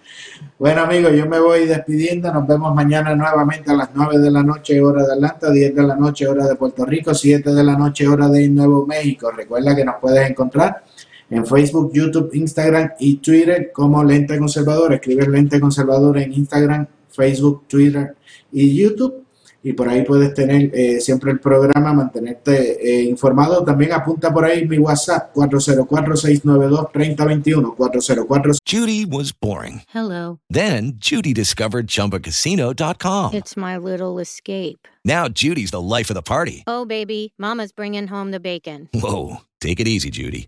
Bueno 0.59 0.81
amigos, 0.81 1.11
yo 1.15 1.27
me 1.27 1.39
voy 1.39 1.67
despidiendo. 1.67 2.33
Nos 2.33 2.47
vemos 2.47 2.73
mañana 2.73 3.13
nuevamente 3.13 3.69
a 3.69 3.75
las 3.75 3.89
9 3.93 4.17
de 4.17 4.31
la 4.31 4.41
noche 4.41 4.81
hora 4.81 5.05
de 5.05 5.13
Atlanta, 5.13 5.51
10 5.51 5.75
de 5.75 5.83
la 5.83 5.95
noche 5.95 6.25
hora 6.27 6.47
de 6.47 6.55
Puerto 6.55 6.83
Rico, 6.83 7.13
7 7.13 7.53
de 7.53 7.63
la 7.63 7.77
noche 7.77 8.07
hora 8.07 8.27
de 8.27 8.49
Nuevo 8.49 8.87
México. 8.87 9.29
Recuerda 9.29 9.75
que 9.75 9.85
nos 9.85 9.97
puedes 10.01 10.27
encontrar 10.27 10.83
en 11.29 11.45
Facebook, 11.45 11.91
YouTube, 11.93 12.31
Instagram 12.33 12.93
y 12.99 13.17
Twitter 13.17 13.71
como 13.71 14.03
Lente 14.03 14.39
Conservador. 14.39 14.93
Escribe 14.93 15.27
Lente 15.27 15.59
Conservador 15.59 16.17
en 16.17 16.33
Instagram, 16.33 16.87
Facebook, 17.07 17.65
Twitter 17.67 18.15
y 18.51 18.75
YouTube 18.81 19.26
y 19.63 19.73
por 19.73 19.89
ahí 19.89 20.03
puedes 20.03 20.33
tener 20.33 20.71
eh, 20.73 20.99
siempre 21.01 21.31
el 21.31 21.39
programa, 21.39 21.93
mantenerte 21.93 22.77
eh, 22.81 23.03
informado. 23.03 23.63
También 23.63 23.93
apunta 23.93 24.33
por 24.33 24.45
ahí 24.45 24.67
mi 24.67 24.77
WhatsApp 24.77 25.33
404-692-3021. 25.35 27.75
404. 27.75 28.53
Judy 28.65 29.05
was 29.05 29.31
boring. 29.31 29.81
Hello. 29.89 30.39
Then 30.49 30.93
Judy 30.97 31.33
discovered 31.33 31.87
chumbacasino.com. 31.87 33.33
It's 33.33 33.57
my 33.57 33.77
little 33.77 34.19
escape. 34.19 34.87
Now 35.03 35.27
Judy's 35.27 35.71
the 35.71 35.81
life 35.81 36.09
of 36.09 36.15
the 36.15 36.21
party. 36.21 36.63
Oh, 36.67 36.85
baby, 36.85 37.33
Mama's 37.37 37.71
bringing 37.71 38.07
home 38.07 38.31
the 38.31 38.39
bacon. 38.39 38.89
Whoa. 38.93 39.37
Take 39.59 39.79
it 39.79 39.87
easy, 39.87 40.11
Judy. 40.11 40.47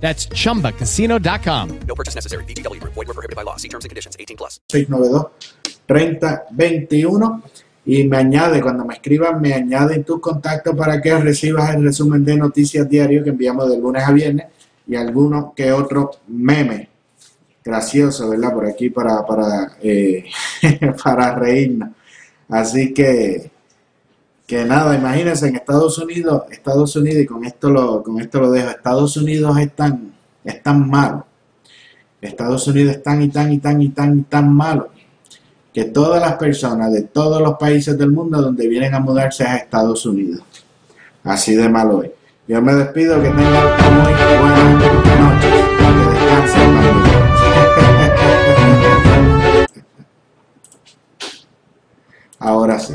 That's 0.00 0.26
chumbacasino.com. 0.28 1.80
No 1.86 1.94
purchase 1.94 2.14
necessary. 2.14 2.44
VGW 2.44 2.80
Group. 2.80 2.94
Void 2.94 3.08
where 3.08 3.14
prohibited 3.14 3.36
by 3.36 3.42
law. 3.42 3.56
See 3.56 3.68
terms 3.68 3.84
and 3.84 3.90
conditions. 3.90 4.16
18 4.18 4.38
plus. 4.38 4.60
692 4.70 5.30
30 5.86 6.44
21 6.50 7.42
y 7.90 8.04
me 8.04 8.18
añade, 8.18 8.60
cuando 8.60 8.84
me 8.84 8.92
escriban, 8.92 9.40
me 9.40 9.54
añaden 9.54 10.04
tus 10.04 10.20
contactos 10.20 10.76
para 10.76 11.00
que 11.00 11.16
recibas 11.16 11.74
el 11.74 11.84
resumen 11.84 12.22
de 12.22 12.36
noticias 12.36 12.86
diario 12.86 13.24
que 13.24 13.30
enviamos 13.30 13.70
de 13.70 13.78
lunes 13.78 14.04
a 14.04 14.12
viernes 14.12 14.46
y 14.86 14.94
alguno 14.94 15.54
que 15.56 15.72
otro 15.72 16.10
meme 16.26 16.90
gracioso, 17.64 18.28
¿verdad? 18.28 18.52
Por 18.52 18.66
aquí 18.66 18.90
para, 18.90 19.24
para, 19.24 19.78
eh, 19.82 20.26
para 21.02 21.34
reírnos. 21.34 21.88
Así 22.50 22.92
que, 22.92 23.50
que 24.48 24.64
nada, 24.64 24.96
imagínense 24.96 25.46
en 25.46 25.56
Estados 25.56 25.98
Unidos, 25.98 26.44
Estados 26.50 26.96
Unidos, 26.96 27.20
y 27.22 27.26
con 27.26 27.44
esto 27.44 27.68
lo, 27.68 28.02
con 28.02 28.18
esto 28.18 28.40
lo 28.40 28.50
dejo, 28.50 28.70
Estados 28.70 29.14
Unidos 29.18 29.58
es 29.58 29.76
tan, 29.76 30.14
es 30.42 30.62
tan 30.62 30.88
malo, 30.88 31.26
Estados 32.18 32.66
Unidos 32.66 32.96
es 32.96 33.02
tan 33.02 33.20
y 33.20 33.28
tan 33.28 33.52
y 33.52 33.58
tan 33.58 33.82
y 33.82 33.90
tan 33.90 34.18
y 34.18 34.22
tan 34.22 34.50
malo, 34.50 34.88
que 35.70 35.84
todas 35.84 36.22
las 36.22 36.36
personas 36.36 36.90
de 36.90 37.02
todos 37.02 37.42
los 37.42 37.58
países 37.58 37.98
del 37.98 38.10
mundo 38.10 38.40
donde 38.40 38.66
vienen 38.68 38.94
a 38.94 39.00
mudarse 39.00 39.44
es 39.44 39.50
a 39.50 39.56
Estados 39.56 40.06
Unidos. 40.06 40.40
Así 41.24 41.54
de 41.54 41.68
malo 41.68 42.02
es. 42.02 42.12
Yo 42.46 42.62
me 42.62 42.74
despido, 42.74 43.20
que 43.20 43.28
tengan 43.28 43.42
muy 43.42 44.14
buenas 44.40 44.80
noches, 45.20 45.52
que 45.78 45.90
descansen. 46.10 46.72
Ahora 52.38 52.78
sí. 52.78 52.94